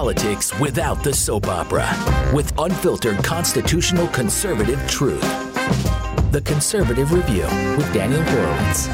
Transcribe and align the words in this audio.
politics 0.00 0.58
without 0.58 1.04
the 1.04 1.12
soap 1.12 1.46
opera 1.46 1.86
with 2.34 2.58
unfiltered 2.58 3.22
constitutional 3.22 4.08
conservative 4.08 4.80
truth. 4.88 5.20
The 6.32 6.40
Conservative 6.40 7.12
Review 7.12 7.42
with 7.76 7.92
Daniel 7.92 8.22
Horowitz. 8.22 8.88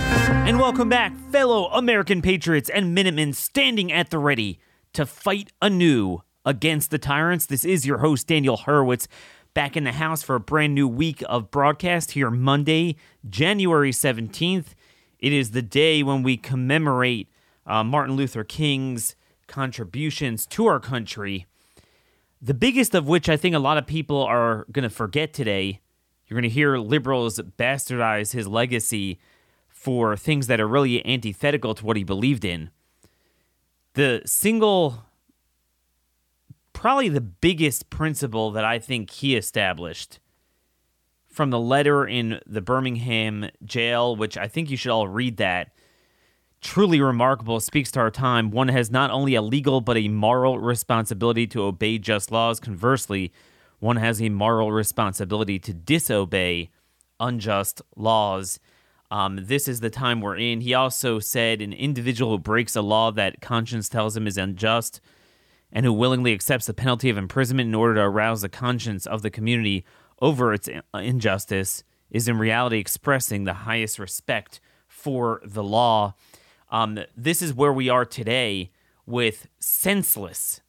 And 0.48 0.58
welcome 0.58 0.88
back, 0.88 1.16
fellow 1.30 1.66
American 1.66 2.22
patriots 2.22 2.68
and 2.68 2.92
Minutemen 2.92 3.34
standing 3.34 3.92
at 3.92 4.10
the 4.10 4.18
ready 4.18 4.58
to 4.94 5.06
fight 5.06 5.52
anew 5.62 6.22
against 6.44 6.90
the 6.90 6.98
tyrants. 6.98 7.46
This 7.46 7.64
is 7.64 7.86
your 7.86 7.98
host, 7.98 8.26
Daniel 8.26 8.56
Horowitz, 8.56 9.06
back 9.54 9.76
in 9.76 9.84
the 9.84 9.92
house 9.92 10.24
for 10.24 10.34
a 10.34 10.40
brand 10.40 10.74
new 10.74 10.88
week 10.88 11.22
of 11.28 11.52
broadcast 11.52 12.10
here 12.10 12.32
Monday, 12.32 12.96
January 13.30 13.92
17th. 13.92 14.74
It 15.20 15.32
is 15.32 15.52
the 15.52 15.62
day 15.62 16.02
when 16.02 16.24
we 16.24 16.36
commemorate 16.36 17.28
uh, 17.64 17.84
Martin 17.84 18.16
Luther 18.16 18.42
King's 18.42 19.14
contributions 19.46 20.46
to 20.46 20.66
our 20.66 20.80
country. 20.80 21.46
The 22.40 22.54
biggest 22.54 22.94
of 22.94 23.08
which 23.08 23.28
I 23.28 23.36
think 23.36 23.54
a 23.54 23.60
lot 23.60 23.78
of 23.78 23.86
people 23.86 24.22
are 24.22 24.66
going 24.72 24.82
to 24.82 24.90
forget 24.90 25.32
today 25.32 25.80
you're 26.26 26.40
going 26.40 26.50
to 26.50 26.54
hear 26.54 26.76
liberals 26.78 27.38
bastardize 27.38 28.32
his 28.32 28.48
legacy 28.48 29.20
for 29.68 30.16
things 30.16 30.48
that 30.48 30.60
are 30.60 30.66
really 30.66 31.04
antithetical 31.06 31.74
to 31.74 31.84
what 31.84 31.96
he 31.96 32.02
believed 32.02 32.44
in. 32.44 32.70
The 33.94 34.22
single, 34.26 35.04
probably 36.72 37.08
the 37.08 37.20
biggest 37.20 37.90
principle 37.90 38.50
that 38.50 38.64
I 38.64 38.78
think 38.78 39.10
he 39.10 39.36
established 39.36 40.18
from 41.28 41.50
the 41.50 41.60
letter 41.60 42.06
in 42.06 42.40
the 42.46 42.60
Birmingham 42.60 43.50
jail, 43.64 44.16
which 44.16 44.36
I 44.36 44.48
think 44.48 44.70
you 44.70 44.76
should 44.76 44.90
all 44.90 45.06
read 45.06 45.36
that. 45.36 45.70
Truly 46.66 47.00
remarkable, 47.00 47.60
speaks 47.60 47.92
to 47.92 48.00
our 48.00 48.10
time. 48.10 48.50
One 48.50 48.66
has 48.66 48.90
not 48.90 49.12
only 49.12 49.36
a 49.36 49.40
legal 49.40 49.80
but 49.80 49.96
a 49.96 50.08
moral 50.08 50.58
responsibility 50.58 51.46
to 51.46 51.62
obey 51.62 51.96
just 51.96 52.32
laws. 52.32 52.58
Conversely, 52.58 53.32
one 53.78 53.94
has 53.98 54.20
a 54.20 54.30
moral 54.30 54.72
responsibility 54.72 55.60
to 55.60 55.72
disobey 55.72 56.70
unjust 57.20 57.82
laws. 57.94 58.58
Um, 59.12 59.38
this 59.44 59.68
is 59.68 59.78
the 59.78 59.90
time 59.90 60.20
we're 60.20 60.36
in. 60.36 60.60
He 60.60 60.74
also 60.74 61.20
said 61.20 61.62
an 61.62 61.72
individual 61.72 62.32
who 62.32 62.38
breaks 62.40 62.74
a 62.74 62.82
law 62.82 63.12
that 63.12 63.40
conscience 63.40 63.88
tells 63.88 64.16
him 64.16 64.26
is 64.26 64.36
unjust 64.36 65.00
and 65.70 65.86
who 65.86 65.92
willingly 65.92 66.32
accepts 66.32 66.66
the 66.66 66.74
penalty 66.74 67.08
of 67.08 67.16
imprisonment 67.16 67.68
in 67.68 67.76
order 67.76 67.94
to 67.94 68.00
arouse 68.02 68.42
the 68.42 68.48
conscience 68.48 69.06
of 69.06 69.22
the 69.22 69.30
community 69.30 69.84
over 70.20 70.52
its 70.52 70.68
injustice 70.92 71.84
is 72.10 72.26
in 72.26 72.38
reality 72.38 72.78
expressing 72.78 73.44
the 73.44 73.54
highest 73.54 74.00
respect 74.00 74.58
for 74.88 75.40
the 75.44 75.62
law. 75.62 76.14
Um, 76.70 76.98
this 77.16 77.42
is 77.42 77.54
where 77.54 77.72
we 77.72 77.88
are 77.88 78.04
today 78.04 78.70
with 79.06 79.46
senseless 79.58 80.60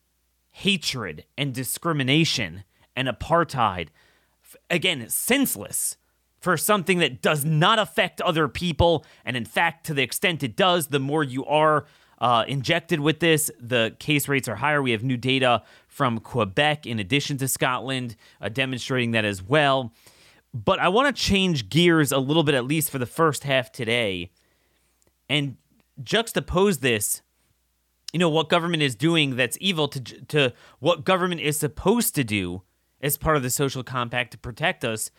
hatred 0.51 1.23
and 1.37 1.53
discrimination 1.53 2.63
and 2.95 3.07
apartheid. 3.07 3.89
Again, 4.71 5.07
senseless 5.07 5.97
for 6.39 6.57
something 6.57 6.97
that 6.97 7.21
does 7.21 7.45
not 7.45 7.77
affect 7.77 8.21
other 8.21 8.47
people. 8.47 9.05
And 9.23 9.37
in 9.37 9.45
fact, 9.45 9.85
to 9.85 9.93
the 9.93 10.01
extent 10.01 10.41
it 10.41 10.55
does, 10.55 10.87
the 10.87 10.99
more 10.99 11.23
you 11.23 11.45
are 11.45 11.85
uh, 12.19 12.43
injected 12.47 12.99
with 12.99 13.19
this, 13.19 13.51
the 13.59 13.95
case 13.99 14.27
rates 14.27 14.47
are 14.47 14.55
higher. 14.55 14.81
We 14.81 14.91
have 14.91 15.03
new 15.03 15.17
data 15.17 15.61
from 15.87 16.19
Quebec, 16.19 16.87
in 16.87 16.99
addition 16.99 17.37
to 17.37 17.47
Scotland, 17.47 18.15
uh, 18.41 18.49
demonstrating 18.49 19.11
that 19.11 19.25
as 19.25 19.43
well. 19.43 19.93
But 20.53 20.79
I 20.79 20.87
want 20.87 21.15
to 21.15 21.21
change 21.21 21.69
gears 21.69 22.11
a 22.11 22.17
little 22.17 22.43
bit, 22.43 22.55
at 22.55 22.65
least 22.65 22.89
for 22.89 22.97
the 22.97 23.05
first 23.05 23.43
half 23.43 23.71
today, 23.71 24.31
and 25.29 25.57
juxtapose 26.03 26.79
this 26.79 27.21
you 28.13 28.19
know 28.19 28.29
what 28.29 28.49
government 28.49 28.83
is 28.83 28.95
doing 28.95 29.35
that's 29.35 29.57
evil 29.59 29.87
to 29.87 29.99
to 29.99 30.53
what 30.79 31.03
government 31.03 31.41
is 31.41 31.57
supposed 31.57 32.15
to 32.15 32.23
do 32.23 32.61
as 33.01 33.17
part 33.17 33.37
of 33.37 33.43
the 33.43 33.49
social 33.49 33.83
compact 33.83 34.31
to 34.31 34.37
protect 34.37 34.83
us, 34.83 35.11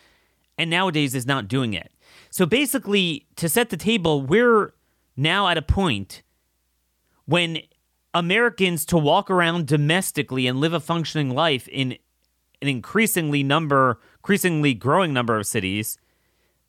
and 0.57 0.71
nowadays 0.71 1.15
is 1.15 1.27
not 1.27 1.49
doing 1.49 1.75
it. 1.75 1.93
So 2.31 2.47
basically, 2.47 3.27
to 3.37 3.49
set 3.49 3.71
the 3.71 3.77
table, 3.77 4.23
we're 4.23 4.75
now 5.17 5.49
at 5.49 5.59
a 5.59 5.63
point 5.63 6.23
when 7.27 7.59
Americans 8.15 8.85
to 8.87 8.99
walk 8.99 9.31
around 9.31 9.67
domestically 9.67 10.47
and 10.47 10.59
live 10.59 10.73
a 10.73 10.81
functioning 10.81 11.31
life 11.31 11.69
in 11.69 11.93
an 12.61 12.69
increasingly 12.69 13.43
number, 13.43 14.01
increasingly 14.17 14.75
growing 14.75 15.13
number 15.13 15.37
of 15.37 15.47
cities, 15.47 15.99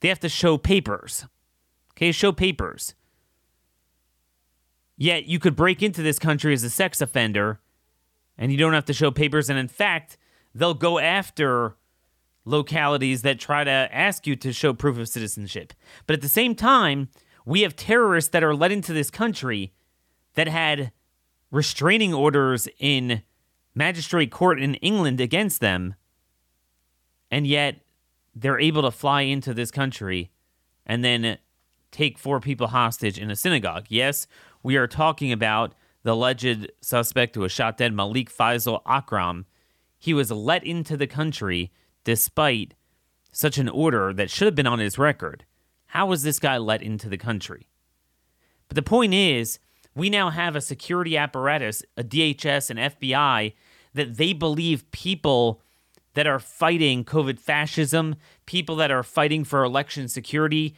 they 0.02 0.10
have 0.10 0.20
to 0.20 0.30
show 0.30 0.58
papers. 0.58 1.26
Okay, 1.94 2.12
show 2.12 2.32
papers. 2.32 2.94
Yet 5.00 5.28
you 5.28 5.40
could 5.40 5.56
break 5.56 5.82
into 5.82 6.04
this 6.04 6.20
country 6.20 6.54
as 6.54 6.62
a 6.64 6.70
sex 6.70 7.00
offender 7.00 7.62
and 8.38 8.52
you 8.52 8.58
don't 8.58 8.74
have 8.74 8.86
to 8.86 8.94
show 8.94 9.12
papers. 9.12 9.50
And 9.50 9.58
in 9.58 9.70
fact, 9.70 10.18
they'll 10.54 10.74
go 10.74 11.00
after 11.00 11.78
localities 12.44 13.22
that 13.22 13.40
try 13.40 13.64
to 13.64 13.72
ask 13.72 14.28
you 14.28 14.36
to 14.36 14.52
show 14.52 14.74
proof 14.74 14.98
of 14.98 15.08
citizenship. 15.08 15.72
But 16.06 16.16
at 16.16 16.22
the 16.22 16.28
same 16.28 16.54
time, 16.54 17.08
we 17.46 17.62
have 17.62 17.78
terrorists 17.78 18.30
that 18.32 18.44
are 18.44 18.54
let 18.54 18.74
into 18.74 18.92
this 18.92 19.10
country 19.10 19.72
that 20.34 20.50
had 20.50 20.92
restraining 21.50 22.14
orders 22.14 22.68
in 22.78 23.24
magistrate 23.74 24.32
court 24.32 24.62
in 24.62 24.76
England 24.76 25.22
against 25.22 25.62
them, 25.62 25.96
and 27.32 27.48
yet 27.48 27.78
they're 28.36 28.60
able 28.60 28.82
to 28.82 28.92
fly 28.92 29.22
into 29.22 29.54
this 29.54 29.72
country 29.72 30.30
and 30.86 31.06
then 31.06 31.38
take 31.92 32.18
four 32.18 32.40
people 32.40 32.68
hostage 32.68 33.18
in 33.18 33.32
a 33.32 33.36
synagogue. 33.36 33.86
Yes, 33.90 34.28
we 34.64 34.78
are 34.78 34.88
talking 34.88 35.32
about 35.32 35.74
the 36.04 36.14
alleged 36.14 36.72
suspect 36.82 37.36
who 37.36 37.42
was 37.42 37.52
shot 37.52 37.78
dead, 37.78 37.94
Malik 37.94 38.32
Faisal 38.34 38.82
Akram, 38.86 39.46
he 39.98 40.14
was 40.14 40.32
let 40.32 40.64
into 40.64 40.96
the 40.96 41.08
country 41.08 41.72
despite 42.04 42.74
such 43.32 43.58
an 43.58 43.70
order 43.70 44.14
that 44.14 44.30
should 44.30 44.46
have 44.46 44.56
been 44.56 44.68
on 44.68 44.80
his 44.80 44.98
record. 44.98 45.46
How 45.88 46.06
was 46.06 46.24
this 46.24 46.40
guy 46.40 46.58
let 46.58 46.82
into 46.82 47.10
the 47.10 47.18
country? 47.18 47.68
But 48.68 48.76
the 48.76 48.82
point 48.82 49.14
is, 49.14 49.60
we 49.96 50.10
now 50.10 50.30
have 50.30 50.56
a 50.56 50.62
security 50.62 51.18
apparatus, 51.18 51.84
a 51.98 52.04
DHS 52.04 52.70
and 52.70 52.80
FBI, 52.80 53.54
that 53.94 54.18
they 54.18 54.34
believe 54.34 54.90
people 54.92 55.62
that 56.14 56.28
are 56.28 56.40
fighting 56.40 57.04
COVID 57.04 57.40
fascism, 57.40 58.16
people 58.46 58.76
that 58.78 58.92
are 58.92 59.04
fighting 59.04 59.44
for 59.44 59.64
election 59.64 60.08
security, 60.08 60.76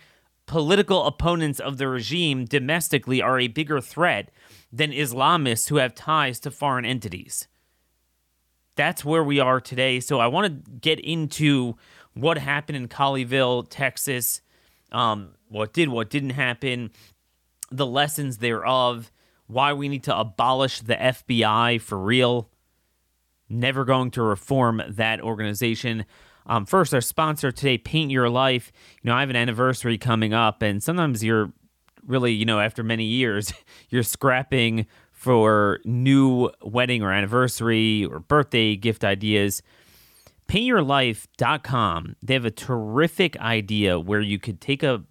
political 0.51 1.05
opponents 1.05 1.59
of 1.59 1.77
the 1.77 1.87
regime 1.87 2.45
domestically 2.45 3.21
are 3.21 3.39
a 3.39 3.47
bigger 3.47 3.79
threat 3.79 4.29
than 4.71 4.91
Islamists 4.91 5.69
who 5.69 5.77
have 5.77 5.95
ties 5.95 6.39
to 6.41 6.51
foreign 6.51 6.85
entities 6.85 7.47
that's 8.75 9.05
where 9.05 9.23
we 9.23 9.39
are 9.39 9.59
today. 9.59 9.99
So 9.99 10.19
I 10.19 10.27
want 10.27 10.65
to 10.65 10.71
get 10.71 10.99
into 10.99 11.75
what 12.13 12.37
happened 12.37 12.77
in 12.77 12.87
Colleyville, 12.87 13.67
Texas, 13.69 14.41
um, 14.91 15.31
what 15.49 15.73
did, 15.73 15.89
what 15.89 16.09
didn't 16.09 16.31
happen, 16.31 16.91
the 17.71 17.85
lessons 17.85 18.37
thereof, 18.37 19.11
why 19.47 19.73
we 19.73 19.87
need 19.87 20.03
to 20.03 20.17
abolish 20.17 20.81
the 20.81 20.95
FBI 20.95 21.79
for 21.81 21.97
real. 21.97 22.49
Never 23.49 23.83
going 23.83 24.11
to 24.11 24.21
reform 24.21 24.81
that 24.87 25.21
organization. 25.21 26.05
Um, 26.45 26.65
first, 26.65 26.93
our 26.93 27.01
sponsor 27.01 27.51
today, 27.51 27.77
Paint 27.77 28.11
Your 28.11 28.29
Life. 28.29 28.71
You 29.01 29.09
know, 29.09 29.15
I 29.15 29.21
have 29.21 29.29
an 29.29 29.35
anniversary 29.35 29.97
coming 29.97 30.33
up, 30.33 30.61
and 30.61 30.81
sometimes 30.81 31.23
you're 31.23 31.51
really, 32.05 32.31
you 32.31 32.45
know, 32.45 32.59
after 32.59 32.83
many 32.83 33.05
years, 33.05 33.53
you're 33.89 34.03
scrapping 34.03 34.87
for 35.11 35.79
new 35.85 36.49
wedding 36.63 37.03
or 37.03 37.11
anniversary 37.11 38.05
or 38.05 38.19
birthday 38.19 38.75
gift 38.75 39.03
ideas, 39.03 39.61
paintyourlife.com. 40.47 42.15
They 42.23 42.33
have 42.33 42.45
a 42.45 42.51
terrific 42.51 43.37
idea 43.37 43.99
where 43.99 44.21
you 44.21 44.39
could 44.39 44.59
take 44.59 44.81
a 44.81 45.03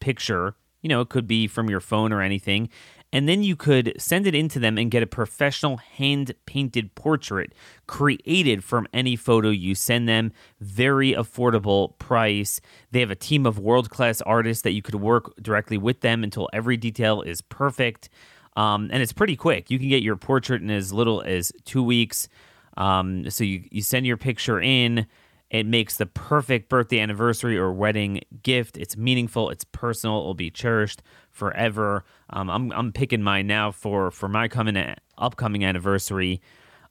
picture, 0.00 0.56
you 0.80 0.88
know, 0.88 1.00
it 1.00 1.10
could 1.10 1.28
be 1.28 1.46
from 1.46 1.70
your 1.70 1.80
phone 1.80 2.12
or 2.12 2.20
anything, 2.20 2.68
and 3.12 3.28
then 3.28 3.42
you 3.42 3.56
could 3.56 3.92
send 3.98 4.26
it 4.26 4.34
into 4.34 4.58
them 4.58 4.78
and 4.78 4.90
get 4.90 5.02
a 5.02 5.06
professional 5.06 5.76
hand 5.76 6.34
painted 6.46 6.94
portrait 6.94 7.52
created 7.86 8.64
from 8.64 8.86
any 8.92 9.16
photo 9.16 9.50
you 9.50 9.74
send 9.74 10.08
them. 10.08 10.32
Very 10.60 11.12
affordable 11.12 11.98
price. 11.98 12.60
They 12.90 13.00
have 13.00 13.10
a 13.10 13.16
team 13.16 13.44
of 13.44 13.58
world 13.58 13.90
class 13.90 14.22
artists 14.22 14.62
that 14.62 14.72
you 14.72 14.80
could 14.80 14.94
work 14.94 15.34
directly 15.42 15.76
with 15.76 16.00
them 16.00 16.24
until 16.24 16.48
every 16.52 16.78
detail 16.78 17.20
is 17.20 17.42
perfect. 17.42 18.08
Um, 18.56 18.88
and 18.92 19.02
it's 19.02 19.12
pretty 19.12 19.36
quick. 19.36 19.70
You 19.70 19.78
can 19.78 19.88
get 19.88 20.02
your 20.02 20.16
portrait 20.16 20.62
in 20.62 20.70
as 20.70 20.92
little 20.92 21.22
as 21.22 21.52
two 21.64 21.82
weeks. 21.82 22.28
Um, 22.76 23.28
so 23.30 23.44
you, 23.44 23.64
you 23.70 23.82
send 23.82 24.06
your 24.06 24.16
picture 24.16 24.60
in. 24.60 25.06
It 25.50 25.66
makes 25.66 25.98
the 25.98 26.06
perfect 26.06 26.70
birthday, 26.70 26.98
anniversary, 27.00 27.58
or 27.58 27.72
wedding 27.72 28.22
gift. 28.42 28.78
It's 28.78 28.96
meaningful. 28.96 29.50
It's 29.50 29.64
personal. 29.64 30.20
It 30.20 30.24
will 30.24 30.34
be 30.34 30.50
cherished 30.50 31.02
forever. 31.30 32.04
Um, 32.32 32.50
I'm, 32.50 32.72
I'm 32.72 32.92
picking 32.92 33.22
mine 33.22 33.46
now 33.46 33.70
for 33.70 34.10
for 34.10 34.28
my 34.28 34.48
coming 34.48 34.94
upcoming 35.18 35.64
anniversary. 35.64 36.40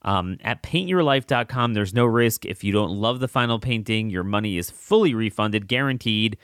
Um, 0.04 0.38
at 0.44 0.64
paintyourlife.com, 0.64 1.74
there's 1.74 1.94
no 1.94 2.06
risk. 2.06 2.46
If 2.46 2.64
you 2.64 2.72
don't 2.72 2.92
love 2.92 3.20
the 3.20 3.28
final 3.28 3.60
painting, 3.60 4.10
your 4.10 4.24
money 4.24 4.58
is 4.58 4.70
fully 4.70 5.14
refunded, 5.14 5.68
guaranteed. 5.68 6.38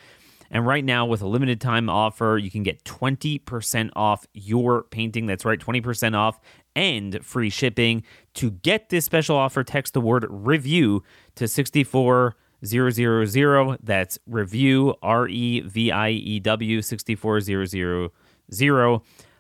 And 0.50 0.66
right 0.66 0.86
now, 0.86 1.06
with 1.06 1.22
a 1.22 1.28
limited 1.28 1.60
time 1.60 1.90
offer, 1.90 2.40
you 2.42 2.50
can 2.50 2.64
get 2.64 2.84
20% 2.86 3.90
off 3.96 4.26
your 4.34 4.84
painting. 4.84 5.26
That's 5.26 5.44
right, 5.44 5.60
20% 5.60 6.16
off 6.16 6.40
and 6.76 7.24
free 7.26 7.50
shipping. 7.50 8.04
To 8.36 8.52
get 8.52 8.90
this 8.90 9.06
special 9.06 9.36
offer, 9.36 9.64
text 9.64 9.94
the 9.94 10.02
word 10.02 10.26
review 10.30 11.04
to 11.36 11.48
64000. 11.48 13.78
That's 13.84 14.20
review, 14.26 14.96
R 15.02 15.28
E 15.28 15.62
V 15.62 15.92
I 15.92 16.10
E 16.12 16.40
W, 16.40 16.82
64000. 16.82 18.10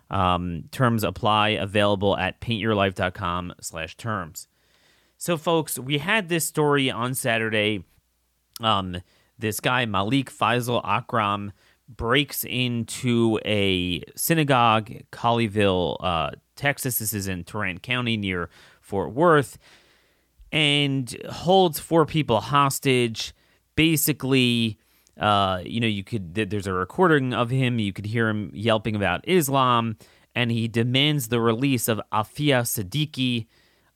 Um, 0.10 0.64
terms 0.72 1.04
apply, 1.04 1.50
available 1.50 2.18
at 2.18 2.40
paintyourlife.com 2.40 3.56
slash 3.60 3.98
terms. 3.98 4.48
So, 5.18 5.36
folks, 5.36 5.78
we 5.78 5.98
had 5.98 6.30
this 6.30 6.46
story 6.46 6.90
on 6.90 7.14
Saturday. 7.14 7.84
Um, 8.62 9.02
this 9.38 9.60
guy, 9.60 9.86
Malik 9.86 10.32
Faisal 10.32 10.82
Akram, 10.86 11.52
breaks 11.90 12.44
into 12.44 13.40
a 13.46 14.02
synagogue, 14.16 14.92
Colleyville, 15.12 15.98
uh, 16.00 16.32
Texas. 16.56 17.00
This 17.00 17.14
is 17.14 17.28
in 17.28 17.44
Tarrant 17.44 17.82
County 17.82 18.18
near 18.18 18.50
Fort 18.82 19.14
Worth, 19.14 19.58
and 20.52 21.16
holds 21.30 21.80
four 21.80 22.06
people 22.06 22.40
hostage. 22.40 23.34
Basically, 23.76 24.78
uh, 25.20 25.62
you 25.66 25.80
know, 25.80 25.88
you 25.88 26.04
could 26.04 26.36
there's 26.36 26.68
a 26.68 26.74
recording 26.74 27.34
of 27.34 27.50
him. 27.50 27.80
You 27.80 27.94
could 27.94 28.06
hear 28.06 28.30
him 28.30 28.52
yelping 28.54 28.96
about 28.96 29.28
Islam, 29.28 29.98
and 30.36 30.52
he 30.52 30.68
demands 30.68 31.28
the 31.30 31.40
release 31.40 31.88
of 31.88 32.02
Aafia 32.12 32.64
Siddiqui, 32.64 33.48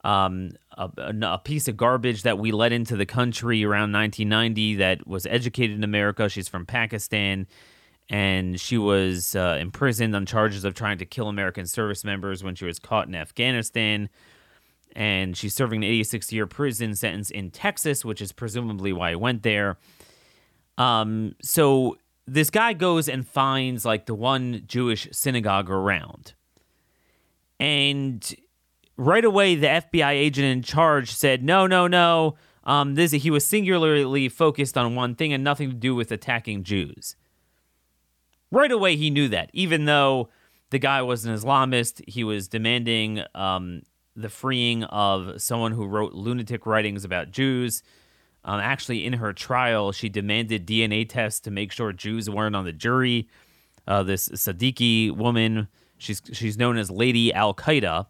um, 0.03 0.51
a, 0.71 0.89
a, 1.23 1.38
piece 1.38 1.68
of 1.68 1.77
garbage 1.77 2.23
that 2.23 2.39
we 2.39 2.51
let 2.51 2.71
into 2.71 2.95
the 2.95 3.06
country 3.06 3.63
around 3.63 3.91
1990 3.91 4.75
that 4.75 5.06
was 5.06 5.25
educated 5.27 5.77
in 5.77 5.83
America. 5.83 6.27
She's 6.27 6.47
from 6.47 6.65
Pakistan 6.65 7.45
and 8.12 8.59
she 8.59 8.77
was 8.77 9.35
uh, 9.38 9.57
imprisoned 9.59 10.13
on 10.13 10.25
charges 10.25 10.65
of 10.65 10.74
trying 10.74 10.97
to 10.97 11.06
kill 11.06 11.29
American 11.29 11.65
service 11.65 12.03
members 12.03 12.44
when 12.44 12.56
she 12.56 12.65
was 12.65 12.77
caught 12.77 13.07
in 13.07 13.15
Afghanistan. 13.15 14.09
And 14.94 15.38
she's 15.38 15.53
serving 15.53 15.77
an 15.77 15.89
86 15.89 16.33
year 16.33 16.45
prison 16.45 16.94
sentence 16.94 17.31
in 17.31 17.51
Texas, 17.51 18.03
which 18.03 18.21
is 18.21 18.33
presumably 18.33 18.91
why 18.91 19.12
I 19.12 19.15
went 19.15 19.44
there. 19.44 19.77
Um, 20.81 21.35
so 21.43 21.97
this 22.25 22.49
guy 22.49 22.73
goes 22.73 23.07
and 23.07 23.27
finds 23.27 23.85
like 23.85 24.07
the 24.07 24.15
one 24.15 24.63
Jewish 24.65 25.07
synagogue 25.11 25.69
around. 25.69 26.33
And 27.59 28.35
right 28.97 29.23
away, 29.23 29.53
the 29.53 29.67
FBI 29.67 30.11
agent 30.11 30.47
in 30.47 30.63
charge 30.63 31.11
said, 31.11 31.43
no, 31.43 31.67
no, 31.67 31.85
no. 31.85 32.35
Um, 32.63 32.95
this 32.95 33.11
he 33.11 33.29
was 33.29 33.45
singularly 33.45 34.27
focused 34.27 34.75
on 34.75 34.95
one 34.95 35.13
thing 35.13 35.31
and 35.33 35.43
nothing 35.43 35.69
to 35.69 35.75
do 35.75 35.93
with 35.93 36.11
attacking 36.11 36.63
Jews. 36.63 37.15
Right 38.49 38.71
away, 38.71 38.95
he 38.95 39.11
knew 39.11 39.27
that, 39.29 39.51
even 39.53 39.85
though 39.85 40.29
the 40.71 40.79
guy 40.79 41.03
was 41.03 41.25
an 41.25 41.35
Islamist, 41.35 42.01
he 42.07 42.23
was 42.23 42.47
demanding 42.47 43.23
um, 43.35 43.83
the 44.15 44.29
freeing 44.29 44.83
of 44.85 45.41
someone 45.41 45.73
who 45.73 45.85
wrote 45.85 46.13
lunatic 46.13 46.65
writings 46.65 47.05
about 47.05 47.31
Jews. 47.31 47.83
Um, 48.43 48.59
actually, 48.59 49.05
in 49.05 49.13
her 49.13 49.33
trial, 49.33 49.91
she 49.91 50.09
demanded 50.09 50.65
DNA 50.65 51.07
tests 51.07 51.39
to 51.41 51.51
make 51.51 51.71
sure 51.71 51.93
Jews 51.93 52.29
weren't 52.29 52.55
on 52.55 52.65
the 52.65 52.71
jury. 52.71 53.27
Uh, 53.88 54.03
this 54.03 54.29
Siddiqui 54.29 55.11
woman, 55.11 55.67
she's 55.97 56.21
she's 56.33 56.57
known 56.57 56.77
as 56.77 56.89
Lady 56.89 57.33
Al 57.33 57.53
Qaeda, 57.53 58.07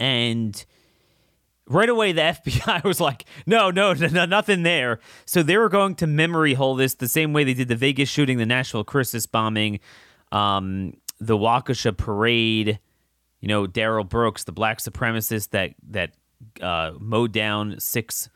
and 0.00 0.64
right 1.68 1.88
away 1.88 2.12
the 2.12 2.20
FBI 2.44 2.82
was 2.84 3.00
like, 3.00 3.24
no, 3.46 3.70
no, 3.70 3.92
no, 3.92 4.24
nothing 4.24 4.62
there. 4.62 5.00
So 5.26 5.42
they 5.42 5.56
were 5.56 5.68
going 5.68 5.94
to 5.96 6.06
memory 6.06 6.54
hole 6.54 6.74
this 6.74 6.94
the 6.94 7.08
same 7.08 7.32
way 7.32 7.44
they 7.44 7.54
did 7.54 7.68
the 7.68 7.76
Vegas 7.76 8.08
shooting, 8.08 8.38
the 8.38 8.46
Nashville 8.46 8.84
Christmas 8.84 9.26
bombing, 9.26 9.80
um, 10.32 10.94
the 11.20 11.36
Waukesha 11.36 11.96
parade. 11.96 12.80
You 13.40 13.46
know, 13.46 13.68
Darrell 13.68 14.02
Brooks, 14.02 14.42
the 14.42 14.52
black 14.52 14.78
supremacist 14.78 15.50
that 15.50 15.74
that 15.90 16.10
uh, 16.60 16.92
mowed 16.98 17.32
down 17.32 17.78
six 17.78 18.28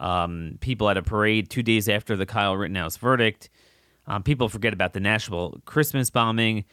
um, 0.00 0.58
people 0.60 0.88
at 0.88 0.96
a 0.96 1.02
parade 1.02 1.50
two 1.50 1.62
days 1.62 1.88
after 1.88 2.16
the 2.16 2.26
Kyle 2.26 2.56
Rittenhouse 2.56 2.96
verdict. 2.96 3.50
Um, 4.06 4.22
people 4.22 4.48
forget 4.48 4.72
about 4.72 4.92
the 4.92 5.00
Nashville 5.00 5.60
Christmas 5.64 6.10
bombing. 6.10 6.64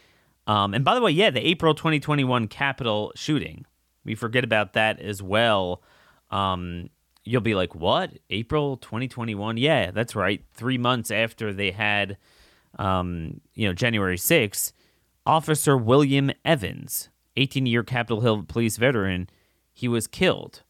Um, 0.48 0.74
and 0.74 0.86
by 0.86 0.96
the 0.96 1.02
way, 1.02 1.12
yeah, 1.12 1.32
the 1.32 1.46
April 1.46 1.74
2021 1.74 2.48
Capitol 2.48 3.12
shooting. 3.16 3.66
We 4.04 4.16
forget 4.16 4.44
about 4.44 4.74
that 4.74 5.00
as 5.00 5.22
well 5.24 5.82
um, 6.32 6.90
you'll 7.24 7.42
be 7.42 7.56
like, 7.56 7.76
what? 7.76 8.12
April 8.30 8.78
2021? 8.78 9.58
Yeah, 9.58 9.92
that's 9.92 10.16
right. 10.16 10.44
Three 10.54 10.78
months 10.78 11.12
after 11.12 11.54
they 11.54 11.72
had, 11.72 12.18
um, 12.78 13.42
you 13.54 13.68
know, 13.68 13.74
January 13.74 14.18
6th, 14.18 14.74
Officer 15.26 15.78
William 15.78 16.32
Evans, 16.44 17.10
18 17.38 17.66
year 17.66 17.84
Capitol 17.84 18.22
Hill 18.22 18.44
police 18.44 18.78
veteran, 18.78 19.30
he 19.74 19.88
was 19.88 20.08
killed. 20.08 20.64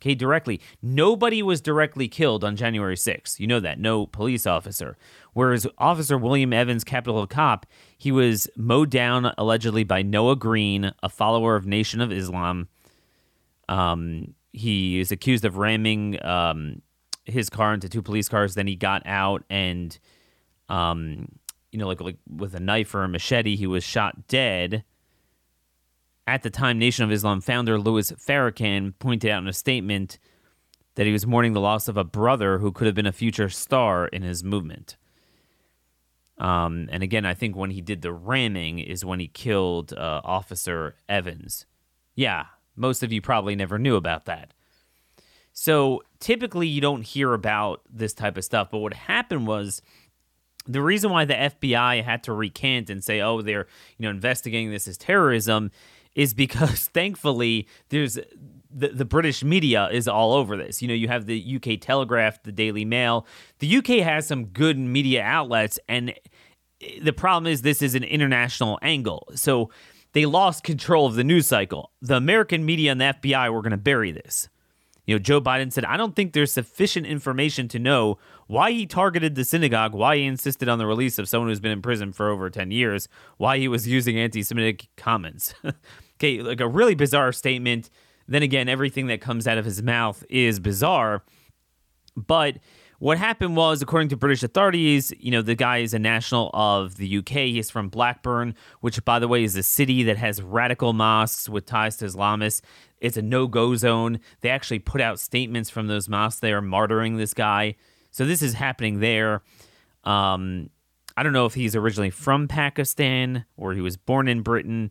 Okay, 0.00 0.14
directly. 0.14 0.60
Nobody 0.80 1.42
was 1.42 1.60
directly 1.60 2.06
killed 2.06 2.44
on 2.44 2.54
January 2.54 2.94
6th. 2.94 3.40
You 3.40 3.48
know 3.48 3.58
that. 3.58 3.80
No 3.80 4.06
police 4.06 4.46
officer. 4.46 4.96
Whereas 5.32 5.66
Officer 5.76 6.16
William 6.16 6.52
Evans, 6.52 6.84
Capitol 6.84 7.26
cop, 7.26 7.66
he 7.96 8.12
was 8.12 8.48
mowed 8.56 8.90
down 8.90 9.32
allegedly 9.36 9.82
by 9.82 10.02
Noah 10.02 10.36
Green, 10.36 10.92
a 11.02 11.08
follower 11.08 11.56
of 11.56 11.66
Nation 11.66 12.00
of 12.00 12.12
Islam. 12.12 12.68
Um, 13.68 14.34
he 14.52 15.00
is 15.00 15.10
accused 15.10 15.44
of 15.44 15.56
ramming 15.56 16.24
um, 16.24 16.80
his 17.24 17.50
car 17.50 17.74
into 17.74 17.88
two 17.88 18.02
police 18.02 18.28
cars. 18.28 18.54
Then 18.54 18.68
he 18.68 18.76
got 18.76 19.02
out 19.04 19.42
and, 19.50 19.98
um, 20.68 21.28
you 21.72 21.78
know, 21.78 21.88
like 21.88 22.00
like 22.00 22.18
with 22.28 22.54
a 22.54 22.60
knife 22.60 22.94
or 22.94 23.02
a 23.02 23.08
machete, 23.08 23.56
he 23.56 23.66
was 23.66 23.82
shot 23.82 24.28
dead. 24.28 24.84
At 26.28 26.42
the 26.42 26.50
time, 26.50 26.78
Nation 26.78 27.04
of 27.06 27.10
Islam 27.10 27.40
founder 27.40 27.78
Louis 27.78 28.12
Farrakhan 28.12 28.92
pointed 28.98 29.30
out 29.30 29.42
in 29.42 29.48
a 29.48 29.52
statement 29.54 30.18
that 30.94 31.06
he 31.06 31.12
was 31.12 31.26
mourning 31.26 31.54
the 31.54 31.60
loss 31.60 31.88
of 31.88 31.96
a 31.96 32.04
brother 32.04 32.58
who 32.58 32.70
could 32.70 32.86
have 32.86 32.94
been 32.94 33.06
a 33.06 33.12
future 33.12 33.48
star 33.48 34.08
in 34.08 34.20
his 34.20 34.44
movement. 34.44 34.98
Um, 36.36 36.86
and 36.92 37.02
again, 37.02 37.24
I 37.24 37.32
think 37.32 37.56
when 37.56 37.70
he 37.70 37.80
did 37.80 38.02
the 38.02 38.12
ramming 38.12 38.78
is 38.78 39.06
when 39.06 39.20
he 39.20 39.28
killed 39.28 39.94
uh, 39.94 40.20
Officer 40.22 40.96
Evans. 41.08 41.64
Yeah, 42.14 42.44
most 42.76 43.02
of 43.02 43.10
you 43.10 43.22
probably 43.22 43.56
never 43.56 43.78
knew 43.78 43.96
about 43.96 44.26
that. 44.26 44.52
So 45.54 46.02
typically, 46.20 46.68
you 46.68 46.82
don't 46.82 47.02
hear 47.06 47.32
about 47.32 47.80
this 47.90 48.12
type 48.12 48.36
of 48.36 48.44
stuff. 48.44 48.70
But 48.70 48.78
what 48.78 48.92
happened 48.92 49.46
was 49.46 49.80
the 50.66 50.82
reason 50.82 51.10
why 51.10 51.24
the 51.24 51.34
FBI 51.34 52.04
had 52.04 52.22
to 52.24 52.34
recant 52.34 52.90
and 52.90 53.02
say, 53.02 53.22
"Oh, 53.22 53.40
they're 53.40 53.66
you 53.96 54.04
know 54.04 54.10
investigating 54.10 54.70
this 54.70 54.86
as 54.86 54.98
terrorism," 54.98 55.70
is 56.18 56.34
because 56.34 56.88
thankfully 56.92 57.66
there's 57.88 58.18
the, 58.70 58.88
the 58.88 59.06
British 59.06 59.42
media 59.42 59.88
is 59.90 60.06
all 60.06 60.34
over 60.34 60.56
this. 60.56 60.82
You 60.82 60.88
know, 60.88 60.94
you 60.94 61.08
have 61.08 61.24
the 61.24 61.56
UK 61.56 61.80
Telegraph, 61.80 62.42
the 62.42 62.52
Daily 62.52 62.84
Mail. 62.84 63.26
The 63.60 63.78
UK 63.78 63.86
has 64.02 64.26
some 64.26 64.46
good 64.46 64.76
media 64.76 65.22
outlets, 65.22 65.78
and 65.88 66.10
eh, 66.82 66.98
the 67.00 67.14
problem 67.14 67.50
is 67.50 67.62
this 67.62 67.80
is 67.80 67.94
an 67.94 68.04
international 68.04 68.78
angle. 68.82 69.28
So 69.34 69.70
they 70.12 70.26
lost 70.26 70.64
control 70.64 71.06
of 71.06 71.14
the 71.14 71.24
news 71.24 71.46
cycle. 71.46 71.92
The 72.02 72.16
American 72.16 72.66
media 72.66 72.92
and 72.92 73.00
the 73.00 73.16
FBI 73.22 73.50
were 73.50 73.62
going 73.62 73.70
to 73.70 73.78
bury 73.78 74.12
this. 74.12 74.50
You 75.06 75.14
know, 75.14 75.18
Joe 75.20 75.40
Biden 75.40 75.72
said, 75.72 75.86
I 75.86 75.96
don't 75.96 76.14
think 76.14 76.34
there's 76.34 76.52
sufficient 76.52 77.06
information 77.06 77.66
to 77.68 77.78
know 77.78 78.18
why 78.46 78.72
he 78.72 78.84
targeted 78.84 79.36
the 79.36 79.44
synagogue, 79.44 79.94
why 79.94 80.16
he 80.16 80.24
insisted 80.24 80.68
on 80.68 80.78
the 80.78 80.86
release 80.86 81.18
of 81.18 81.30
someone 81.30 81.48
who's 81.48 81.60
been 81.60 81.72
in 81.72 81.80
prison 81.80 82.12
for 82.12 82.28
over 82.28 82.50
10 82.50 82.70
years, 82.70 83.08
why 83.38 83.56
he 83.56 83.68
was 83.68 83.88
using 83.88 84.18
anti 84.18 84.42
Semitic 84.42 84.88
comments. 84.96 85.54
okay, 86.18 86.42
like 86.42 86.60
a 86.60 86.68
really 86.68 86.94
bizarre 86.94 87.32
statement. 87.32 87.90
Then 88.26 88.42
again, 88.42 88.68
everything 88.68 89.06
that 89.06 89.20
comes 89.20 89.46
out 89.46 89.58
of 89.58 89.64
his 89.64 89.82
mouth 89.82 90.24
is 90.28 90.60
bizarre. 90.60 91.22
But 92.16 92.58
what 92.98 93.16
happened 93.16 93.56
was, 93.56 93.80
according 93.80 94.08
to 94.08 94.16
British 94.16 94.42
authorities, 94.42 95.12
you 95.18 95.30
know, 95.30 95.40
the 95.40 95.54
guy 95.54 95.78
is 95.78 95.94
a 95.94 95.98
national 95.98 96.50
of 96.52 96.96
the 96.96 97.18
UK. 97.18 97.30
He's 97.30 97.70
from 97.70 97.88
Blackburn, 97.88 98.54
which, 98.80 99.02
by 99.04 99.18
the 99.20 99.28
way, 99.28 99.44
is 99.44 99.54
a 99.56 99.62
city 99.62 100.02
that 100.02 100.16
has 100.16 100.42
radical 100.42 100.92
mosques 100.92 101.48
with 101.48 101.64
ties 101.64 101.96
to 101.98 102.06
Islamists. 102.06 102.60
It's 103.00 103.16
a 103.16 103.22
no 103.22 103.46
go 103.46 103.76
zone. 103.76 104.18
They 104.40 104.50
actually 104.50 104.80
put 104.80 105.00
out 105.00 105.20
statements 105.20 105.70
from 105.70 105.86
those 105.86 106.08
mosques. 106.08 106.40
They 106.40 106.52
are 106.52 106.60
martyring 106.60 107.16
this 107.16 107.34
guy. 107.34 107.76
So 108.10 108.24
this 108.24 108.42
is 108.42 108.54
happening 108.54 108.98
there. 108.98 109.42
Um, 110.02 110.70
I 111.16 111.22
don't 111.22 111.32
know 111.32 111.46
if 111.46 111.54
he's 111.54 111.76
originally 111.76 112.10
from 112.10 112.48
Pakistan 112.48 113.44
or 113.56 113.74
he 113.74 113.80
was 113.80 113.96
born 113.96 114.26
in 114.28 114.42
Britain, 114.42 114.90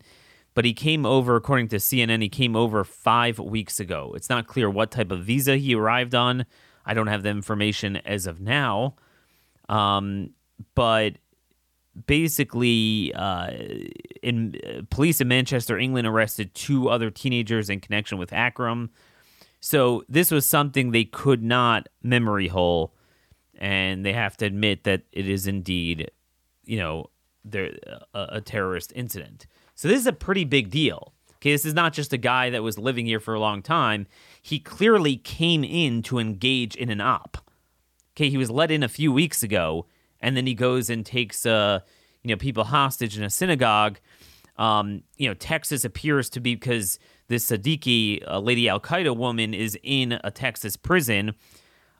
but 0.58 0.64
he 0.64 0.74
came 0.74 1.06
over, 1.06 1.36
according 1.36 1.68
to 1.68 1.76
CNN, 1.76 2.20
he 2.20 2.28
came 2.28 2.56
over 2.56 2.82
five 2.82 3.38
weeks 3.38 3.78
ago. 3.78 4.12
It's 4.16 4.28
not 4.28 4.48
clear 4.48 4.68
what 4.68 4.90
type 4.90 5.12
of 5.12 5.20
visa 5.20 5.56
he 5.56 5.76
arrived 5.76 6.16
on. 6.16 6.46
I 6.84 6.94
don't 6.94 7.06
have 7.06 7.22
the 7.22 7.28
information 7.28 7.94
as 7.98 8.26
of 8.26 8.40
now. 8.40 8.96
Um, 9.68 10.30
but 10.74 11.18
basically, 12.08 13.12
uh, 13.14 13.52
in 14.20 14.58
uh, 14.66 14.80
police 14.90 15.20
in 15.20 15.28
Manchester, 15.28 15.78
England, 15.78 16.08
arrested 16.08 16.52
two 16.56 16.88
other 16.88 17.08
teenagers 17.08 17.70
in 17.70 17.78
connection 17.78 18.18
with 18.18 18.32
Akram. 18.32 18.90
So 19.60 20.02
this 20.08 20.32
was 20.32 20.44
something 20.44 20.90
they 20.90 21.04
could 21.04 21.44
not 21.44 21.88
memory 22.02 22.48
hole, 22.48 22.96
and 23.60 24.04
they 24.04 24.12
have 24.12 24.36
to 24.38 24.46
admit 24.46 24.82
that 24.82 25.02
it 25.12 25.28
is 25.28 25.46
indeed, 25.46 26.10
you 26.64 26.78
know, 26.78 27.10
a, 27.54 27.70
a 28.12 28.40
terrorist 28.40 28.92
incident. 28.96 29.46
So 29.78 29.86
this 29.86 30.00
is 30.00 30.08
a 30.08 30.12
pretty 30.12 30.42
big 30.42 30.70
deal. 30.70 31.12
Okay, 31.36 31.52
this 31.52 31.64
is 31.64 31.72
not 31.72 31.92
just 31.92 32.12
a 32.12 32.16
guy 32.16 32.50
that 32.50 32.64
was 32.64 32.80
living 32.80 33.06
here 33.06 33.20
for 33.20 33.32
a 33.32 33.38
long 33.38 33.62
time. 33.62 34.08
He 34.42 34.58
clearly 34.58 35.16
came 35.16 35.62
in 35.62 36.02
to 36.02 36.18
engage 36.18 36.74
in 36.74 36.90
an 36.90 37.00
op. 37.00 37.38
Okay, 38.16 38.28
he 38.28 38.36
was 38.36 38.50
let 38.50 38.72
in 38.72 38.82
a 38.82 38.88
few 38.88 39.12
weeks 39.12 39.44
ago, 39.44 39.86
and 40.20 40.36
then 40.36 40.48
he 40.48 40.54
goes 40.54 40.90
and 40.90 41.06
takes 41.06 41.46
uh, 41.46 41.78
you 42.24 42.30
know, 42.30 42.36
people 42.36 42.64
hostage 42.64 43.16
in 43.16 43.22
a 43.22 43.30
synagogue. 43.30 44.00
Um, 44.56 45.04
you 45.16 45.28
know, 45.28 45.34
Texas 45.34 45.84
appears 45.84 46.28
to 46.30 46.40
be 46.40 46.56
because 46.56 46.98
this 47.28 47.48
Siddiqui, 47.48 48.24
a 48.26 48.40
Lady 48.40 48.68
Al 48.68 48.80
Qaeda 48.80 49.16
woman, 49.16 49.54
is 49.54 49.78
in 49.84 50.18
a 50.24 50.32
Texas 50.32 50.76
prison. 50.76 51.36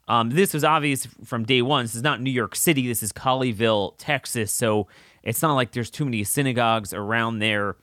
Um, 0.09 0.31
this 0.31 0.55
was 0.55 0.63
obvious 0.63 1.07
from 1.23 1.45
day 1.45 1.61
one. 1.61 1.85
This 1.85 1.93
is 1.93 2.01
not 2.01 2.19
New 2.19 2.31
York 2.31 2.55
City. 2.55 2.87
This 2.87 3.03
is 3.03 3.13
Colleyville, 3.13 3.93
Texas. 3.99 4.51
So 4.51 4.87
it's 5.21 5.41
not 5.43 5.53
like 5.53 5.71
there's 5.71 5.91
too 5.91 6.03
many 6.03 6.23
synagogues 6.23 6.93
around 6.93 7.39
there. 7.39 7.75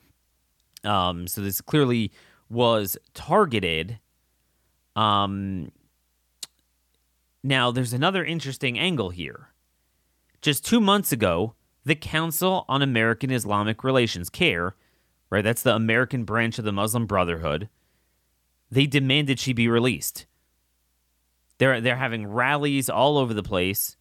Um, 0.83 1.25
so 1.27 1.39
this 1.39 1.61
clearly 1.61 2.11
was 2.49 2.97
targeted. 3.13 3.99
Um, 4.95 5.71
now, 7.43 7.71
there's 7.71 7.93
another 7.93 8.25
interesting 8.25 8.77
angle 8.77 9.09
here. 9.11 9.49
Just 10.41 10.65
two 10.65 10.81
months 10.81 11.13
ago, 11.13 11.53
the 11.85 11.95
Council 11.95 12.65
on 12.67 12.81
American 12.81 13.31
Islamic 13.31 13.85
Relations, 13.85 14.29
CAIR, 14.29 14.75
right? 15.29 15.43
That's 15.43 15.63
the 15.63 15.75
American 15.75 16.25
branch 16.25 16.59
of 16.59 16.65
the 16.65 16.73
Muslim 16.73 17.05
Brotherhood. 17.05 17.69
They 18.69 18.85
demanded 18.85 19.39
she 19.39 19.53
be 19.53 19.69
released. 19.69 20.25
They're 21.57 21.81
they're 21.81 21.95
having 21.95 22.27
rallies 22.27 22.89
all 22.89 23.17
over 23.17 23.33
the 23.33 23.43
place. 23.43 23.97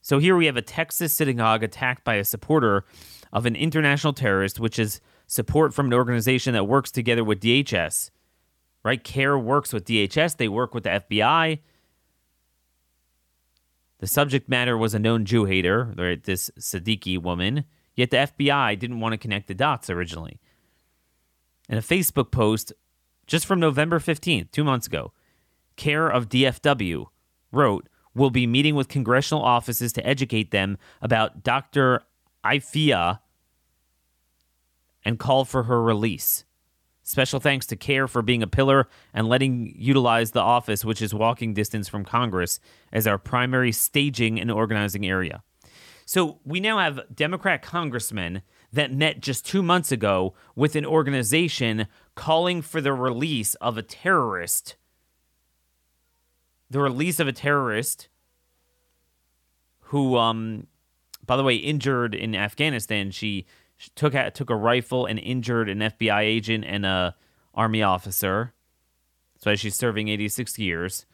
So 0.00 0.18
here 0.18 0.36
we 0.36 0.46
have 0.46 0.56
a 0.56 0.62
Texas 0.62 1.12
synagogue 1.12 1.62
attacked 1.62 2.04
by 2.04 2.14
a 2.14 2.24
supporter 2.24 2.84
of 3.32 3.46
an 3.46 3.54
international 3.54 4.12
terrorist, 4.12 4.58
which 4.58 4.78
is 4.78 5.00
support 5.26 5.74
from 5.74 5.86
an 5.86 5.94
organization 5.94 6.54
that 6.54 6.64
works 6.64 6.90
together 6.90 7.22
with 7.22 7.40
DHS. 7.40 8.10
Right? 8.82 9.02
CAIR 9.02 9.38
works 9.38 9.72
with 9.72 9.84
DHS, 9.84 10.38
they 10.38 10.48
work 10.48 10.74
with 10.74 10.84
the 10.84 10.90
FBI. 10.90 11.58
The 13.98 14.06
subject 14.06 14.48
matter 14.48 14.78
was 14.78 14.94
a 14.94 14.98
known 14.98 15.26
Jew 15.26 15.44
hater, 15.44 15.92
right, 15.96 16.22
this 16.22 16.50
Siddiqui 16.58 17.20
woman, 17.20 17.64
yet 17.94 18.10
the 18.10 18.16
FBI 18.16 18.78
didn't 18.78 19.00
want 19.00 19.12
to 19.12 19.18
connect 19.18 19.48
the 19.48 19.54
dots 19.54 19.90
originally. 19.90 20.40
In 21.68 21.76
a 21.76 21.82
Facebook 21.82 22.30
post 22.30 22.72
just 23.26 23.44
from 23.44 23.60
November 23.60 23.98
15th, 23.98 24.50
two 24.50 24.64
months 24.64 24.86
ago, 24.86 25.12
CAIR 25.80 26.10
of 26.10 26.28
DFW 26.28 27.06
wrote, 27.50 27.88
We'll 28.14 28.30
be 28.30 28.46
meeting 28.46 28.74
with 28.74 28.88
congressional 28.88 29.42
offices 29.42 29.94
to 29.94 30.06
educate 30.06 30.50
them 30.50 30.76
about 31.00 31.42
Dr. 31.42 32.02
Aafia 32.44 33.20
and 35.04 35.18
call 35.18 35.46
for 35.46 35.62
her 35.62 35.80
release. 35.82 36.44
Special 37.02 37.40
thanks 37.40 37.66
to 37.66 37.76
CAIR 37.76 38.08
for 38.08 38.20
being 38.20 38.42
a 38.42 38.46
pillar 38.46 38.88
and 39.14 39.26
letting 39.26 39.72
utilize 39.74 40.32
the 40.32 40.42
office, 40.42 40.84
which 40.84 41.00
is 41.00 41.14
walking 41.14 41.54
distance 41.54 41.88
from 41.88 42.04
Congress, 42.04 42.60
as 42.92 43.06
our 43.06 43.16
primary 43.16 43.72
staging 43.72 44.38
and 44.38 44.50
organizing 44.50 45.06
area. 45.06 45.42
So 46.04 46.40
we 46.44 46.60
now 46.60 46.78
have 46.78 47.00
Democrat 47.14 47.62
congressmen 47.62 48.42
that 48.70 48.92
met 48.92 49.20
just 49.20 49.46
two 49.46 49.62
months 49.62 49.90
ago 49.90 50.34
with 50.54 50.76
an 50.76 50.84
organization 50.84 51.86
calling 52.16 52.60
for 52.60 52.82
the 52.82 52.92
release 52.92 53.54
of 53.56 53.78
a 53.78 53.82
terrorist. 53.82 54.76
The 56.70 56.80
release 56.80 57.18
of 57.18 57.26
a 57.26 57.32
terrorist 57.32 58.08
who, 59.90 60.16
um, 60.16 60.68
by 61.26 61.36
the 61.36 61.42
way, 61.42 61.56
injured 61.56 62.14
in 62.14 62.34
Afghanistan. 62.34 63.10
She 63.10 63.46
she 63.76 63.90
took 63.94 64.14
a, 64.14 64.30
took 64.30 64.50
a 64.50 64.56
rifle 64.56 65.06
and 65.06 65.18
injured 65.18 65.68
an 65.68 65.78
FBI 65.78 66.20
agent 66.20 66.64
and 66.66 66.84
a 66.84 67.16
army 67.54 67.82
officer. 67.82 68.52
So 69.38 69.56
she's 69.56 69.74
serving 69.74 70.08
86 70.08 70.58
years. 70.58 71.06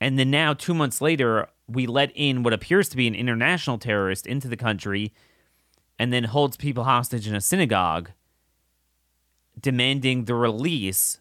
And 0.00 0.18
then 0.18 0.30
now, 0.30 0.52
two 0.52 0.74
months 0.74 1.00
later, 1.00 1.48
we 1.68 1.86
let 1.86 2.10
in 2.14 2.42
what 2.42 2.52
appears 2.52 2.88
to 2.88 2.96
be 2.96 3.06
an 3.06 3.14
international 3.14 3.78
terrorist 3.78 4.26
into 4.26 4.48
the 4.48 4.56
country 4.56 5.12
and 5.98 6.12
then 6.12 6.24
holds 6.24 6.56
people 6.56 6.84
hostage 6.84 7.28
in 7.28 7.36
a 7.36 7.40
synagogue, 7.40 8.10
demanding 9.58 10.24
the 10.24 10.34
release 10.34 11.20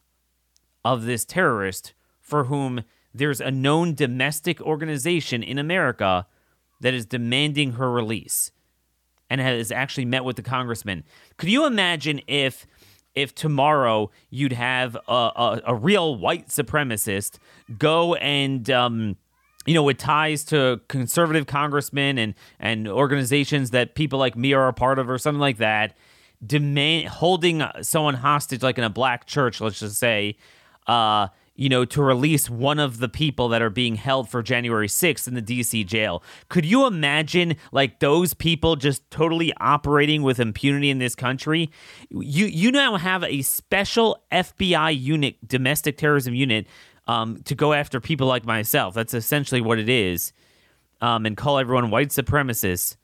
of 0.84 1.06
this 1.06 1.24
terrorist 1.24 1.94
for 2.24 2.46
whom 2.46 2.84
there's 3.14 3.40
a 3.40 3.52
known 3.52 3.94
domestic 3.94 4.60
organization 4.62 5.44
in 5.44 5.60
America 5.60 6.26
that 6.82 6.94
is 6.94 7.06
demanding 7.06 7.74
her 7.74 7.92
release 7.92 8.52
and 9.30 9.40
has 9.40 9.72
actually 9.72 10.06
met 10.06 10.24
with 10.24 10.36
the 10.36 10.42
congressman. 10.42 11.04
Could 11.38 11.50
you 11.50 11.66
imagine 11.66 12.22
if 12.28 12.66
if 13.16 13.36
tomorrow 13.36 14.10
you'd 14.32 14.54
have 14.54 14.98
a, 15.08 15.14
a, 15.14 15.62
a 15.68 15.76
real 15.76 16.16
white 16.16 16.48
supremacist 16.48 17.38
go 17.78 18.16
and 18.16 18.70
um, 18.72 19.18
you 19.66 19.74
know 19.74 19.84
with 19.84 19.98
ties 19.98 20.44
to 20.46 20.82
conservative 20.88 21.46
congressmen 21.46 22.18
and 22.18 22.34
and 22.60 22.88
organizations 22.88 23.70
that 23.72 23.96
people 23.96 24.18
like 24.18 24.36
me 24.36 24.54
are 24.54 24.68
a 24.68 24.74
part 24.74 25.00
of 25.00 25.10
or 25.10 25.18
something 25.18 25.40
like 25.40 25.58
that 25.58 25.96
demand 26.46 27.08
holding 27.08 27.64
someone 27.82 28.16
hostage 28.16 28.64
like 28.64 28.78
in 28.78 28.84
a 28.84 28.90
black 28.90 29.26
church 29.26 29.62
let's 29.62 29.80
just 29.80 29.98
say 29.98 30.36
uh 30.88 31.28
you 31.56 31.70
know, 31.70 31.86
to 31.86 32.02
release 32.02 32.50
one 32.50 32.80
of 32.80 33.00
the 33.00 33.08
people 33.08 33.48
that 33.50 33.62
are 33.62 33.70
being 33.70 33.96
held 33.96 34.28
for 34.28 34.42
January 34.42 34.88
6th 34.88 35.28
in 35.28 35.36
the 35.36 35.42
DC 35.42 35.86
jail. 35.86 36.24
Could 36.50 36.66
you 36.66 36.88
imagine 36.88 37.58
like 37.72 38.00
those 38.00 38.34
people 38.34 38.76
just 38.76 39.10
totally 39.12 39.54
operating 39.58 40.24
with 40.24 40.40
impunity 40.40 40.90
in 40.90 40.98
this 40.98 41.14
country? 41.14 41.70
You 42.10 42.48
you 42.48 42.72
now 42.72 42.98
have 42.98 43.24
a 43.24 43.44
special 43.44 44.24
FBI 44.32 45.00
unit, 45.00 45.48
domestic 45.48 45.98
terrorism 45.98 46.34
unit, 46.34 46.66
um, 47.08 47.42
to 47.44 47.54
go 47.54 47.74
after 47.74 48.00
people 48.00 48.28
like 48.28 48.46
myself. 48.46 48.96
That's 48.96 49.14
essentially 49.14 49.62
what 49.62 49.78
it 49.78 49.90
is. 49.90 50.34
Um, 51.02 51.26
and 51.26 51.36
call 51.36 51.60
everyone 51.60 51.92
white 51.92 52.10
supremacists. 52.10 52.96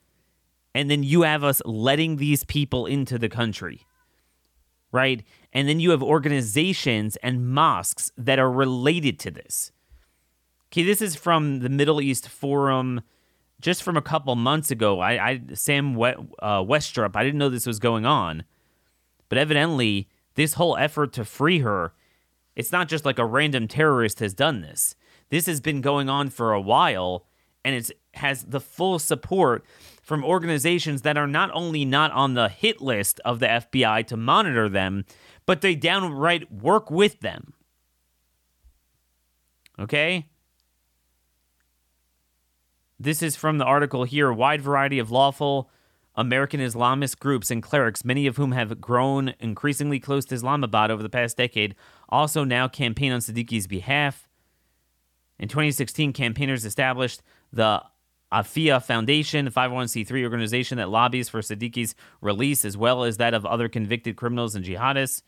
And 0.74 0.90
then 0.90 1.04
you 1.04 1.24
have 1.24 1.44
us 1.44 1.62
letting 1.66 2.16
these 2.16 2.44
people 2.46 2.86
into 2.86 3.20
the 3.20 3.30
country. 3.30 3.82
Right? 4.92 5.24
And 5.52 5.68
then 5.68 5.80
you 5.80 5.92
have 5.92 6.04
organizations 6.04 7.16
and 7.18 7.50
mosques 7.50 8.12
that 8.18 8.40
are 8.40 8.52
related 8.52 9.20
to 9.20 9.32
this. 9.32 9.72
Okay, 10.72 10.84
this 10.84 11.02
is 11.02 11.16
from 11.16 11.60
the 11.60 11.70
Middle 11.70 12.00
East 12.02 12.30
Forum 12.30 13.02
just 13.60 13.84
from 13.84 13.98
a 13.98 14.02
couple 14.02 14.36
months 14.36 14.72
ago. 14.72 15.00
I, 15.00 15.30
I 15.30 15.42
Sam 15.54 15.96
uh, 15.98 16.64
Westrop, 16.64 17.16
I 17.16 17.24
didn't 17.24 17.40
know 17.40 17.50
this 17.50 17.66
was 17.66 17.80
going 17.80 18.06
on. 18.06 18.44
But 19.28 19.38
evidently, 19.38 20.08
this 20.36 20.54
whole 20.54 20.78
effort 20.78 21.14
to 21.14 21.26
free 21.26 21.60
her, 21.60 21.94
it's 22.56 22.72
not 22.72 22.88
just 22.88 23.06
like 23.06 23.20
a 23.20 23.26
random 23.26 23.68
terrorist 23.68 24.20
has 24.20 24.34
done 24.34 24.62
this. 24.62 24.96
This 25.30 25.46
has 25.46 25.62
been 25.62 25.82
going 25.82 26.10
on 26.10 26.30
for 26.30 26.54
a 26.54 26.62
while, 26.62 27.26
and 27.64 27.76
it 27.76 27.92
has 28.16 28.44
the 28.44 28.60
full 28.60 28.98
support 28.98 29.64
from 30.02 30.24
organizations 30.24 31.04
that 31.04 31.18
are 31.18 31.28
not 31.28 31.52
only 31.54 31.86
not 31.86 32.12
on 32.12 32.34
the 32.34 32.50
hit 32.50 32.82
list 32.82 33.20
of 33.24 33.40
the 33.40 33.46
FBI 33.46 34.08
to 34.08 34.18
monitor 34.18 34.68
them, 34.68 35.06
but 35.50 35.62
they 35.62 35.74
downright 35.74 36.52
work 36.52 36.92
with 36.92 37.22
them. 37.22 37.56
Okay? 39.80 40.28
This 43.00 43.24
is 43.24 43.36
from 43.36 43.58
the 43.58 43.66
article 43.66 44.04
here. 44.04 44.30
A 44.30 44.36
wide 44.36 44.62
variety 44.62 45.00
of 45.00 45.10
lawful 45.10 45.72
American 46.14 46.60
Islamist 46.60 47.18
groups 47.18 47.50
and 47.50 47.64
clerics, 47.64 48.06
many 48.06 48.28
of 48.28 48.38
whom 48.38 48.52
have 48.52 48.80
grown 48.80 49.34
increasingly 49.40 50.00
close 50.00 50.24
to 50.26 50.36
Islamabad 50.36 50.92
over 50.92 51.02
the 51.02 51.10
past 51.10 51.38
decade, 51.38 51.74
also 52.10 52.44
now 52.44 52.68
campaign 52.68 53.12
on 53.12 53.20
Siddiqui's 53.20 53.66
behalf. 53.66 54.28
In 55.40 55.48
2016, 55.48 56.14
campaigners 56.14 56.64
established 56.64 57.24
the 57.52 57.82
Aafia 58.32 58.84
Foundation, 58.84 59.48
a 59.48 59.52
501c3 59.52 60.24
organization 60.24 60.78
that 60.78 60.90
lobbies 60.90 61.28
for 61.28 61.42
Siddiqui's 61.42 61.96
release, 62.22 62.64
as 62.64 62.78
well 62.78 63.04
as 63.04 63.18
that 63.18 63.34
of 63.34 63.48
other 63.48 63.68
convicted 63.68 64.16
criminals 64.16 64.54
and 64.54 64.64
jihadists. 64.64 65.24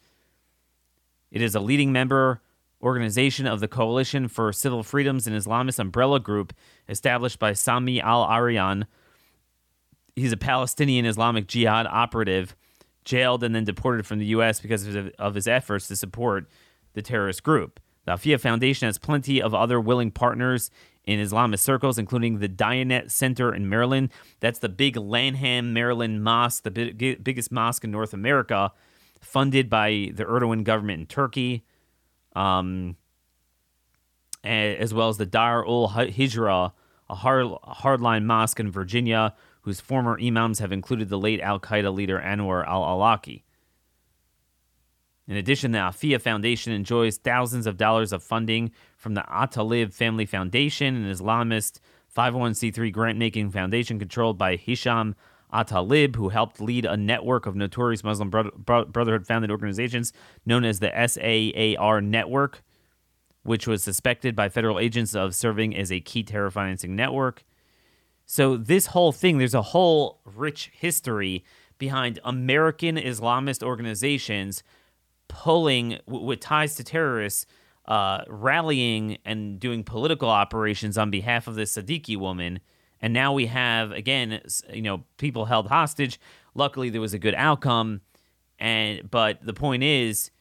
It 1.31 1.41
is 1.41 1.55
a 1.55 1.59
leading 1.59 1.91
member 1.91 2.41
organization 2.81 3.47
of 3.47 3.59
the 3.59 3.67
Coalition 3.67 4.27
for 4.27 4.51
Civil 4.51 4.83
Freedoms 4.83 5.27
and 5.27 5.35
Islamist 5.35 5.79
umbrella 5.79 6.19
group 6.19 6.53
established 6.89 7.39
by 7.39 7.53
Sami 7.53 8.01
al 8.01 8.23
Arian. 8.23 8.85
He's 10.15 10.31
a 10.33 10.37
Palestinian 10.37 11.05
Islamic 11.05 11.47
Jihad 11.47 11.87
operative, 11.87 12.55
jailed 13.05 13.43
and 13.43 13.55
then 13.55 13.63
deported 13.63 14.05
from 14.05 14.19
the 14.19 14.25
U.S. 14.27 14.59
because 14.59 14.87
of 15.17 15.35
his 15.35 15.47
efforts 15.47 15.87
to 15.87 15.95
support 15.95 16.49
the 16.93 17.01
terrorist 17.01 17.43
group. 17.43 17.79
The 18.05 18.13
Aafia 18.13 18.39
Foundation 18.39 18.87
has 18.87 18.97
plenty 18.97 19.41
of 19.41 19.53
other 19.53 19.79
willing 19.79 20.11
partners 20.11 20.69
in 21.05 21.19
Islamist 21.19 21.59
circles, 21.59 21.97
including 21.97 22.39
the 22.39 22.49
Diyanet 22.49 23.11
Center 23.11 23.53
in 23.53 23.69
Maryland. 23.69 24.09
That's 24.39 24.59
the 24.59 24.69
big 24.69 24.97
Lanham, 24.97 25.71
Maryland 25.71 26.23
mosque, 26.23 26.63
the 26.63 26.71
big, 26.71 27.23
biggest 27.23 27.51
mosque 27.51 27.83
in 27.83 27.91
North 27.91 28.13
America 28.13 28.71
funded 29.21 29.69
by 29.69 30.11
the 30.13 30.25
Erdogan 30.25 30.63
government 30.63 30.99
in 31.01 31.05
Turkey, 31.05 31.63
um, 32.35 32.97
as 34.43 34.93
well 34.93 35.09
as 35.09 35.17
the 35.17 35.25
Dar 35.25 35.65
ul 35.65 35.89
Hijra, 35.89 36.73
a 37.09 37.15
hard, 37.15 37.45
hardline 37.45 38.25
mosque 38.25 38.59
in 38.59 38.71
Virginia, 38.71 39.33
whose 39.61 39.79
former 39.79 40.19
imams 40.19 40.59
have 40.59 40.71
included 40.71 41.09
the 41.09 41.19
late 41.19 41.39
Al 41.39 41.59
Qaeda 41.59 41.93
leader 41.93 42.19
Anwar 42.19 42.67
al 42.67 42.81
Awlaki. 42.81 43.43
In 45.27 45.37
addition, 45.37 45.71
the 45.71 45.77
Aafia 45.77 46.19
Foundation 46.19 46.73
enjoys 46.73 47.17
thousands 47.17 47.67
of 47.67 47.77
dollars 47.77 48.11
of 48.11 48.23
funding 48.23 48.71
from 48.97 49.13
the 49.13 49.21
Altalib 49.21 49.93
Family 49.93 50.25
Foundation, 50.25 50.95
an 50.95 51.11
Islamist 51.11 51.79
501c3 52.15 52.91
grant 52.91 53.17
making 53.17 53.51
foundation 53.51 53.99
controlled 53.99 54.37
by 54.37 54.55
Hisham 54.55 55.15
Altalib, 55.53 56.15
who 56.15 56.29
helped 56.29 56.61
lead 56.61 56.85
a 56.85 56.97
network 56.97 57.45
of 57.45 57.55
notorious 57.55 58.03
Muslim 58.03 58.29
Brotherhood 58.29 59.27
founded 59.27 59.51
organizations 59.51 60.13
known 60.45 60.63
as 60.63 60.79
the 60.79 60.91
SAAR 60.95 62.01
Network, 62.01 62.63
which 63.43 63.67
was 63.67 63.83
suspected 63.83 64.35
by 64.35 64.49
federal 64.49 64.79
agents 64.79 65.15
of 65.15 65.35
serving 65.35 65.75
as 65.75 65.91
a 65.91 65.99
key 65.99 66.23
terror 66.23 66.51
financing 66.51 66.95
network. 66.95 67.43
So, 68.25 68.55
this 68.55 68.87
whole 68.87 69.11
thing, 69.11 69.39
there's 69.39 69.53
a 69.53 69.61
whole 69.61 70.21
rich 70.23 70.71
history 70.73 71.43
behind 71.77 72.19
American 72.23 72.95
Islamist 72.95 73.63
organizations 73.63 74.63
pulling 75.27 75.97
with 76.05 76.39
ties 76.39 76.75
to 76.75 76.83
terrorists, 76.83 77.45
uh, 77.85 78.23
rallying 78.27 79.17
and 79.25 79.59
doing 79.59 79.83
political 79.83 80.29
operations 80.29 80.97
on 80.97 81.09
behalf 81.09 81.47
of 81.47 81.55
this 81.55 81.75
Siddiqui 81.75 82.15
woman. 82.15 82.59
And 83.01 83.13
now 83.13 83.33
we 83.33 83.47
have 83.47 83.91
again, 83.91 84.41
you 84.71 84.81
know, 84.81 85.03
people 85.17 85.45
held 85.45 85.67
hostage. 85.67 86.19
Luckily, 86.53 86.89
there 86.89 87.01
was 87.01 87.13
a 87.13 87.19
good 87.19 87.35
outcome. 87.35 88.01
And 88.59 89.09
but 89.09 89.43
the 89.43 89.53
point 89.53 89.83
is, 89.83 90.31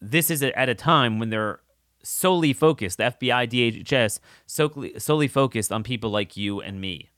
this 0.00 0.30
is 0.30 0.42
at 0.42 0.68
a 0.68 0.74
time 0.74 1.18
when 1.18 1.30
they're 1.30 1.60
solely 2.02 2.52
focused, 2.52 2.98
the 2.98 3.04
FBI, 3.04 3.84
DHS, 3.84 4.20
solely, 4.46 4.98
solely 4.98 5.28
focused 5.28 5.70
on 5.70 5.82
people 5.82 6.10
like 6.10 6.36
you 6.36 6.60
and 6.60 6.80
me. 6.80 7.10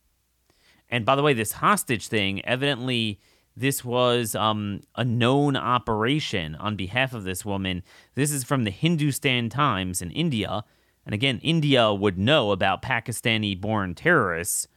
And 0.88 1.04
by 1.04 1.16
the 1.16 1.22
way, 1.22 1.32
this 1.32 1.52
hostage 1.52 2.08
thing, 2.08 2.44
evidently, 2.44 3.20
this 3.56 3.84
was 3.84 4.34
um, 4.34 4.80
a 4.96 5.04
known 5.04 5.56
operation 5.56 6.54
on 6.56 6.76
behalf 6.76 7.14
of 7.14 7.24
this 7.24 7.44
woman. 7.44 7.82
This 8.14 8.30
is 8.32 8.44
from 8.44 8.64
the 8.64 8.70
Hindustan 8.70 9.48
Times 9.48 10.02
in 10.02 10.10
India. 10.10 10.64
And 11.04 11.14
again, 11.14 11.40
India 11.42 11.92
would 11.92 12.18
know 12.18 12.52
about 12.52 12.82
Pakistani 12.82 13.60
born 13.60 13.94
terrorists. 13.94 14.68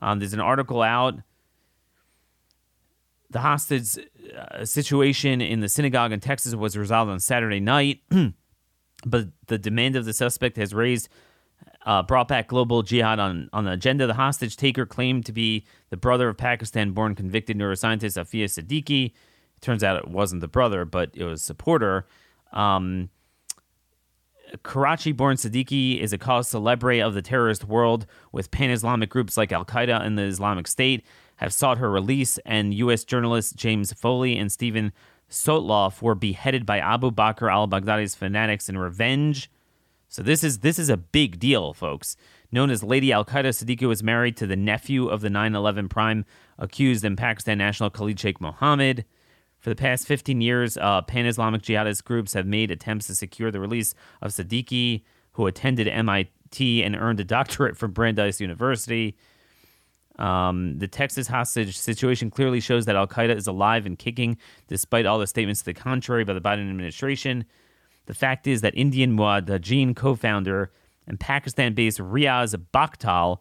Um, 0.00 0.18
there's 0.18 0.32
an 0.32 0.40
article 0.40 0.82
out. 0.82 1.14
The 3.30 3.40
hostage 3.40 3.98
uh, 4.36 4.64
situation 4.64 5.40
in 5.40 5.60
the 5.60 5.68
synagogue 5.68 6.12
in 6.12 6.20
Texas 6.20 6.54
was 6.54 6.76
resolved 6.76 7.10
on 7.10 7.20
Saturday 7.20 7.60
night, 7.60 8.00
but 9.06 9.28
the 9.48 9.58
demand 9.58 9.96
of 9.96 10.04
the 10.04 10.12
suspect 10.12 10.56
has 10.56 10.72
raised 10.72 11.08
uh, 11.86 12.02
brought 12.02 12.28
back 12.28 12.48
global 12.48 12.82
jihad 12.82 13.18
on, 13.18 13.48
on 13.52 13.64
the 13.64 13.72
agenda. 13.72 14.06
The 14.06 14.14
hostage 14.14 14.56
taker 14.56 14.84
claimed 14.84 15.24
to 15.26 15.32
be 15.32 15.64
the 15.90 15.96
brother 15.96 16.28
of 16.28 16.36
Pakistan 16.36 16.90
born 16.90 17.14
convicted 17.14 17.56
neuroscientist 17.56 18.20
Aafia 18.20 18.44
Siddiqui. 18.44 19.06
It 19.06 19.60
turns 19.60 19.84
out 19.84 19.96
it 19.96 20.08
wasn't 20.08 20.40
the 20.40 20.48
brother, 20.48 20.84
but 20.84 21.10
it 21.14 21.24
was 21.24 21.40
a 21.40 21.44
supporter. 21.44 22.06
Um, 22.52 23.08
Karachi 24.62 25.12
born 25.12 25.36
Siddiqui 25.36 26.00
is 26.00 26.12
a 26.12 26.18
cause 26.18 26.48
celebre 26.48 27.00
of 27.00 27.14
the 27.14 27.22
terrorist 27.22 27.64
world, 27.64 28.06
with 28.32 28.50
pan 28.50 28.70
Islamic 28.70 29.10
groups 29.10 29.36
like 29.36 29.52
Al 29.52 29.64
Qaeda 29.64 30.04
and 30.04 30.18
the 30.18 30.22
Islamic 30.22 30.66
State 30.66 31.04
have 31.36 31.52
sought 31.52 31.78
her 31.78 31.90
release, 31.90 32.38
and 32.46 32.74
U.S. 32.74 33.04
journalists 33.04 33.52
James 33.52 33.92
Foley 33.92 34.36
and 34.36 34.50
Steven 34.50 34.92
Sotloff 35.30 36.00
were 36.00 36.14
beheaded 36.14 36.64
by 36.64 36.78
Abu 36.78 37.10
Bakr 37.10 37.50
al 37.50 37.66
Baghdadi's 37.66 38.14
fanatics 38.14 38.68
in 38.68 38.78
revenge. 38.78 39.50
So 40.08 40.22
this 40.22 40.44
is 40.44 40.60
this 40.60 40.78
is 40.78 40.88
a 40.88 40.96
big 40.96 41.38
deal, 41.38 41.72
folks. 41.72 42.16
Known 42.52 42.70
as 42.70 42.82
Lady 42.82 43.12
Al 43.12 43.24
Qaeda, 43.24 43.48
Siddiqui 43.48 43.88
was 43.88 44.02
married 44.02 44.36
to 44.36 44.46
the 44.46 44.56
nephew 44.56 45.08
of 45.08 45.20
the 45.20 45.28
9/11 45.28 45.90
prime 45.90 46.24
accused 46.58 47.04
in 47.04 47.16
Pakistan 47.16 47.58
national 47.58 47.90
Khalid 47.90 48.18
Sheikh 48.18 48.40
Mohammed. 48.40 49.04
For 49.66 49.70
the 49.70 49.74
past 49.74 50.06
15 50.06 50.40
years, 50.40 50.76
uh, 50.76 51.02
pan-Islamic 51.02 51.60
jihadist 51.60 52.04
groups 52.04 52.34
have 52.34 52.46
made 52.46 52.70
attempts 52.70 53.08
to 53.08 53.16
secure 53.16 53.50
the 53.50 53.58
release 53.58 53.96
of 54.22 54.30
Siddiqui, 54.30 55.02
who 55.32 55.48
attended 55.48 55.88
MIT 55.88 56.84
and 56.84 56.94
earned 56.94 57.18
a 57.18 57.24
doctorate 57.24 57.76
from 57.76 57.90
Brandeis 57.90 58.40
University. 58.40 59.16
Um, 60.20 60.78
the 60.78 60.86
Texas 60.86 61.26
hostage 61.26 61.76
situation 61.76 62.30
clearly 62.30 62.60
shows 62.60 62.84
that 62.84 62.94
Al 62.94 63.08
Qaeda 63.08 63.34
is 63.34 63.48
alive 63.48 63.86
and 63.86 63.98
kicking, 63.98 64.38
despite 64.68 65.04
all 65.04 65.18
the 65.18 65.26
statements 65.26 65.62
to 65.62 65.64
the 65.64 65.74
contrary 65.74 66.22
by 66.22 66.34
the 66.34 66.40
Biden 66.40 66.70
administration. 66.70 67.44
The 68.04 68.14
fact 68.14 68.46
is 68.46 68.60
that 68.60 68.72
Indian 68.76 69.16
Mujahideen 69.16 69.96
co-founder 69.96 70.70
and 71.08 71.18
Pakistan-based 71.18 71.98
Riaz 71.98 72.54
Bhatkal, 72.72 73.38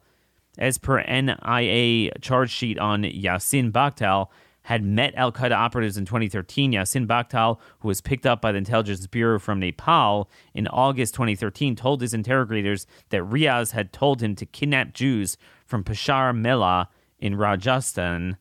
as 0.58 0.80
per 0.80 1.04
NIA 1.04 2.18
charge 2.22 2.50
sheet 2.50 2.80
on 2.80 3.04
Yasin 3.04 3.72
Bhatkal, 3.72 4.30
had 4.66 4.84
met 4.84 5.14
Al 5.14 5.32
Qaeda 5.32 5.52
operatives 5.52 5.96
in 5.96 6.06
2013. 6.06 6.72
Yasin 6.72 7.06
Bhatkal, 7.06 7.60
who 7.80 7.88
was 7.88 8.02
picked 8.02 8.26
up 8.26 8.42
by 8.42 8.52
the 8.52 8.58
Intelligence 8.58 9.06
Bureau 9.06 9.38
from 9.38 9.60
Nepal 9.60 10.28
in 10.56 10.68
August 10.70 11.14
2013, 11.14 11.76
told 11.76 12.02
his 12.02 12.16
interrogators 12.16 12.88
that 13.10 13.22
Riaz 13.22 13.72
had 13.72 13.94
told 13.94 14.24
him 14.24 14.36
to 14.36 14.46
kidnap 14.46 14.94
Jews 14.94 15.38
from 15.68 15.84
Pushkar 15.84 16.36
Mela 16.36 16.90
in 17.20 17.36
Rajasthan 17.36 18.38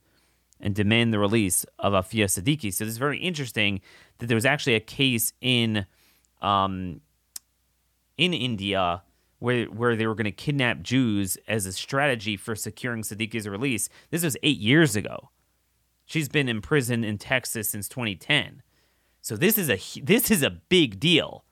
and 0.59 0.75
demand 0.75 1.13
the 1.13 1.19
release 1.19 1.67
of 1.79 1.93
Aafia 1.93 2.25
Siddiqui. 2.25 2.73
So 2.73 2.87
this 2.87 2.93
is 2.93 2.99
very 2.99 3.19
interesting 3.19 3.83
that 4.19 4.27
there 4.27 4.35
was 4.35 4.47
actually 4.47 4.77
a 4.77 4.81
case 4.81 5.35
in 5.43 5.85
um, 6.41 7.03
in 8.17 8.33
India 8.33 9.03
where 9.41 9.67
where 9.67 9.95
they 9.95 10.07
were 10.07 10.15
going 10.15 10.25
to 10.25 10.33
kidnap 10.33 10.81
Jews 10.81 11.37
as 11.47 11.67
a 11.67 11.73
strategy 11.73 12.39
for 12.39 12.57
securing 12.57 13.03
Siddiqui's 13.03 13.47
release. 13.47 13.91
This 14.11 14.25
was 14.25 14.39
eight 14.43 14.59
years 14.59 14.97
ago. 14.97 15.29
She's 16.15 16.29
been 16.29 16.49
in 16.49 16.61
prison 16.61 17.03
in 17.03 17.19
Texas 17.19 17.71
since 17.71 17.89
2010. 17.89 18.63
So 19.21 19.37
this 19.37 19.59
is 19.59 19.69
a 19.69 20.01
this 20.01 20.31
is 20.31 20.45
a 20.45 20.51
big 20.51 21.01
deal. 21.01 21.45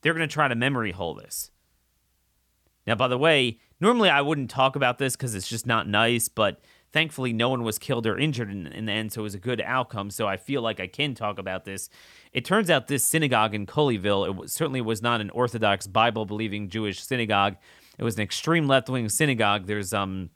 They're 0.00 0.14
going 0.14 0.26
to 0.26 0.32
try 0.32 0.48
to 0.48 0.54
memory 0.54 0.92
hole 0.92 1.12
this. 1.12 1.50
Now, 2.86 2.94
by 2.94 3.08
the 3.08 3.18
way, 3.18 3.58
normally 3.80 4.08
I 4.08 4.22
wouldn't 4.22 4.48
talk 4.48 4.76
about 4.76 4.96
this 4.96 5.14
because 5.14 5.34
it's 5.34 5.46
just 5.46 5.66
not 5.66 5.86
nice, 5.86 6.30
but 6.30 6.62
thankfully 6.90 7.34
no 7.34 7.50
one 7.50 7.64
was 7.64 7.78
killed 7.78 8.06
or 8.06 8.18
injured 8.18 8.50
in, 8.50 8.66
in, 8.66 8.86
the 8.86 8.92
end, 8.92 9.12
so 9.12 9.20
it 9.20 9.24
was 9.24 9.34
a 9.34 9.38
good 9.38 9.60
outcome. 9.60 10.08
So 10.08 10.26
I 10.26 10.38
feel 10.38 10.62
like 10.62 10.80
I 10.80 10.86
can 10.86 11.14
talk 11.14 11.38
about 11.38 11.66
this. 11.66 11.90
It 12.32 12.46
turns 12.46 12.70
out 12.70 12.88
this 12.88 13.04
synagogue 13.04 13.54
in 13.54 13.66
Colleyville, 13.66 14.44
it 14.44 14.48
certainly 14.48 14.80
was 14.80 15.02
not 15.02 15.20
an 15.20 15.28
Orthodox 15.28 15.86
Bible 15.86 16.24
believing 16.24 16.70
Jewish 16.70 17.02
synagogue. 17.02 17.56
It 17.98 18.04
was 18.04 18.14
an 18.14 18.22
extreme 18.22 18.66
left 18.66 18.88
wing 18.88 19.10
synagogue. 19.10 19.66
There's 19.66 19.92
um 19.92 20.30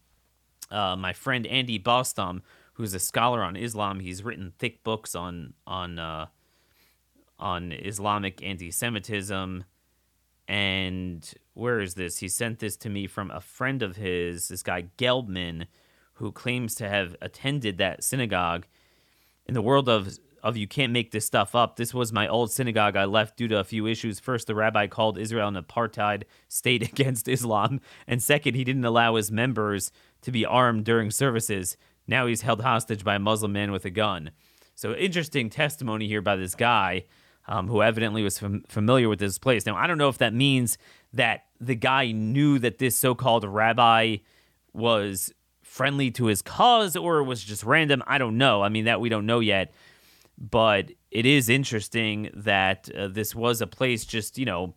uh, 0.71 0.95
my 0.97 1.14
friend 1.14 1.47
Andy 1.47 1.79
Bostom, 1.79 2.42
who's 2.77 2.93
a 2.93 2.99
scholar 2.99 3.43
on 3.43 3.57
Islam. 3.57 4.01
He's 4.01 4.23
written 4.23 4.53
thick 4.59 4.85
books 4.85 5.15
on 5.15 5.55
on 5.67 5.99
uh, 5.99 6.27
on 7.39 7.73
Islamic 7.73 8.43
anti-Semitism. 8.43 9.65
And 10.49 11.35
where 11.55 11.81
is 11.81 11.95
this? 11.95 12.19
He 12.19 12.29
sent 12.29 12.61
this 12.61 12.77
to 12.79 12.89
me 12.89 13.07
from 13.07 13.31
a 13.31 13.41
friend 13.41 13.83
of 13.83 13.97
his, 13.97 14.49
this 14.49 14.62
guy 14.62 14.85
Gelbman, 14.97 15.67
who 16.15 16.31
claims 16.31 16.75
to 16.77 16.89
have 16.89 17.17
attended 17.21 17.79
that 17.79 18.05
synagogue. 18.05 18.67
In 19.47 19.55
the 19.55 19.62
world 19.62 19.89
of 19.89 20.19
of 20.43 20.57
you 20.57 20.69
can't 20.69 20.93
make 20.93 21.11
this 21.11 21.27
stuff 21.27 21.57
up. 21.57 21.77
This 21.77 21.93
was 21.93 22.12
my 22.12 22.29
old 22.29 22.53
synagogue 22.53 22.95
I 22.95 23.05
left 23.05 23.37
due 23.37 23.49
to 23.49 23.59
a 23.59 23.65
few 23.65 23.87
issues. 23.87 24.21
First, 24.21 24.47
the 24.47 24.55
rabbi 24.55 24.87
called 24.87 25.19
Israel 25.19 25.49
an 25.49 25.55
apartheid 25.55 26.23
state 26.47 26.83
against 26.93 27.27
Islam, 27.27 27.81
and 28.07 28.23
second, 28.23 28.55
he 28.55 28.62
didn't 28.62 28.85
allow 28.85 29.17
his 29.17 29.33
members 29.33 29.91
to 30.23 30.31
be 30.31 30.45
armed 30.45 30.85
during 30.85 31.11
services. 31.11 31.77
Now 32.07 32.27
he's 32.27 32.42
held 32.42 32.62
hostage 32.62 33.05
by 33.05 33.16
a 33.16 33.19
Muslim 33.19 33.53
man 33.53 33.73
with 33.73 33.85
a 33.85 33.90
gun. 33.90 34.31
So 34.75 34.95
interesting 34.95 35.51
testimony 35.51 36.07
here 36.07 36.23
by 36.23 36.37
this 36.37 36.55
guy. 36.55 37.05
Um, 37.49 37.69
who 37.69 37.81
evidently 37.81 38.25
was 38.25 38.40
fam- 38.40 38.64
familiar 38.66 39.09
with 39.09 39.21
this 39.21 39.38
place. 39.38 39.66
Now, 39.66 39.77
I 39.77 39.87
don't 39.87 39.99
know 39.99 40.09
if 40.09 40.19
that 40.19 40.35
means 40.35 40.79
that 41.12 41.45
the 41.61 41.77
guy 41.77 42.11
knew 42.11 42.59
that 42.59 42.79
this 42.79 42.97
so 42.97 43.14
called 43.14 43.45
rabbi 43.45 44.16
was 44.73 45.33
friendly 45.62 46.11
to 46.12 46.27
his 46.27 46.42
cause 46.42 46.97
or 46.97 47.23
was 47.23 47.45
just 47.45 47.62
random. 47.62 48.03
I 48.07 48.19
don't 48.19 48.38
know. 48.38 48.62
I 48.62 48.69
mean, 48.69 48.87
that 48.87 49.01
we 49.01 49.09
don't 49.09 49.27
know 49.27 49.40
yet. 49.40 49.73
But 50.38 50.92
it 51.11 51.27
is 51.27 51.49
interesting 51.49 52.31
that 52.35 52.88
uh, 52.97 53.09
this 53.09 53.35
was 53.35 53.61
a 53.61 53.66
place 53.66 54.05
just, 54.05 54.38
you 54.38 54.45
know, 54.45 54.75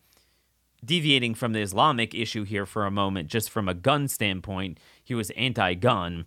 deviating 0.84 1.36
from 1.36 1.54
the 1.54 1.62
Islamic 1.62 2.14
issue 2.14 2.44
here 2.44 2.66
for 2.66 2.86
a 2.86 2.92
moment, 2.92 3.30
just 3.30 3.50
from 3.50 3.68
a 3.68 3.74
gun 3.74 4.08
standpoint, 4.08 4.80
he 5.04 5.16
was 5.16 5.30
anti 5.32 5.74
gun 5.74 6.26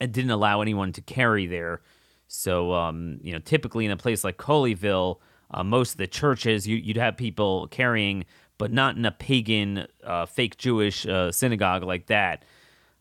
and 0.00 0.12
didn't 0.12 0.30
allow 0.30 0.60
anyone 0.60 0.92
to 0.92 1.00
carry 1.00 1.46
there. 1.46 1.80
So, 2.28 2.72
um, 2.72 3.18
you 3.22 3.32
know, 3.32 3.38
typically 3.38 3.84
in 3.84 3.90
a 3.90 3.96
place 3.96 4.24
like 4.24 4.36
Colleyville, 4.36 5.18
uh, 5.50 5.62
most 5.64 5.92
of 5.92 5.98
the 5.98 6.06
churches, 6.06 6.66
you, 6.66 6.82
would 6.86 6.96
have 6.96 7.16
people 7.16 7.68
carrying, 7.68 8.24
but 8.58 8.72
not 8.72 8.96
in 8.96 9.04
a 9.04 9.12
pagan, 9.12 9.86
uh, 10.04 10.26
fake 10.26 10.56
Jewish 10.56 11.06
uh, 11.06 11.30
synagogue 11.30 11.84
like 11.84 12.06
that. 12.06 12.44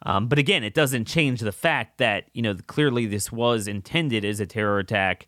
Um, 0.04 0.28
but 0.28 0.38
again, 0.38 0.64
it 0.64 0.74
doesn't 0.74 1.06
change 1.06 1.42
the 1.42 1.52
fact 1.52 1.98
that 1.98 2.26
you 2.34 2.42
know 2.42 2.56
clearly 2.68 3.06
this 3.08 3.32
was 3.32 3.68
intended 3.68 4.24
as 4.24 4.40
a 4.40 4.46
terror 4.46 4.80
attack, 4.80 5.28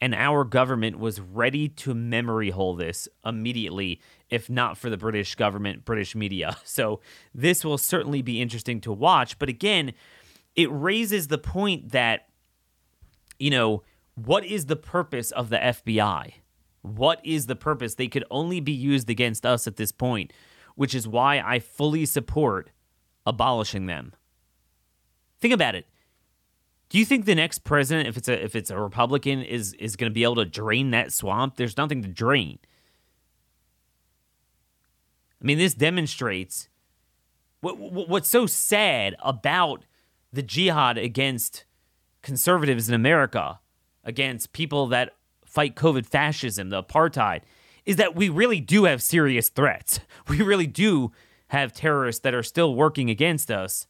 And 0.00 0.14
our 0.14 0.44
government 0.44 0.98
was 0.98 1.20
ready 1.20 1.68
to 1.68 1.92
memory 1.92 2.50
hole 2.50 2.74
this 2.74 3.08
immediately, 3.26 4.00
if 4.30 4.48
not 4.48 4.78
for 4.78 4.88
the 4.88 4.96
British 4.96 5.34
government, 5.34 5.84
British 5.84 6.14
media. 6.14 6.56
So 6.64 7.00
this 7.34 7.64
will 7.64 7.76
certainly 7.78 8.22
be 8.22 8.40
interesting 8.40 8.80
to 8.82 8.92
watch. 8.92 9.38
But 9.38 9.50
again, 9.50 9.92
it 10.56 10.68
raises 10.70 11.28
the 11.28 11.38
point 11.38 11.92
that, 11.92 12.28
you 13.38 13.50
know, 13.50 13.82
what 14.14 14.44
is 14.44 14.66
the 14.66 14.76
purpose 14.76 15.30
of 15.30 15.50
the 15.50 15.58
FBI? 15.58 16.34
What 16.82 17.20
is 17.24 17.46
the 17.46 17.56
purpose? 17.56 17.94
They 17.94 18.08
could 18.08 18.24
only 18.30 18.60
be 18.60 18.72
used 18.72 19.08
against 19.10 19.46
us 19.46 19.66
at 19.66 19.76
this 19.76 19.92
point, 19.92 20.32
which 20.74 20.94
is 20.94 21.06
why 21.06 21.40
I 21.40 21.58
fully 21.58 22.06
support 22.06 22.70
abolishing 23.26 23.86
them. 23.86 24.12
Think 25.40 25.54
about 25.54 25.74
it. 25.74 25.86
Do 26.88 26.98
you 26.98 27.04
think 27.04 27.24
the 27.24 27.34
next 27.34 27.60
president, 27.60 28.08
if 28.08 28.16
it's 28.16 28.28
a 28.28 28.44
if 28.44 28.56
it's 28.56 28.70
a 28.70 28.78
Republican, 28.78 29.42
is 29.42 29.74
is 29.74 29.94
going 29.94 30.10
to 30.10 30.14
be 30.14 30.24
able 30.24 30.36
to 30.36 30.44
drain 30.44 30.90
that 30.90 31.12
swamp? 31.12 31.56
There's 31.56 31.76
nothing 31.76 32.02
to 32.02 32.08
drain. 32.08 32.58
I 35.40 35.46
mean, 35.46 35.56
this 35.56 35.72
demonstrates 35.72 36.68
what, 37.60 37.78
what's 37.78 38.28
so 38.28 38.46
sad 38.46 39.14
about 39.22 39.84
the 40.32 40.42
jihad 40.42 40.98
against 40.98 41.64
conservatives 42.22 42.88
in 42.88 42.94
America, 42.94 43.60
against 44.04 44.52
people 44.52 44.86
that 44.88 45.14
fight 45.44 45.74
COVID 45.74 46.06
fascism, 46.06 46.70
the 46.70 46.82
apartheid, 46.82 47.40
is 47.84 47.96
that 47.96 48.14
we 48.14 48.28
really 48.28 48.60
do 48.60 48.84
have 48.84 49.02
serious 49.02 49.48
threats. 49.48 50.00
We 50.28 50.42
really 50.42 50.68
do 50.68 51.10
have 51.48 51.72
terrorists 51.72 52.22
that 52.22 52.34
are 52.34 52.42
still 52.44 52.76
working 52.76 53.10
against 53.10 53.50
us. 53.50 53.88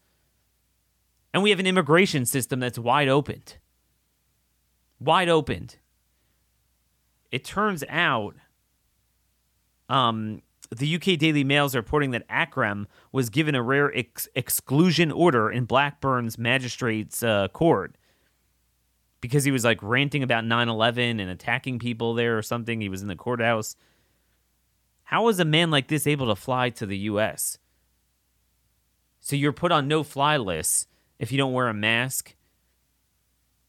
And 1.35 1.43
we 1.43 1.51
have 1.51 1.61
an 1.61 1.67
immigration 1.67 2.25
system 2.25 2.61
that's 2.61 2.79
wide 2.79 3.09
opened. 3.09 3.59
Wide 4.99 5.29
opened. 5.29 5.77
It 7.31 7.45
turns 7.45 7.85
out 7.91 8.37
um, 9.91 10.41
the 10.75 10.95
UK 10.95 11.19
Daily 11.19 11.43
Mail 11.43 11.67
is 11.67 11.75
reporting 11.75 12.13
that 12.13 12.25
Akram 12.29 12.87
was 13.13 13.29
given 13.29 13.55
a 13.55 13.63
rare 13.63 13.95
ex- 13.97 14.29
exclusion 14.35 15.11
order 15.11 15.51
in 15.51 15.65
Blackburn's 15.65 16.39
magistrate's 16.39 17.23
uh, 17.23 17.49
court 17.49 17.97
because 19.21 19.45
he 19.45 19.51
was 19.51 19.65
like 19.65 19.83
ranting 19.83 20.23
about 20.23 20.45
9 20.45 20.69
11 20.69 21.19
and 21.21 21.31
attacking 21.31 21.79
people 21.79 22.15
there 22.15 22.39
or 22.39 22.43
something. 22.43 22.81
He 22.81 22.89
was 22.89 23.03
in 23.03 23.09
the 23.09 23.17
courthouse. 23.17 23.75
How 25.05 25.29
is 25.29 25.41
a 25.41 25.45
man 25.45 25.71
like 25.71 25.89
this 25.89 26.07
able 26.07 26.29
to 26.29 26.37
fly 26.37 26.71
to 26.71 26.87
the 26.87 26.99
US? 26.99 27.59
So 29.21 29.35
you're 29.35 29.53
put 29.53 29.73
on 29.73 29.89
no 29.89 30.05
fly 30.05 30.37
lists 30.37 30.87
if 31.19 31.33
you 31.33 31.39
don't 31.39 31.53
wear 31.53 31.69
a 31.69 31.75
mask. 31.75 32.37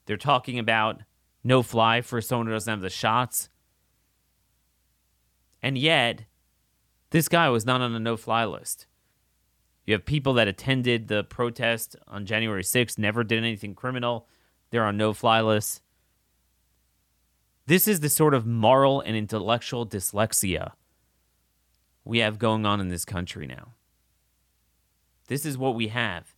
They're 0.06 0.18
talking 0.18 0.60
about 0.60 1.02
no 1.44 1.64
fly 1.64 2.02
for 2.02 2.22
someone 2.22 2.48
who 2.48 2.54
doesn't 2.54 2.72
have 2.72 2.82
the 2.82 2.90
shots. 2.90 3.50
And 5.64 5.78
yet, 5.78 6.26
this 7.12 7.30
guy 7.30 7.50
was 7.50 7.66
not 7.66 7.82
on 7.82 7.94
a 7.94 8.00
no 8.00 8.18
fly 8.18 8.46
list. 8.46 8.88
You 9.86 9.94
have 9.94 10.06
people 10.06 10.34
that 10.34 10.48
attended 10.48 11.08
the 11.08 11.24
protest 11.24 11.96
on 12.08 12.26
January 12.26 12.64
6th, 12.64 12.98
never 12.98 13.24
did 13.24 13.38
anything 13.38 13.76
criminal. 13.76 14.28
They're 14.70 14.86
on 14.86 14.98
no 14.98 15.14
fly 15.14 15.42
lists. 15.42 15.82
This 17.68 17.88
is 17.88 18.00
the 18.00 18.10
sort 18.10 18.34
of 18.34 18.46
moral 18.46 19.02
and 19.02 19.16
intellectual 19.16 19.86
dyslexia 19.86 20.72
we 22.04 22.20
have 22.20 22.40
going 22.40 22.66
on 22.66 22.80
in 22.80 22.90
this 22.90 23.06
country 23.06 23.46
now. 23.46 23.74
This 25.28 25.46
is 25.46 25.58
what 25.58 25.76
we 25.76 25.90
have. 25.90 26.36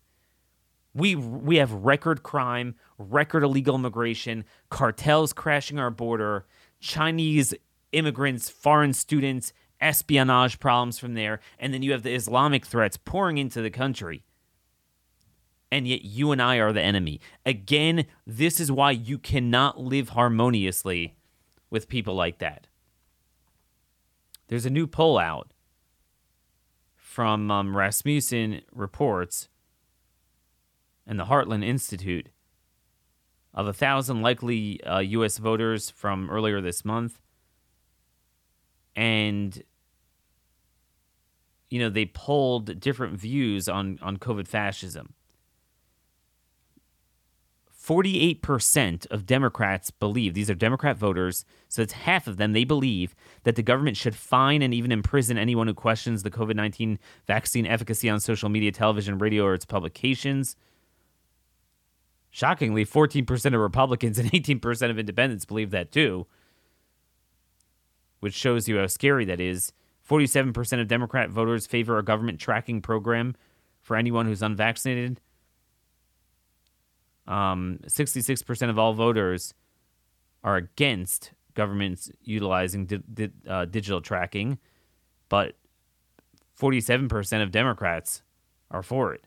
We 0.94 1.16
we 1.16 1.56
have 1.56 1.72
record 1.72 2.22
crime, 2.22 2.76
record 2.98 3.44
illegal 3.44 3.76
immigration, 3.76 4.46
cartels 4.70 5.34
crashing 5.34 5.80
our 5.80 5.90
border, 5.90 6.46
Chinese 6.80 7.56
immigrants, 7.92 8.50
foreign 8.50 8.94
students, 8.94 9.54
espionage 9.84 10.60
problems 10.60 10.98
from 10.98 11.14
there, 11.14 11.40
and 11.60 11.74
then 11.74 11.84
you 11.84 11.92
have 11.92 12.04
the 12.04 12.16
Islamic 12.16 12.66
threats 12.66 12.98
pouring 12.98 13.38
into 13.38 13.62
the 13.62 13.70
country. 13.70 14.24
And 15.72 15.88
yet 15.88 16.04
you 16.04 16.32
and 16.32 16.42
I 16.42 16.58
are 16.58 16.72
the 16.72 16.82
enemy. 16.82 17.20
Again, 17.46 18.06
this 18.28 18.60
is 18.60 18.72
why 18.72 18.92
you 18.92 19.18
cannot 19.18 19.80
live 19.80 20.10
harmoniously 20.10 21.16
with 21.70 21.90
people 21.90 22.14
like 22.14 22.38
that. 22.38 22.68
There's 24.48 24.66
a 24.66 24.70
new 24.70 24.86
poll 24.86 25.18
out 25.18 25.52
from 27.14 27.50
um, 27.50 27.76
Rasmussen 27.76 28.62
Reports 28.72 29.50
and 31.06 31.20
the 31.20 31.26
Heartland 31.26 31.66
Institute 31.66 32.30
of 33.54 33.68
a 33.68 33.74
thousand 33.74 34.22
likely 34.22 34.84
uh, 34.84 35.00
U.S. 35.00 35.38
voters 35.38 35.90
from 35.90 36.30
earlier 36.30 36.62
this 36.62 36.84
month. 36.84 37.20
And, 38.96 39.62
you 41.74 41.80
know, 41.80 41.90
they 41.90 42.06
polled 42.06 42.80
different 42.80 43.20
views 43.20 43.68
on, 43.68 43.98
on 44.04 44.18
COVID 44.18 44.48
fascism. 44.48 45.16
48% 47.76 49.08
of 49.08 49.26
Democrats 49.26 49.90
believe, 49.90 50.36
these 50.36 50.52
are 50.52 50.54
Democrat 50.54 50.98
voters, 50.98 51.46
so 51.70 51.82
it's 51.82 51.94
half 51.94 52.28
of 52.28 52.38
them, 52.38 52.54
they 52.54 52.64
believe 52.64 53.16
that 53.42 53.56
the 53.56 53.64
government 53.64 53.98
should 53.98 54.14
fine 54.14 54.62
and 54.62 54.72
even 54.72 54.92
imprison 54.92 55.36
anyone 55.36 55.66
who 55.66 55.74
questions 55.74 56.22
the 56.22 56.30
COVID 56.30 56.56
19 56.56 57.00
vaccine 57.26 57.66
efficacy 57.66 58.08
on 58.08 58.20
social 58.20 58.50
media, 58.50 58.72
television, 58.72 59.18
radio, 59.18 59.44
or 59.44 59.56
its 59.56 59.66
publications. 59.66 60.56
Shockingly, 62.30 62.86
14% 62.86 63.46
of 63.48 63.60
Republicans 63.60 64.20
and 64.20 64.32
18% 64.32 64.92
of 64.92 65.00
independents 65.00 65.46
believe 65.46 65.72
that 65.72 65.92
too, 65.92 66.28
which 68.20 68.36
shows 68.36 68.68
you 68.68 68.78
how 68.78 68.86
scary 68.86 69.26
that 69.26 69.40
is. 69.40 69.74
47% 70.08 70.82
of 70.82 70.88
Democrat 70.88 71.30
voters 71.30 71.66
favor 71.66 71.98
a 71.98 72.04
government 72.04 72.40
tracking 72.40 72.82
program 72.82 73.36
for 73.82 73.96
anyone 73.96 74.26
who's 74.26 74.42
unvaccinated. 74.42 75.20
Um, 77.28 77.80
66% 77.86 78.70
of 78.70 78.78
all 78.78 78.94
voters 78.94 79.54
are 80.44 80.58
against 80.58 81.32
governments 81.54 82.12
utilizing 82.22 82.86
di- 82.86 83.04
di- 83.14 83.32
uh, 83.48 83.66
digital 83.66 84.02
tracking, 84.02 84.58
but 85.30 85.56
47% 86.60 87.42
of 87.42 87.52
Democrats 87.52 88.24
are 88.72 88.84
for 88.84 89.14
it. 89.14 89.26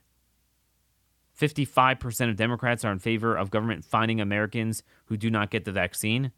55% 1.39 2.31
of 2.31 2.37
Democrats 2.37 2.85
are 2.85 2.93
in 2.93 2.99
favor 2.99 3.37
of 3.37 3.51
government 3.51 3.85
finding 3.85 4.21
Americans 4.21 4.83
who 5.07 5.17
do 5.17 5.31
not 5.31 5.51
get 5.51 5.65
the 5.65 5.73
vaccine. 5.73 6.33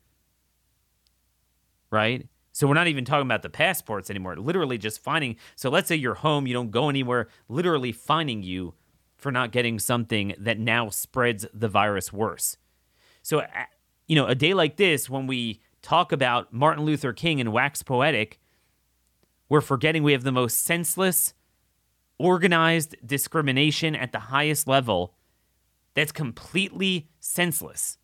Right? 1.91 2.27
So 2.59 2.67
we're 2.67 2.75
not 2.75 2.89
even 2.89 3.05
talking 3.05 3.25
about 3.25 3.43
the 3.43 3.51
passports 3.51 4.11
anymore. 4.11 4.35
Literally 4.35 4.79
just 4.79 5.01
finding. 5.01 5.37
So 5.55 5.71
let's 5.71 5.87
say 5.87 5.95
you're 5.95 6.15
home, 6.15 6.45
you 6.45 6.55
don't 6.55 6.73
go 6.73 6.89
anywhere, 6.89 7.29
literally 7.49 7.93
finding 7.93 8.43
you 8.43 8.75
for 9.17 9.31
not 9.31 9.53
getting 9.53 9.79
something 9.79 10.35
that 10.37 10.59
now 10.59 10.89
spreads 10.89 11.47
the 11.55 11.69
virus 11.69 12.13
worse. 12.13 12.57
So, 13.23 13.43
uh, 13.43 13.47
you 14.09 14.17
know, 14.17 14.27
a 14.27 14.35
day 14.35 14.55
like 14.55 14.77
this, 14.77 15.09
when 15.09 15.29
we 15.29 15.61
talk 15.83 16.11
about 16.11 16.53
Martin 16.53 16.85
Luther 16.85 17.13
King 17.13 17.41
and 17.41 17.53
wax 17.53 17.85
poetic, 17.85 18.41
we're 19.49 19.61
forgetting 19.61 20.03
we 20.03 20.11
have 20.11 20.25
the 20.25 20.33
most 20.33 20.59
senseless 20.59 21.35
organized 22.19 22.97
discrimination 23.07 23.95
at 23.95 24.11
the 24.11 24.19
highest 24.19 24.67
level 24.67 25.15
that's 25.95 26.11
completely 26.11 27.09
senseless. 27.21 27.99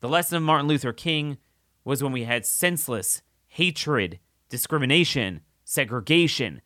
The 0.00 0.08
lesson 0.08 0.38
of 0.38 0.44
Martin 0.44 0.66
Luther 0.66 0.94
King 0.94 1.36
was 1.84 2.02
when 2.02 2.12
we 2.12 2.24
had 2.24 2.46
senseless 2.46 3.20
hatred, 3.50 4.18
discrimination, 4.48 5.42
segregation 5.64 6.62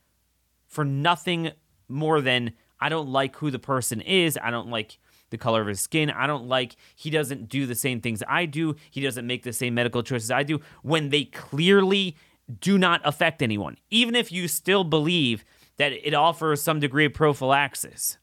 for 0.67 0.85
nothing 0.85 1.51
more 1.89 2.21
than 2.21 2.53
I 2.81 2.89
don't 2.89 3.09
like 3.09 3.37
who 3.37 3.51
the 3.51 3.59
person 3.59 4.01
is, 4.01 4.39
I 4.43 4.51
don't 4.51 4.69
like 4.69 4.99
the 5.31 5.39
color 5.39 5.61
of 5.61 5.67
his 5.67 5.81
skin. 5.81 6.11
I 6.11 6.29
don't 6.29 6.47
like 6.47 6.77
he 6.95 7.11
doesn't 7.11 7.49
do 7.49 7.67
the 7.67 7.75
same 7.75 8.01
things 8.01 8.23
I 8.29 8.47
do. 8.47 8.77
He 8.91 9.01
doesn't 9.01 9.27
make 9.27 9.43
the 9.43 9.53
same 9.53 9.75
medical 9.75 10.03
choices 10.03 10.31
I 10.31 10.45
do 10.45 10.61
when 10.83 11.09
they 11.09 11.25
clearly 11.25 12.17
do 12.61 12.79
not 12.79 13.01
affect 13.05 13.43
anyone. 13.43 13.77
Even 13.91 14.15
if 14.15 14.31
you 14.31 14.47
still 14.47 14.85
believe 14.85 15.45
that 15.77 15.93
it 15.93 16.15
offers 16.15 16.63
some 16.63 16.79
degree 16.79 17.07
of 17.07 17.15
prophylaxis, 17.15 18.19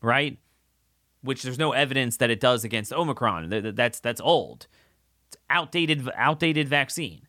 right? 0.00 0.38
Which 1.22 1.42
there's 1.42 1.58
no 1.58 1.72
evidence 1.72 2.18
that 2.18 2.30
it 2.30 2.38
does 2.38 2.62
against 2.62 2.92
Omicron. 2.92 3.74
That's 3.74 3.98
that's 3.98 4.20
old. 4.20 4.68
It's 5.28 5.36
outdated 5.50 6.08
outdated 6.14 6.68
vaccine. 6.68 7.23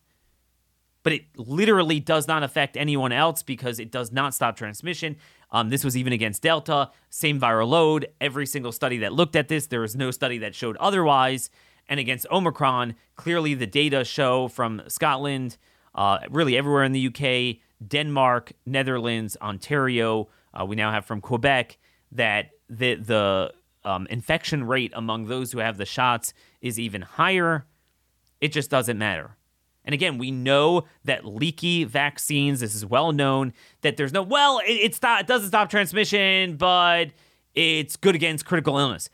But 1.06 1.12
it 1.12 1.26
literally 1.36 2.00
does 2.00 2.26
not 2.26 2.42
affect 2.42 2.76
anyone 2.76 3.12
else 3.12 3.44
because 3.44 3.78
it 3.78 3.92
does 3.92 4.10
not 4.10 4.34
stop 4.34 4.56
transmission. 4.56 5.14
Um, 5.52 5.68
this 5.68 5.84
was 5.84 5.96
even 5.96 6.12
against 6.12 6.42
Delta, 6.42 6.90
same 7.10 7.38
viral 7.38 7.68
load. 7.68 8.08
Every 8.20 8.44
single 8.44 8.72
study 8.72 8.98
that 8.98 9.12
looked 9.12 9.36
at 9.36 9.46
this, 9.46 9.68
there 9.68 9.82
was 9.82 9.94
no 9.94 10.10
study 10.10 10.38
that 10.38 10.56
showed 10.56 10.76
otherwise. 10.78 11.48
And 11.88 12.00
against 12.00 12.26
Omicron, 12.32 12.96
clearly 13.14 13.54
the 13.54 13.68
data 13.68 14.02
show 14.04 14.48
from 14.48 14.82
Scotland, 14.88 15.58
uh, 15.94 16.18
really 16.28 16.58
everywhere 16.58 16.82
in 16.82 16.90
the 16.90 17.06
UK, 17.06 17.62
Denmark, 17.86 18.54
Netherlands, 18.66 19.36
Ontario. 19.40 20.26
Uh, 20.52 20.64
we 20.64 20.74
now 20.74 20.90
have 20.90 21.04
from 21.04 21.20
Quebec 21.20 21.78
that 22.10 22.50
the 22.68 22.96
the 22.96 23.52
um, 23.84 24.08
infection 24.10 24.64
rate 24.64 24.90
among 24.92 25.26
those 25.26 25.52
who 25.52 25.58
have 25.58 25.76
the 25.76 25.86
shots 25.86 26.34
is 26.60 26.80
even 26.80 27.02
higher. 27.02 27.64
It 28.40 28.48
just 28.48 28.70
doesn't 28.70 28.98
matter. 28.98 29.36
And 29.86 29.94
again, 29.94 30.18
we 30.18 30.32
know 30.32 30.84
that 31.04 31.24
leaky 31.24 31.84
vaccines, 31.84 32.60
this 32.60 32.74
is 32.74 32.84
well 32.84 33.12
known, 33.12 33.52
that 33.82 33.96
there's 33.96 34.12
no, 34.12 34.22
well, 34.22 34.58
it, 34.58 34.72
it's 34.72 35.00
not, 35.00 35.20
it 35.22 35.26
doesn't 35.28 35.48
stop 35.48 35.70
transmission, 35.70 36.56
but 36.56 37.12
it's 37.54 37.96
good 37.96 38.16
against 38.16 38.44
critical 38.44 38.78
illness. 38.78 39.08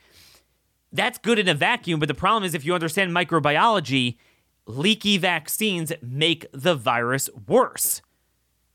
That's 0.91 1.19
good 1.19 1.39
in 1.39 1.49
a 1.49 1.55
vacuum, 1.55 2.01
but 2.01 2.09
the 2.09 2.15
problem 2.15 2.45
is 2.45 2.55
if 2.55 2.65
you 2.65 2.75
understand 2.75 3.13
microbiology, 3.13 4.17
leaky 4.67 5.19
vaccines 5.19 5.93
make 6.03 6.47
the 6.53 6.75
virus 6.75 7.29
worse. 7.47 8.01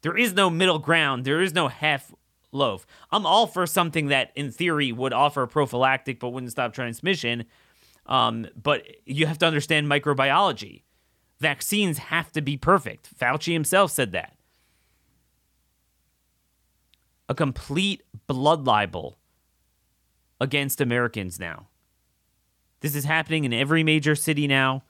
There 0.02 0.16
is 0.16 0.34
no 0.34 0.50
middle 0.50 0.80
ground, 0.80 1.26
there 1.26 1.42
is 1.42 1.54
no 1.54 1.68
half 1.68 2.14
loaf. 2.52 2.86
I'm 3.12 3.26
all 3.26 3.48
for 3.48 3.66
something 3.66 4.08
that, 4.08 4.32
in 4.36 4.52
theory, 4.52 4.92
would 4.92 5.14
offer 5.14 5.46
prophylactic 5.48 6.20
but 6.20 6.30
wouldn't 6.30 6.52
stop 6.52 6.74
transmission. 6.74 7.46
Um, 8.06 8.48
but 8.62 8.86
you 9.06 9.26
have 9.26 9.38
to 9.40 9.46
understand 9.46 9.88
microbiology. 9.88 10.84
Vaccines 11.40 11.98
have 11.98 12.32
to 12.32 12.42
be 12.42 12.58
perfect. 12.58 13.18
Fauci 13.18 13.54
himself 13.54 13.92
said 13.92 14.12
that. 14.12 14.36
A 17.30 17.36
complete 17.36 18.04
blood 18.26 18.66
libel 18.66 19.18
against 20.40 20.82
Americans 20.82 21.40
now. 21.40 21.68
This 22.82 22.96
is 22.96 23.06
happening 23.06 23.44
in 23.44 23.54
every 23.54 23.84
major 23.84 24.16
city 24.16 24.48
now. 24.48 24.84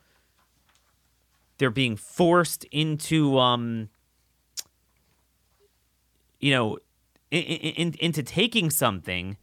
They're 1.58 1.70
being 1.70 1.96
forced 1.96 2.66
into, 2.66 3.40
um, 3.40 3.90
you 6.40 6.52
know, 6.52 6.78
in, 7.32 7.42
in, 7.42 7.96
into 8.00 8.24
taking 8.24 8.70
something. 8.70 9.38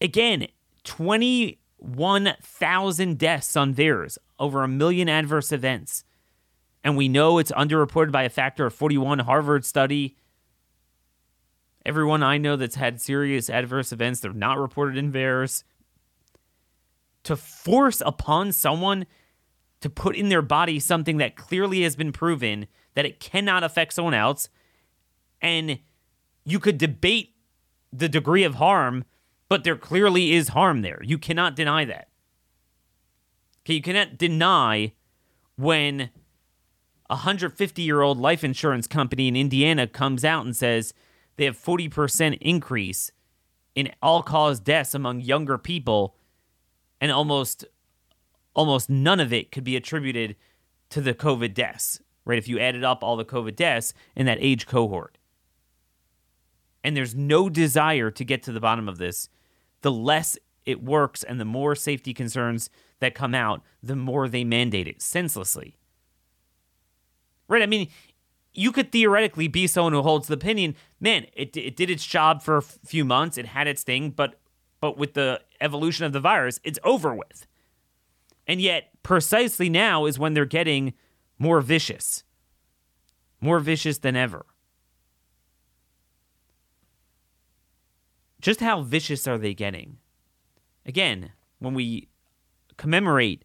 Again, 0.00 0.48
21,000 1.84 3.18
deaths 3.18 3.56
on 3.56 3.74
theirs, 3.74 4.18
over 4.38 4.62
a 4.62 4.68
million 4.68 5.08
adverse 5.08 5.52
events. 5.52 6.04
And 6.82 6.96
we 6.96 7.08
know 7.08 7.38
it's 7.38 7.52
underreported 7.52 8.12
by 8.12 8.22
a 8.22 8.30
factor 8.30 8.66
of 8.66 8.74
41 8.74 9.20
Harvard 9.20 9.64
study. 9.64 10.16
Everyone 11.84 12.22
I 12.22 12.38
know 12.38 12.56
that's 12.56 12.76
had 12.76 13.00
serious 13.00 13.50
adverse 13.50 13.92
events, 13.92 14.20
they're 14.20 14.32
not 14.32 14.58
reported 14.58 14.96
in 14.96 15.12
VAERS. 15.12 15.64
To 17.24 17.36
force 17.36 18.02
upon 18.04 18.52
someone 18.52 19.06
to 19.80 19.90
put 19.90 20.16
in 20.16 20.28
their 20.30 20.42
body 20.42 20.78
something 20.80 21.18
that 21.18 21.36
clearly 21.36 21.82
has 21.82 21.96
been 21.96 22.12
proven 22.12 22.66
that 22.94 23.04
it 23.04 23.20
cannot 23.20 23.64
affect 23.64 23.92
someone 23.92 24.14
else, 24.14 24.48
and 25.40 25.78
you 26.44 26.58
could 26.58 26.78
debate 26.78 27.34
the 27.92 28.08
degree 28.08 28.44
of 28.44 28.54
harm, 28.54 29.04
but 29.54 29.62
there 29.62 29.76
clearly 29.76 30.32
is 30.32 30.48
harm 30.48 30.82
there. 30.82 31.00
You 31.04 31.16
cannot 31.16 31.54
deny 31.54 31.84
that. 31.84 32.08
Okay, 33.60 33.74
you 33.74 33.82
cannot 33.82 34.18
deny 34.18 34.94
when 35.54 36.10
a 37.08 37.14
150 37.14 37.80
year 37.80 38.00
old 38.00 38.18
life 38.18 38.42
insurance 38.42 38.88
company 38.88 39.28
in 39.28 39.36
Indiana 39.36 39.86
comes 39.86 40.24
out 40.24 40.44
and 40.44 40.56
says 40.56 40.92
they 41.36 41.44
have 41.44 41.56
40% 41.56 42.36
increase 42.40 43.12
in 43.76 43.92
all 44.02 44.24
cause 44.24 44.58
deaths 44.58 44.92
among 44.92 45.20
younger 45.20 45.56
people 45.56 46.16
and 47.00 47.12
almost 47.12 47.64
almost 48.54 48.90
none 48.90 49.20
of 49.20 49.32
it 49.32 49.52
could 49.52 49.62
be 49.62 49.76
attributed 49.76 50.34
to 50.90 51.00
the 51.00 51.14
covid 51.14 51.54
deaths 51.54 52.00
right 52.24 52.38
if 52.38 52.48
you 52.48 52.58
added 52.58 52.82
up 52.82 53.04
all 53.04 53.16
the 53.16 53.24
covid 53.24 53.54
deaths 53.54 53.94
in 54.16 54.26
that 54.26 54.38
age 54.40 54.66
cohort 54.66 55.16
and 56.84 56.94
there's 56.94 57.14
no 57.14 57.48
desire 57.48 58.10
to 58.10 58.24
get 58.24 58.42
to 58.42 58.52
the 58.52 58.60
bottom 58.60 58.88
of 58.88 58.98
this, 58.98 59.30
the 59.84 59.92
less 59.92 60.38
it 60.64 60.82
works 60.82 61.22
and 61.22 61.38
the 61.38 61.44
more 61.44 61.74
safety 61.74 62.14
concerns 62.14 62.70
that 63.00 63.14
come 63.14 63.34
out, 63.34 63.62
the 63.82 63.94
more 63.94 64.28
they 64.28 64.44
mandate 64.44 64.88
it 64.88 65.02
senselessly. 65.02 65.76
Right? 67.48 67.62
I 67.62 67.66
mean, 67.66 67.88
you 68.54 68.72
could 68.72 68.90
theoretically 68.90 69.46
be 69.46 69.66
someone 69.66 69.92
who 69.92 70.00
holds 70.00 70.26
the 70.26 70.34
opinion, 70.34 70.74
man, 71.00 71.26
it, 71.34 71.54
it 71.54 71.76
did 71.76 71.90
its 71.90 72.06
job 72.06 72.42
for 72.42 72.56
a 72.56 72.62
few 72.62 73.04
months, 73.04 73.36
it 73.36 73.44
had 73.44 73.68
its 73.68 73.82
thing, 73.82 74.10
but 74.10 74.40
but 74.80 74.96
with 74.98 75.14
the 75.14 75.40
evolution 75.60 76.04
of 76.04 76.12
the 76.12 76.20
virus, 76.20 76.60
it's 76.62 76.78
over 76.82 77.14
with. 77.14 77.46
And 78.46 78.60
yet, 78.60 78.90
precisely 79.02 79.70
now 79.70 80.04
is 80.04 80.18
when 80.18 80.34
they're 80.34 80.44
getting 80.44 80.92
more 81.38 81.62
vicious, 81.62 82.22
more 83.40 83.60
vicious 83.60 83.98
than 83.98 84.16
ever. 84.16 84.44
Just 88.44 88.60
how 88.60 88.82
vicious 88.82 89.26
are 89.26 89.38
they 89.38 89.54
getting? 89.54 89.96
Again, 90.84 91.32
when 91.60 91.72
we 91.72 92.08
commemorate 92.76 93.42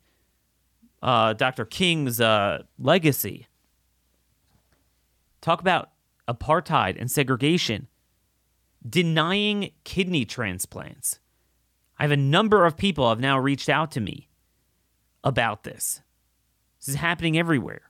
uh, 1.02 1.32
Dr. 1.32 1.64
King's 1.64 2.20
uh, 2.20 2.64
legacy, 2.78 3.48
talk 5.40 5.62
about 5.62 5.92
apartheid 6.28 7.00
and 7.00 7.10
segregation, 7.10 7.88
denying 8.88 9.72
kidney 9.86 10.26
transplants. 10.26 11.22
I 11.98 12.04
have 12.04 12.12
a 12.12 12.18
number 12.18 12.66
of 12.66 12.76
people 12.76 13.08
have 13.08 13.22
now 13.22 13.40
reached 13.40 13.70
out 13.70 13.92
to 13.92 14.02
me 14.02 14.28
about 15.24 15.64
this. 15.64 16.02
This 16.82 16.90
is 16.90 16.96
happening 16.96 17.38
everywhere. 17.38 17.84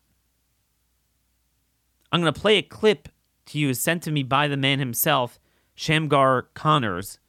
I'm 2.12 2.22
going 2.22 2.32
to 2.32 2.40
play 2.40 2.58
a 2.58 2.62
clip 2.62 3.10
to 3.48 3.58
you 3.58 3.74
sent 3.74 4.04
to 4.04 4.12
me 4.12 4.22
by 4.22 4.48
the 4.48 4.58
man 4.58 4.78
himself 4.78 5.39
Shamgar 5.80 6.50
Connors. 6.56 7.20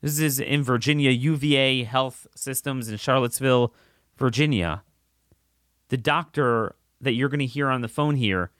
This 0.00 0.18
is 0.18 0.40
in 0.40 0.62
Virginia, 0.62 1.10
UVA 1.10 1.84
Health 1.84 2.26
Systems 2.34 2.88
in 2.88 2.96
Charlottesville, 2.96 3.74
Virginia. 4.16 4.82
The 5.90 5.98
doctor 5.98 6.76
that 6.98 7.12
you're 7.12 7.28
going 7.28 7.40
to 7.40 7.46
hear 7.46 7.68
on 7.68 7.82
the 7.82 7.88
phone 7.88 8.16
here 8.16 8.50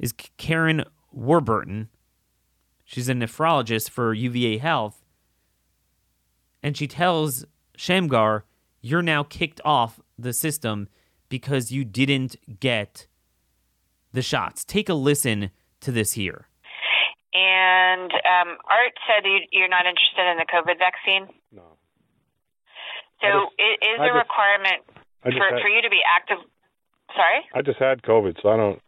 is 0.00 0.12
Karen 0.36 0.82
Warburton. 1.12 1.90
She's 2.84 3.08
a 3.08 3.12
nephrologist 3.12 3.90
for 3.90 4.12
UVA 4.12 4.58
Health. 4.58 5.04
And 6.60 6.76
she 6.76 6.88
tells 6.88 7.44
Shamgar, 7.76 8.46
You're 8.80 9.00
now 9.00 9.22
kicked 9.22 9.60
off 9.64 10.00
the 10.18 10.32
system 10.32 10.88
because 11.28 11.70
you 11.70 11.84
didn't 11.84 12.34
get 12.58 13.06
the 14.12 14.22
shots. 14.22 14.64
Take 14.64 14.88
a 14.88 14.94
listen 14.94 15.50
to 15.82 15.92
this 15.92 16.14
here. 16.14 16.48
And 17.34 18.12
um, 18.14 18.56
Art 18.70 18.94
said 19.10 19.26
you, 19.26 19.64
are 19.64 19.68
not 19.68 19.86
interested 19.86 20.22
in 20.30 20.38
the 20.38 20.46
COVID 20.46 20.78
vaccine. 20.78 21.26
No. 21.50 21.66
So 23.20 23.26
just, 23.26 23.54
it 23.58 23.76
is 23.82 23.98
a 23.98 24.14
requirement 24.14 24.86
for, 25.22 25.32
had, 25.32 25.62
for 25.62 25.68
you 25.68 25.82
to 25.82 25.90
be 25.90 26.00
active. 26.06 26.38
Sorry. 27.10 27.42
I 27.54 27.62
just 27.62 27.78
had 27.78 28.02
COVID, 28.02 28.40
so 28.40 28.48
I 28.50 28.56
don't. 28.56 28.80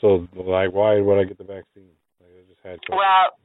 So 0.00 0.28
like, 0.34 0.72
why 0.72 1.00
would 1.00 1.20
I 1.20 1.24
get 1.24 1.36
the 1.36 1.44
vaccine? 1.44 1.92
Like, 2.20 2.32
I 2.32 2.42
just 2.48 2.64
had 2.64 2.80
COVID. 2.80 2.96
Well, 2.96 3.36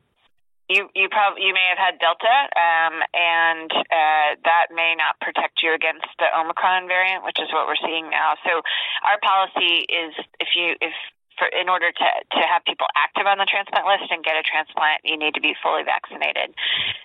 you 0.69 0.89
you 0.95 1.10
probably 1.10 1.43
you 1.43 1.54
may 1.54 1.67
have 1.69 1.78
had 1.78 1.99
Delta, 1.99 2.36
um, 2.58 2.95
and 3.13 3.69
uh, 3.69 4.30
that 4.47 4.73
may 4.73 4.95
not 4.97 5.19
protect 5.21 5.62
you 5.62 5.75
against 5.75 6.08
the 6.17 6.25
Omicron 6.34 6.88
variant, 6.88 7.23
which 7.23 7.38
is 7.38 7.51
what 7.54 7.67
we're 7.67 7.80
seeing 7.86 8.10
now. 8.10 8.34
So 8.43 8.63
our 9.06 9.19
policy 9.21 9.86
is 9.86 10.13
if 10.39 10.49
you 10.56 10.73
if 10.82 10.93
for 11.38 11.48
in 11.52 11.67
order 11.69 11.91
to 11.91 12.08
to 12.32 12.41
have 12.48 12.63
people 12.63 12.88
active 12.95 13.28
on 13.28 13.38
the 13.38 13.45
transplant 13.45 13.86
list 13.86 14.12
and 14.12 14.24
get 14.24 14.36
a 14.36 14.43
transplant, 14.43 15.04
you 15.04 15.15
need 15.17 15.36
to 15.36 15.43
be 15.43 15.56
fully 15.62 15.84
vaccinated. 15.84 16.56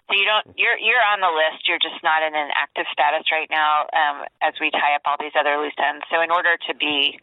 So 0.09 0.14
you 0.14 0.25
don't 0.25 0.47
you're 0.57 0.79
you're 0.79 1.03
on 1.03 1.21
the 1.21 1.31
list. 1.31 1.66
You're 1.66 1.83
just 1.83 2.03
not 2.03 2.23
in 2.23 2.35
an 2.35 2.51
active 2.55 2.87
status 2.93 3.27
right 3.31 3.51
now 3.51 3.90
um, 3.93 4.27
as 4.43 4.55
we 4.61 4.71
tie 4.71 4.95
up 4.95 5.03
all 5.05 5.19
these 5.19 5.35
other 5.38 5.59
loose 5.59 5.77
ends. 5.79 6.07
So 6.11 6.23
in 6.23 6.31
order 6.31 6.57
to 6.71 6.73
be 6.75 7.19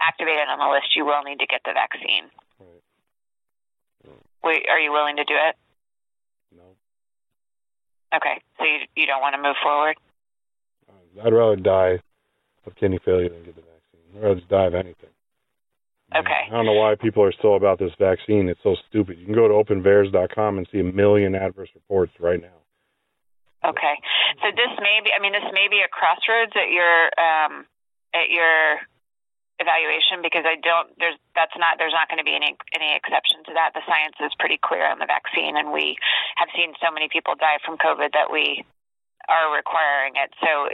activated 0.00 0.48
on 0.48 0.58
the 0.58 0.70
list, 0.70 0.94
you 0.94 1.04
will 1.04 1.22
need 1.22 1.38
to 1.38 1.46
get 1.46 1.62
the 1.64 1.74
vaccine. 1.74 2.30
Right. 2.58 2.82
Wait, 4.42 4.62
are 4.70 4.80
you 4.80 4.90
willing 4.90 5.16
to 5.16 5.24
do 5.24 5.34
it? 5.34 5.54
No. 6.54 6.66
Okay, 8.14 8.42
so 8.58 8.64
you 8.64 8.86
you 8.94 9.06
don't 9.06 9.20
want 9.20 9.34
to 9.34 9.42
move 9.42 9.56
forward. 9.62 9.96
I'd 11.22 11.32
rather 11.32 11.56
die 11.56 12.00
of 12.66 12.74
kidney 12.76 12.98
failure 13.04 13.28
than 13.28 13.44
get 13.44 13.56
the 13.56 13.62
vaccine. 13.62 14.00
I'd 14.16 14.22
rather 14.22 14.34
just 14.36 14.48
die 14.48 14.66
of 14.66 14.74
anything. 14.74 15.11
Okay. 16.16 16.44
I 16.48 16.50
don't 16.50 16.66
know 16.66 16.76
why 16.76 16.94
people 16.94 17.22
are 17.22 17.32
still 17.32 17.56
about 17.56 17.78
this 17.78 17.92
vaccine. 17.98 18.48
It's 18.48 18.60
so 18.62 18.76
stupid. 18.88 19.18
You 19.18 19.24
can 19.24 19.34
go 19.34 19.48
to 19.48 19.54
openvaers.com 19.54 20.58
and 20.58 20.68
see 20.70 20.80
a 20.80 20.84
million 20.84 21.34
adverse 21.34 21.70
reports 21.74 22.12
right 22.20 22.40
now. 22.40 22.60
Okay. 23.64 23.96
So 24.42 24.50
this 24.52 24.72
may 24.82 25.00
be, 25.04 25.10
I 25.14 25.22
mean, 25.22 25.32
this 25.32 25.48
may 25.52 25.68
be 25.70 25.80
a 25.80 25.88
crossroads 25.88 26.52
at 26.52 26.68
your, 26.68 27.08
um, 27.16 27.64
at 28.12 28.28
your 28.28 28.82
evaluation 29.62 30.20
because 30.20 30.44
I 30.44 30.58
don't, 30.60 30.90
there's, 30.98 31.16
that's 31.38 31.54
not, 31.56 31.78
there's 31.78 31.94
not 31.94 32.10
going 32.10 32.18
to 32.18 32.26
be 32.26 32.34
any, 32.34 32.58
any 32.74 32.92
exception 32.92 33.40
to 33.48 33.52
that. 33.54 33.72
The 33.72 33.86
science 33.86 34.18
is 34.20 34.34
pretty 34.36 34.58
clear 34.58 34.84
on 34.84 34.98
the 34.98 35.06
vaccine 35.06 35.56
and 35.56 35.72
we 35.72 35.96
have 36.36 36.50
seen 36.52 36.74
so 36.82 36.90
many 36.92 37.08
people 37.08 37.38
die 37.38 37.62
from 37.64 37.78
COVID 37.78 38.12
that 38.12 38.28
we 38.28 38.66
are 39.30 39.54
requiring 39.54 40.18
it. 40.18 40.34
So 40.42 40.68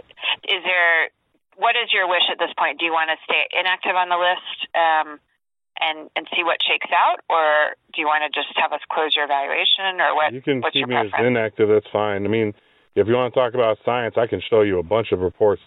is 0.48 0.64
there, 0.64 1.12
what 1.60 1.76
is 1.76 1.92
your 1.92 2.08
wish 2.08 2.24
at 2.32 2.40
this 2.40 2.50
point? 2.56 2.80
Do 2.80 2.88
you 2.88 2.94
want 2.96 3.12
to 3.12 3.18
stay 3.28 3.46
inactive 3.52 3.94
on 3.94 4.08
the 4.08 4.16
list? 4.16 4.58
Um, 4.72 5.20
and 5.80 6.10
and 6.16 6.26
see 6.34 6.42
what 6.44 6.58
shakes 6.66 6.90
out, 6.92 7.20
or 7.28 7.74
do 7.94 8.00
you 8.00 8.06
want 8.06 8.22
to 8.26 8.30
just 8.34 8.48
have 8.56 8.72
us 8.72 8.80
close 8.90 9.14
your 9.16 9.24
evaluation, 9.24 10.00
or 10.00 10.14
what? 10.14 10.32
You 10.32 10.40
can 10.42 10.60
what's 10.60 10.72
keep 10.74 10.88
me 10.88 10.94
preference? 10.94 11.14
as 11.18 11.26
inactive. 11.26 11.68
That's 11.68 11.86
fine. 11.92 12.24
I 12.24 12.28
mean, 12.28 12.54
if 12.94 13.06
you 13.06 13.14
want 13.14 13.34
to 13.34 13.40
talk 13.40 13.54
about 13.54 13.78
science, 13.84 14.14
I 14.16 14.26
can 14.26 14.40
show 14.48 14.62
you 14.62 14.78
a 14.78 14.82
bunch 14.82 15.12
of 15.12 15.20
reports 15.20 15.62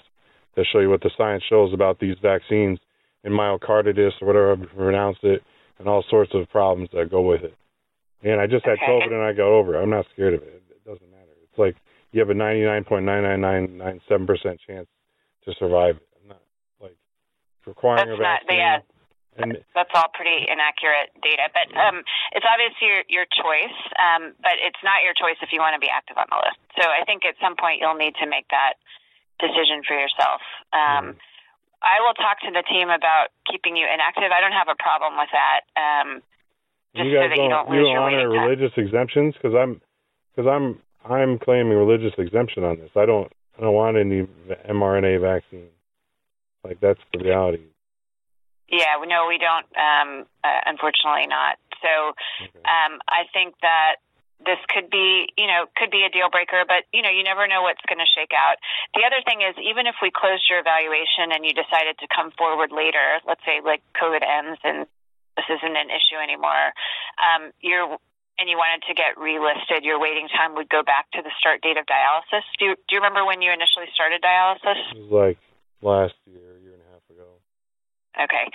that 0.56 0.66
show 0.72 0.80
you 0.80 0.90
what 0.90 1.02
the 1.02 1.12
science 1.18 1.44
shows 1.50 1.74
about 1.74 2.00
these 2.00 2.18
vaccines 2.22 2.80
and 3.24 3.34
myocarditis 3.34 4.12
or 4.22 4.28
whatever 4.28 4.56
you 4.60 4.68
pronounce 4.76 5.18
it, 5.24 5.42
and 5.80 5.88
all 5.88 6.04
sorts 6.10 6.32
of 6.34 6.50
problems 6.50 6.90
that 6.94 7.10
go 7.10 7.22
with 7.22 7.44
it. 7.44 7.56
And 8.24 8.40
I 8.42 8.48
just 8.48 8.66
had 8.66 8.74
Okay. 8.74 8.86
COVID 8.86 9.14
and 9.14 9.24
I 9.24 9.34
got 9.34 9.48
over 9.48 9.76
it. 9.76 9.82
I'm 9.82 9.90
not 9.90 10.06
scared 10.14 10.34
of 10.36 10.44
it. 10.44 10.62
It 10.70 10.84
doesn't 10.86 11.10
matter. 11.10 11.32
It's 11.44 11.58
like 11.58 11.76
you 12.12 12.20
have 12.20 12.30
a 12.30 12.34
99.99997% 12.34 14.60
chance 14.68 14.88
to 15.46 15.54
survive 15.58 15.96
it. 15.98 16.08
I'm 16.22 16.28
not 16.30 16.42
like 16.82 16.96
requiring 17.66 18.06
That's 18.08 18.20
a 18.20 18.22
not, 18.22 18.42
vaccine. 18.42 18.58
yeah, 18.58 18.80
and 19.38 19.58
that's 19.74 19.92
all 19.96 20.12
pretty 20.12 20.44
inaccurate 20.48 21.16
data. 21.24 21.48
But 21.56 21.72
um, 21.78 22.04
it's 22.36 22.44
obviously 22.44 22.88
your, 22.88 23.04
your 23.08 23.28
choice, 23.32 23.78
um, 23.96 24.36
but 24.44 24.60
it's 24.60 24.80
not 24.84 25.08
your 25.08 25.16
choice 25.16 25.40
if 25.40 25.56
you 25.56 25.64
want 25.64 25.76
to 25.76 25.82
be 25.82 25.88
active 25.88 26.20
on 26.20 26.28
the 26.28 26.40
list. 26.40 26.60
So 26.76 26.84
I 26.84 27.08
think 27.08 27.24
at 27.24 27.40
some 27.40 27.56
point 27.56 27.80
you'll 27.80 27.98
need 27.98 28.20
to 28.20 28.28
make 28.28 28.52
that 28.52 28.76
decision 29.40 29.88
for 29.88 29.96
yourself. 29.96 30.44
Um, 30.76 31.16
I 31.82 31.98
will 32.06 32.14
talk 32.14 32.44
to 32.46 32.52
the 32.54 32.62
team 32.70 32.94
about 32.94 33.34
keeping 33.50 33.76
you 33.76 33.88
inactive. 33.90 34.30
I 34.30 34.40
don't 34.40 34.54
have 34.54 34.70
a 34.70 34.78
problem 34.78 35.18
with 35.18 35.32
that. 35.34 35.66
Um, 35.74 36.22
just 36.94 37.08
you 37.10 37.18
so 37.18 37.26
that 37.26 37.36
you 37.40 37.50
don't, 37.50 37.66
don't 37.66 37.70
lose 37.72 37.88
you 37.88 37.88
your 37.88 38.04
don't 38.04 38.14
honor 38.14 38.30
waiting 38.30 38.36
time. 38.36 38.48
religious 38.52 38.74
exemptions 38.78 39.34
because 39.34 39.56
I'm 39.56 39.82
because 40.36 40.48
I'm 40.48 40.78
I'm 41.08 41.40
claiming 41.40 41.74
religious 41.74 42.14
exemption 42.18 42.64
on 42.64 42.78
this. 42.78 42.92
I 42.96 43.06
don't 43.06 43.32
I 43.58 43.62
don't 43.62 43.74
want 43.74 43.98
any 43.98 44.28
mRNA 44.70 45.22
vaccine. 45.22 45.72
Like 46.64 46.80
that's 46.80 47.00
the 47.14 47.24
reality. 47.24 47.66
Yeah, 48.72 48.96
no, 49.06 49.28
we 49.28 49.38
don't. 49.38 49.68
Um, 49.76 50.26
uh, 50.44 50.62
unfortunately, 50.66 51.28
not. 51.28 51.60
So 51.84 52.16
Okay. 52.40 52.64
um, 52.64 53.02
I 53.10 53.28
think 53.34 53.56
that 53.62 54.00
this 54.46 54.58
could 54.74 54.90
be, 54.90 55.30
you 55.38 55.46
know, 55.46 55.68
could 55.78 55.92
be 55.92 56.02
a 56.02 56.10
deal 56.10 56.30
breaker, 56.30 56.66
but 56.66 56.90
you 56.94 57.02
know, 57.02 57.10
you 57.10 57.22
never 57.24 57.46
know 57.46 57.62
what's 57.62 57.84
going 57.86 58.02
to 58.02 58.10
shake 58.10 58.34
out. 58.34 58.58
The 58.98 59.06
other 59.06 59.22
thing 59.22 59.42
is, 59.46 59.54
even 59.62 59.86
if 59.86 59.96
we 60.02 60.10
closed 60.10 60.50
your 60.50 60.60
evaluation 60.60 61.30
and 61.30 61.46
you 61.46 61.54
decided 61.54 62.00
to 62.00 62.08
come 62.10 62.32
forward 62.34 62.72
later, 62.72 63.22
let's 63.28 63.44
say 63.46 63.62
like 63.62 63.86
COVID 63.94 64.26
ends 64.26 64.58
and 64.64 64.88
this 65.38 65.46
isn't 65.46 65.76
an 65.78 65.90
issue 65.94 66.18
anymore, 66.18 66.74
um, 67.22 67.52
you're 67.62 67.98
and 68.40 68.50
you 68.50 68.58
wanted 68.58 68.82
to 68.90 68.98
get 68.98 69.14
relisted, 69.22 69.86
your 69.86 70.02
waiting 70.02 70.26
time 70.28 70.56
would 70.56 70.70
go 70.70 70.82
back 70.82 71.06
to 71.14 71.22
the 71.22 71.30
start 71.38 71.62
date 71.62 71.78
of 71.78 71.86
dialysis. 71.86 72.42
Do 72.58 72.74
you, 72.74 72.76
do 72.90 72.98
you 72.98 72.98
remember 72.98 73.22
when 73.22 73.44
you 73.46 73.54
initially 73.54 73.86
started 73.94 74.24
dialysis? 74.26 74.82
It 74.98 75.06
was 75.06 75.14
like 75.14 75.38
last 75.86 76.18
year, 76.26 76.58
year 76.58 76.74
and 76.74 76.82
a 76.82 76.90
half 76.90 77.06
ago. 77.14 77.38
Okay. 78.18 78.46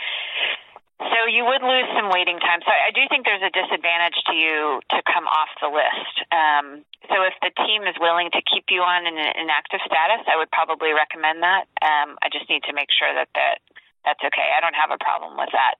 So 0.96 1.28
you 1.28 1.44
would 1.44 1.60
lose 1.60 1.88
some 1.92 2.08
waiting 2.08 2.40
time. 2.40 2.64
So 2.64 2.72
I 2.72 2.88
do 2.88 3.04
think 3.12 3.28
there's 3.28 3.44
a 3.44 3.52
disadvantage 3.52 4.16
to 4.32 4.34
you 4.34 4.80
to 4.96 5.04
come 5.04 5.28
off 5.28 5.52
the 5.60 5.68
list. 5.68 6.14
Um, 6.32 6.88
so 7.12 7.20
if 7.20 7.36
the 7.44 7.52
team 7.68 7.84
is 7.84 7.92
willing 8.00 8.32
to 8.32 8.40
keep 8.48 8.72
you 8.72 8.80
on 8.80 9.04
an 9.04 9.20
inactive 9.36 9.84
status, 9.84 10.24
I 10.24 10.40
would 10.40 10.48
probably 10.48 10.96
recommend 10.96 11.44
that. 11.44 11.68
Um, 11.84 12.16
I 12.24 12.32
just 12.32 12.48
need 12.48 12.64
to 12.64 12.72
make 12.72 12.88
sure 12.88 13.12
that 13.12 13.28
that 13.36 13.60
that's 14.08 14.22
okay. 14.22 14.54
I 14.54 14.62
don't 14.62 14.78
have 14.78 14.94
a 14.94 15.02
problem 15.02 15.36
with 15.36 15.50
that. 15.52 15.76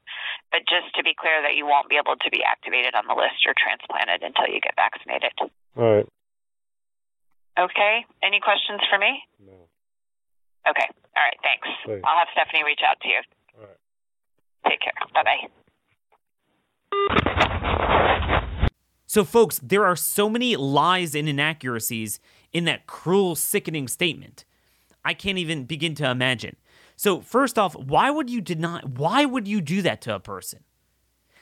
But 0.51 0.67
just 0.67 0.93
to 0.99 1.07
be 1.07 1.15
clear 1.15 1.41
that 1.47 1.55
you 1.55 1.65
won't 1.65 1.89
be 1.89 1.97
able 1.97 2.19
to 2.19 2.29
be 2.29 2.43
activated 2.43 2.93
on 2.93 3.07
the 3.07 3.15
list 3.15 3.47
or 3.47 3.55
transplanted 3.55 4.21
until 4.21 4.53
you 4.53 4.61
get 4.61 4.75
vaccinated. 4.77 5.33
All 5.79 6.03
right. 6.03 6.09
Okay. 7.57 8.05
Any 8.21 8.43
questions 8.43 8.83
for 8.91 8.99
me? 8.99 9.23
No. 9.41 9.71
Okay. 10.69 10.91
All 11.17 11.25
right. 11.25 11.39
Thanks. 11.41 11.71
Thanks. 11.87 12.03
I'll 12.05 12.19
have 12.19 12.29
Stephanie 12.35 12.67
reach 12.67 12.83
out 12.85 13.01
to 13.01 13.09
you. 13.09 13.23
All 13.59 13.65
right. 13.65 14.71
Take 14.71 14.81
care. 14.81 14.93
Bye 15.15 15.23
bye. 15.23 15.49
So, 19.07 19.25
folks, 19.25 19.61
there 19.63 19.87
are 19.87 19.97
so 19.97 20.29
many 20.29 20.57
lies 20.57 21.15
and 21.15 21.29
inaccuracies 21.29 22.21
in 22.53 22.65
that 22.67 22.87
cruel, 22.87 23.35
sickening 23.35 23.89
statement. 23.89 24.45
I 25.05 25.15
can't 25.15 25.39
even 25.39 25.65
begin 25.65 25.95
to 25.97 26.11
imagine. 26.11 26.57
So, 26.97 27.21
first 27.21 27.59
off, 27.59 27.75
why 27.77 28.11
would 28.11 28.29
you 28.29 28.41
deny? 28.41 28.81
Why 28.81 29.25
would 29.25 29.47
you 29.49 29.61
do 29.61 29.81
that 29.83 30.01
to 30.03 30.15
a 30.15 30.21
person? 30.21 30.65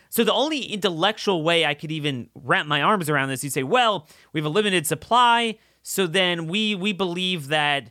So, 0.08 0.22
the 0.22 0.32
only 0.32 0.60
intellectual 0.60 1.42
way 1.42 1.64
I 1.66 1.74
could 1.74 1.90
even 1.90 2.28
wrap 2.34 2.66
my 2.66 2.82
arms 2.82 3.10
around 3.10 3.30
this, 3.30 3.42
you 3.42 3.50
say, 3.50 3.62
well, 3.62 4.06
we 4.32 4.40
have 4.40 4.46
a 4.46 4.50
limited 4.50 4.86
supply, 4.86 5.58
so 5.82 6.06
then 6.06 6.46
we 6.46 6.74
we 6.74 6.92
believe 6.92 7.48
that 7.48 7.90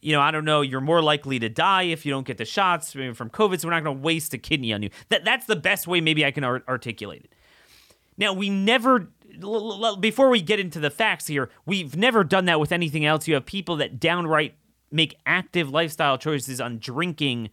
you 0.00 0.12
know, 0.12 0.20
I 0.20 0.30
don't 0.30 0.44
know, 0.44 0.60
you're 0.60 0.80
more 0.80 1.02
likely 1.02 1.38
to 1.38 1.48
die 1.48 1.84
if 1.84 2.06
you 2.06 2.12
don't 2.12 2.26
get 2.26 2.38
the 2.38 2.44
shots 2.44 2.92
from 2.92 3.30
COVID, 3.30 3.60
so 3.60 3.68
we're 3.68 3.74
not 3.74 3.84
going 3.84 3.96
to 3.96 4.02
waste 4.02 4.34
a 4.34 4.38
kidney 4.38 4.72
on 4.72 4.82
you. 4.82 4.90
That 5.08 5.24
that's 5.24 5.46
the 5.46 5.56
best 5.56 5.86
way 5.86 6.00
maybe 6.00 6.24
I 6.24 6.30
can 6.30 6.44
art- 6.44 6.64
articulate 6.68 7.24
it. 7.24 7.34
Now, 8.16 8.32
we 8.32 8.50
never 8.50 9.08
l- 9.42 9.84
l- 9.84 9.96
before 9.96 10.28
we 10.28 10.40
get 10.40 10.60
into 10.60 10.80
the 10.80 10.90
facts 10.90 11.26
here, 11.26 11.50
we've 11.66 11.96
never 11.96 12.24
done 12.24 12.46
that 12.46 12.60
with 12.60 12.72
anything 12.72 13.04
else. 13.04 13.28
You 13.28 13.34
have 13.34 13.46
people 13.46 13.76
that 13.76 14.00
downright 14.00 14.54
make 14.90 15.16
active 15.26 15.70
lifestyle 15.70 16.18
choices 16.18 16.60
on 16.60 16.78
drinking. 16.78 17.50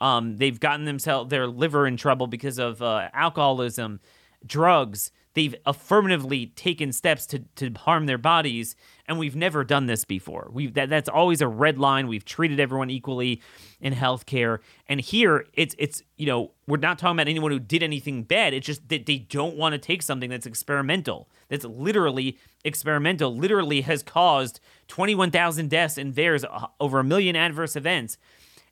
Um, 0.00 0.36
they've 0.36 0.58
gotten 0.58 0.84
themselves 0.84 1.30
their 1.30 1.46
liver 1.46 1.86
in 1.86 1.96
trouble 1.96 2.26
because 2.26 2.58
of 2.58 2.80
uh, 2.82 3.08
alcoholism, 3.12 4.00
drugs. 4.46 5.10
They've 5.34 5.54
affirmatively 5.66 6.46
taken 6.46 6.92
steps 6.92 7.26
to, 7.26 7.40
to 7.56 7.72
harm 7.72 8.06
their 8.06 8.18
bodies, 8.18 8.76
and 9.08 9.18
we've 9.18 9.34
never 9.34 9.64
done 9.64 9.86
this 9.86 10.04
before. 10.04 10.48
We 10.52 10.68
that 10.68 10.90
that's 10.90 11.08
always 11.08 11.40
a 11.40 11.48
red 11.48 11.78
line. 11.78 12.06
We've 12.06 12.24
treated 12.24 12.60
everyone 12.60 12.90
equally 12.90 13.40
in 13.80 13.94
healthcare, 13.94 14.58
and 14.86 15.00
here 15.00 15.46
it's 15.54 15.74
it's 15.78 16.02
you 16.16 16.26
know 16.26 16.52
we're 16.66 16.76
not 16.76 16.98
talking 16.98 17.16
about 17.16 17.28
anyone 17.28 17.50
who 17.50 17.58
did 17.58 17.82
anything 17.82 18.22
bad. 18.22 18.52
It's 18.52 18.66
just 18.66 18.88
that 18.90 19.06
they 19.06 19.18
don't 19.18 19.56
want 19.56 19.72
to 19.72 19.78
take 19.78 20.02
something 20.02 20.28
that's 20.28 20.46
experimental. 20.46 21.28
That's 21.48 21.64
literally 21.64 22.38
experimental. 22.64 23.34
Literally 23.34 23.80
has 23.80 24.02
caused 24.02 24.60
twenty 24.86 25.14
one 25.14 25.30
thousand 25.30 25.70
deaths 25.70 25.96
and 25.96 26.14
theirs, 26.14 26.44
uh, 26.44 26.66
over 26.78 27.00
a 27.00 27.04
million 27.04 27.34
adverse 27.34 27.74
events, 27.74 28.18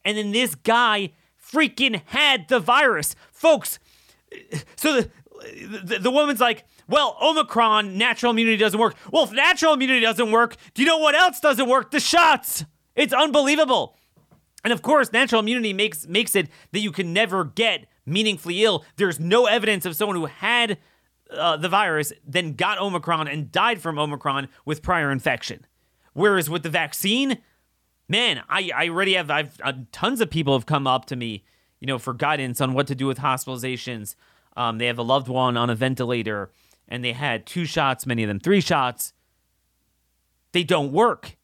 and 0.04 0.18
then 0.18 0.32
this 0.32 0.54
guy 0.54 1.12
freaking 1.42 2.02
had 2.06 2.48
the 2.48 2.60
virus, 2.60 3.16
folks. 3.32 3.78
So 4.76 5.00
the, 5.00 5.10
the 5.82 5.98
the 6.00 6.10
woman's 6.10 6.40
like, 6.40 6.64
well, 6.88 7.16
Omicron 7.20 7.98
natural 7.98 8.30
immunity 8.30 8.56
doesn't 8.56 8.78
work. 8.78 8.94
Well, 9.12 9.24
if 9.24 9.32
natural 9.32 9.74
immunity 9.74 10.00
doesn't 10.00 10.30
work, 10.30 10.56
do 10.74 10.82
you 10.82 10.88
know 10.88 10.98
what 10.98 11.14
else 11.14 11.40
doesn't 11.40 11.68
work? 11.68 11.90
The 11.90 12.00
shots. 12.00 12.64
It's 12.94 13.12
unbelievable. 13.12 13.96
And 14.64 14.72
of 14.72 14.82
course, 14.82 15.12
natural 15.12 15.40
immunity 15.40 15.72
makes 15.72 16.06
makes 16.06 16.34
it 16.34 16.48
that 16.72 16.80
you 16.80 16.92
can 16.92 17.12
never 17.12 17.44
get 17.44 17.86
meaningfully 18.04 18.64
ill. 18.64 18.84
There's 18.96 19.20
no 19.20 19.46
evidence 19.46 19.84
of 19.84 19.96
someone 19.96 20.16
who 20.16 20.26
had 20.26 20.78
uh, 21.30 21.56
the 21.56 21.68
virus, 21.68 22.12
then 22.26 22.54
got 22.54 22.78
Omicron 22.78 23.28
and 23.28 23.50
died 23.50 23.80
from 23.80 23.98
Omicron 23.98 24.48
with 24.64 24.82
prior 24.82 25.10
infection. 25.10 25.66
Whereas 26.12 26.48
with 26.48 26.62
the 26.62 26.70
vaccine, 26.70 27.38
man, 28.08 28.42
I, 28.48 28.70
I 28.74 28.88
already 28.88 29.14
have 29.14 29.30
I've 29.30 29.60
uh, 29.62 29.72
tons 29.92 30.20
of 30.20 30.30
people 30.30 30.54
have 30.54 30.66
come 30.66 30.86
up 30.86 31.06
to 31.06 31.16
me, 31.16 31.44
you 31.80 31.86
know, 31.86 31.98
for 31.98 32.14
guidance 32.14 32.60
on 32.60 32.74
what 32.74 32.86
to 32.86 32.94
do 32.94 33.06
with 33.06 33.18
hospitalizations. 33.18 34.14
Um, 34.56 34.78
they 34.78 34.86
have 34.86 34.98
a 34.98 35.02
loved 35.02 35.28
one 35.28 35.56
on 35.56 35.68
a 35.68 35.74
ventilator, 35.74 36.50
and 36.88 37.04
they 37.04 37.12
had 37.12 37.46
two 37.46 37.64
shots, 37.64 38.06
many 38.06 38.22
of 38.22 38.28
them 38.28 38.40
three 38.40 38.60
shots. 38.60 39.12
They 40.52 40.64
don't 40.64 40.92
work. 40.92 41.36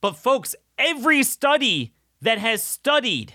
But 0.00 0.16
folks, 0.16 0.54
every 0.78 1.22
study 1.22 1.94
that 2.20 2.38
has 2.38 2.62
studied 2.62 3.34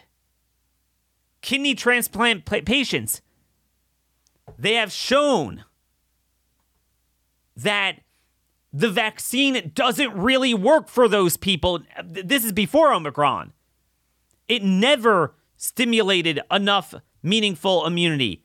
kidney 1.41 1.75
transplant 1.75 2.45
patients, 2.45 3.21
they 4.57 4.73
have 4.73 4.91
shown 4.91 5.63
that 7.55 8.01
the 8.73 8.89
vaccine 8.89 9.71
doesn't 9.73 10.13
really 10.13 10.53
work 10.53 10.89
for 10.89 11.07
those 11.07 11.37
people. 11.37 11.79
This 12.03 12.43
is 12.43 12.51
before 12.51 12.93
Omicron. 12.93 13.53
It 14.47 14.63
never 14.63 15.35
stimulated 15.55 16.41
enough 16.51 16.93
meaningful 17.23 17.85
immunity. 17.85 18.43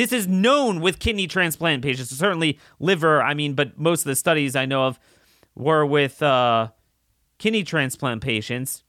This 0.00 0.14
is 0.14 0.26
known 0.26 0.80
with 0.80 0.98
kidney 0.98 1.26
transplant 1.26 1.82
patients, 1.82 2.08
certainly 2.08 2.58
liver. 2.78 3.22
I 3.22 3.34
mean, 3.34 3.52
but 3.52 3.78
most 3.78 4.00
of 4.00 4.06
the 4.06 4.16
studies 4.16 4.56
I 4.56 4.64
know 4.64 4.86
of 4.86 4.98
were 5.54 5.84
with 5.84 6.22
uh, 6.22 6.68
kidney 7.36 7.64
transplant 7.64 8.22
patients. 8.22 8.82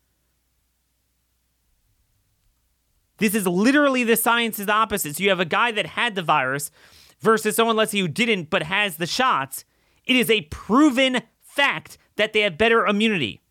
This 3.17 3.36
is 3.36 3.45
literally 3.45 4.06
the 4.06 4.15
science 4.15 4.56
science's 4.56 4.69
opposite. 4.69 5.17
So 5.17 5.24
you 5.24 5.28
have 5.28 5.41
a 5.41 5.43
guy 5.43 5.74
that 5.74 5.86
had 5.86 6.15
the 6.15 6.21
virus 6.21 6.71
versus 7.19 7.58
someone, 7.58 7.76
let's 7.76 7.91
say, 7.91 8.00
who 8.00 8.08
didn't 8.08 8.50
but 8.50 8.63
has 8.63 8.95
the 8.95 9.06
shots. 9.06 9.65
It 10.06 10.15
is 10.15 10.30
a 10.30 10.43
proven 10.43 11.24
fact 11.41 11.97
that 12.16 12.32
they 12.32 12.39
have 12.39 12.57
better 12.57 12.86
immunity. 12.86 13.41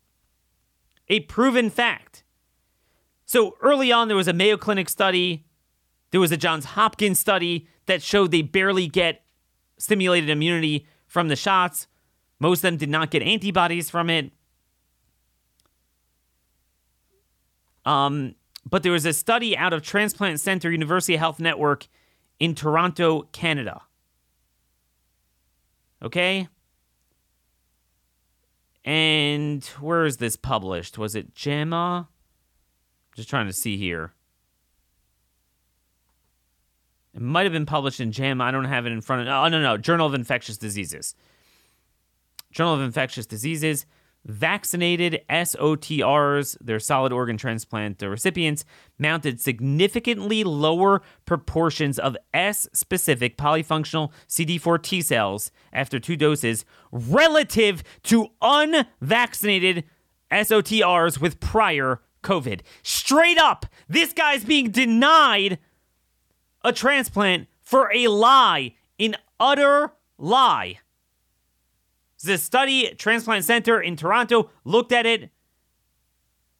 A 1.09 1.19
proven 1.19 1.69
fact. 1.69 2.23
So 3.23 3.55
early 3.61 3.91
on, 3.91 4.07
there 4.07 4.17
was 4.17 4.27
a 4.27 4.33
Mayo 4.33 4.57
Clinic 4.57 4.89
study, 4.89 5.45
there 6.11 6.19
was 6.19 6.31
a 6.31 6.37
Johns 6.37 6.65
Hopkins 6.65 7.19
study 7.19 7.67
that 7.85 8.01
showed 8.01 8.31
they 8.31 8.41
barely 8.41 8.87
get 8.87 9.23
stimulated 9.77 10.29
immunity 10.29 10.85
from 11.07 11.29
the 11.29 11.35
shots. 11.35 11.87
Most 12.39 12.59
of 12.59 12.63
them 12.63 12.77
did 12.77 12.89
not 12.89 13.11
get 13.11 13.21
antibodies 13.21 13.89
from 13.89 14.09
it. 14.09 14.31
Um, 17.85 18.35
but 18.69 18.83
there 18.83 18.91
was 18.91 19.05
a 19.05 19.13
study 19.13 19.57
out 19.57 19.73
of 19.73 19.81
Transplant 19.81 20.39
Center 20.39 20.71
University 20.71 21.15
Health 21.15 21.39
Network 21.39 21.87
in 22.39 22.53
Toronto, 22.55 23.23
Canada. 23.31 23.81
Okay? 26.03 26.47
And 28.83 29.63
where 29.79 30.05
is 30.05 30.17
this 30.17 30.35
published? 30.35 30.97
Was 30.97 31.15
it 31.15 31.35
JAMA? 31.35 32.07
Just 33.15 33.29
trying 33.29 33.47
to 33.47 33.53
see 33.53 33.77
here. 33.77 34.13
It 37.13 37.21
might 37.21 37.43
have 37.43 37.51
been 37.51 37.65
published 37.65 37.99
in 37.99 38.11
JAMA. 38.11 38.43
I 38.43 38.51
don't 38.51 38.65
have 38.65 38.85
it 38.85 38.91
in 38.91 39.01
front 39.01 39.23
of. 39.23 39.27
Oh 39.27 39.47
no, 39.47 39.61
no, 39.61 39.77
Journal 39.77 40.07
of 40.07 40.13
Infectious 40.13 40.57
Diseases. 40.57 41.15
Journal 42.51 42.75
of 42.75 42.81
Infectious 42.81 43.25
Diseases. 43.25 43.85
Vaccinated 44.23 45.21
SOTRs, 45.31 46.55
their 46.61 46.79
solid 46.79 47.11
organ 47.11 47.37
transplant 47.37 47.99
recipients, 48.03 48.63
mounted 48.99 49.41
significantly 49.41 50.43
lower 50.43 51.01
proportions 51.25 51.97
of 51.97 52.15
S 52.31 52.67
specific 52.71 53.35
polyfunctional 53.35 54.11
CD4 54.29 54.83
T 54.83 55.01
cells 55.01 55.51
after 55.73 55.99
two 55.99 56.15
doses 56.15 56.65
relative 56.91 57.81
to 58.03 58.27
unvaccinated 58.43 59.85
SOTRs 60.31 61.19
with 61.19 61.39
prior 61.39 62.01
COVID. 62.23 62.61
Straight 62.83 63.39
up, 63.39 63.65
this 63.89 64.13
guy's 64.13 64.45
being 64.45 64.69
denied 64.69 65.57
a 66.63 66.73
transplant 66.73 67.47
for 67.61 67.91
a 67.93 68.07
lie, 68.07 68.75
an 68.99 69.15
utter 69.39 69.93
lie. 70.17 70.79
The 72.23 72.37
study 72.37 72.93
transplant 72.95 73.45
center 73.45 73.81
in 73.81 73.95
Toronto 73.95 74.49
looked 74.63 74.91
at 74.91 75.05
it. 75.05 75.31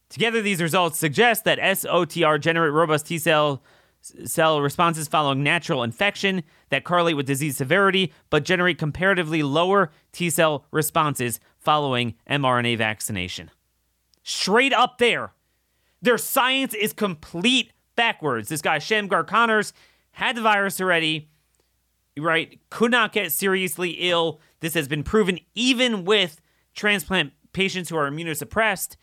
Together, 0.09 0.41
these 0.41 0.61
results 0.61 0.97
suggest 0.97 1.43
that 1.45 1.59
SOTR 1.59 2.39
generate 2.39 2.73
robust 2.73 3.05
T 3.05 3.17
cell 3.17 3.63
cell 4.01 4.61
responses 4.61 5.07
following 5.07 5.43
natural 5.43 5.83
infection 5.83 6.43
that 6.69 6.83
correlate 6.83 7.15
with 7.15 7.27
disease 7.27 7.57
severity, 7.57 8.11
but 8.31 8.43
generate 8.43 8.79
comparatively 8.79 9.43
lower 9.43 9.91
T 10.11 10.29
cell 10.29 10.65
responses 10.71 11.39
following 11.59 12.15
mRNA 12.29 12.77
vaccination. 12.77 13.51
Straight 14.23 14.73
up 14.73 14.97
there. 14.97 15.33
Their 16.01 16.17
science 16.17 16.73
is 16.73 16.93
complete 16.93 17.71
backwards. 17.95 18.49
This 18.49 18.61
guy, 18.61 18.79
Shamgar 18.79 19.23
Connors, 19.23 19.73
had 20.11 20.35
the 20.35 20.41
virus 20.41 20.79
already, 20.81 21.29
right? 22.17 22.59
Could 22.69 22.91
not 22.91 23.13
get 23.13 23.31
seriously 23.31 23.91
ill. 23.99 24.39
This 24.59 24.73
has 24.73 24.87
been 24.87 25.03
proven 25.03 25.39
even 25.55 26.05
with 26.05 26.41
transplant 26.73 27.33
patients 27.53 27.89
who 27.89 27.97
are 27.97 28.09
immunosuppressed. 28.09 28.95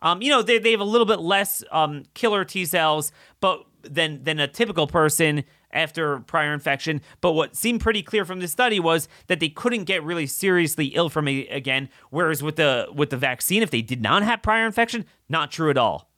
Um, 0.00 0.20
you 0.20 0.30
know, 0.30 0.42
they, 0.42 0.58
they 0.58 0.72
have 0.72 0.80
a 0.80 0.84
little 0.84 1.06
bit 1.06 1.20
less 1.20 1.62
um, 1.70 2.04
killer 2.14 2.44
T 2.44 2.64
cells, 2.64 3.12
but 3.40 3.64
than 3.82 4.22
than 4.22 4.38
a 4.38 4.48
typical 4.48 4.86
person 4.86 5.44
after 5.72 6.20
prior 6.20 6.52
infection. 6.52 7.00
But 7.20 7.32
what 7.32 7.56
seemed 7.56 7.80
pretty 7.80 8.02
clear 8.02 8.24
from 8.24 8.40
this 8.40 8.52
study 8.52 8.78
was 8.78 9.08
that 9.26 9.40
they 9.40 9.48
couldn't 9.48 9.84
get 9.84 10.02
really 10.02 10.26
seriously 10.26 10.86
ill 10.86 11.08
from 11.08 11.28
it 11.28 11.48
again. 11.50 11.88
Whereas 12.10 12.42
with 12.42 12.56
the 12.56 12.88
with 12.94 13.10
the 13.10 13.16
vaccine, 13.16 13.62
if 13.62 13.70
they 13.70 13.82
did 13.82 14.02
not 14.02 14.22
have 14.22 14.42
prior 14.42 14.66
infection, 14.66 15.04
not 15.28 15.50
true 15.50 15.70
at 15.70 15.78
all. 15.78 16.10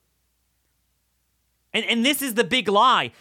And 1.72 1.85
and 1.87 2.05
this 2.05 2.22
is 2.22 2.35
the 2.35 2.45
big 2.45 2.68
lie. 2.68 3.12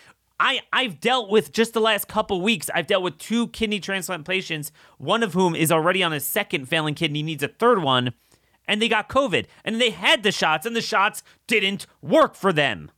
I, 0.43 0.59
I've 0.73 0.99
dealt 0.99 1.29
with 1.29 1.53
just 1.53 1.73
the 1.73 1.79
last 1.79 2.09
couple 2.09 2.41
weeks, 2.41 2.69
I've 2.75 2.85
dealt 2.85 3.01
with 3.01 3.17
two 3.17 3.47
kidney 3.47 3.79
transplant 3.79 4.27
patients, 4.27 4.73
one 4.97 5.23
of 5.23 5.33
whom 5.33 5.55
is 5.55 5.71
already 5.71 6.03
on 6.03 6.11
a 6.11 6.19
second 6.19 6.67
failing 6.67 6.95
kidney, 6.95 7.23
needs 7.23 7.43
a 7.43 7.47
third 7.47 7.81
one, 7.81 8.13
and 8.67 8.81
they 8.81 8.89
got 8.89 9.07
COVID. 9.07 9.45
And 9.63 9.79
they 9.79 9.91
had 9.91 10.21
the 10.21 10.33
shots, 10.33 10.65
and 10.65 10.75
the 10.75 10.81
shots 10.81 11.23
didn't 11.47 11.87
work 12.01 12.35
for 12.35 12.51
them. 12.51 12.91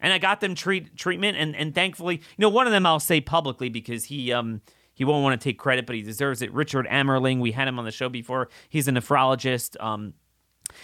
And 0.00 0.10
I 0.10 0.16
got 0.16 0.40
them 0.40 0.54
treat 0.54 0.96
treatment, 0.96 1.36
and, 1.36 1.54
and 1.54 1.74
thankfully, 1.74 2.16
you 2.16 2.22
know, 2.38 2.48
one 2.48 2.66
of 2.66 2.72
them 2.72 2.86
I'll 2.86 2.98
say 2.98 3.20
publicly 3.20 3.68
because 3.68 4.04
he 4.04 4.32
um 4.32 4.62
he 4.94 5.04
won't 5.04 5.22
want 5.22 5.38
to 5.38 5.44
take 5.44 5.58
credit, 5.58 5.84
but 5.84 5.96
he 5.96 6.02
deserves 6.02 6.40
it. 6.40 6.50
Richard 6.52 6.86
Amerling, 6.86 7.40
we 7.40 7.52
had 7.52 7.68
him 7.68 7.78
on 7.78 7.84
the 7.84 7.90
show 7.90 8.08
before. 8.08 8.48
He's 8.70 8.88
a 8.88 8.92
nephrologist. 8.92 9.78
Um, 9.82 10.14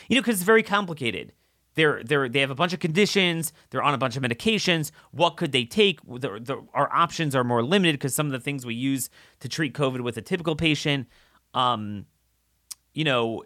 you 0.08 0.16
know, 0.16 0.20
because 0.20 0.36
it's 0.36 0.44
very 0.44 0.62
complicated 0.62 1.32
they're 1.78 2.02
they're 2.02 2.28
they 2.28 2.40
have 2.40 2.50
a 2.50 2.54
bunch 2.54 2.72
of 2.72 2.80
conditions 2.80 3.52
they're 3.70 3.82
on 3.82 3.94
a 3.94 3.98
bunch 3.98 4.16
of 4.16 4.22
medications. 4.22 4.90
What 5.12 5.36
could 5.36 5.52
they 5.52 5.64
take? 5.64 6.00
The, 6.06 6.40
the, 6.40 6.64
our 6.74 6.92
options 6.92 7.36
are 7.36 7.44
more 7.44 7.62
limited 7.62 7.94
because 7.94 8.14
some 8.14 8.26
of 8.26 8.32
the 8.32 8.40
things 8.40 8.66
we 8.66 8.74
use 8.74 9.08
to 9.40 9.48
treat 9.48 9.74
covid 9.74 10.00
with 10.00 10.16
a 10.16 10.22
typical 10.22 10.56
patient 10.56 11.06
um 11.54 12.04
you 12.92 13.04
know 13.04 13.44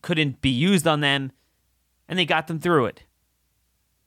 couldn't 0.00 0.40
be 0.40 0.50
used 0.50 0.86
on 0.88 1.00
them 1.00 1.30
and 2.08 2.18
they 2.18 2.24
got 2.24 2.46
them 2.46 2.58
through 2.58 2.86
it. 2.86 3.04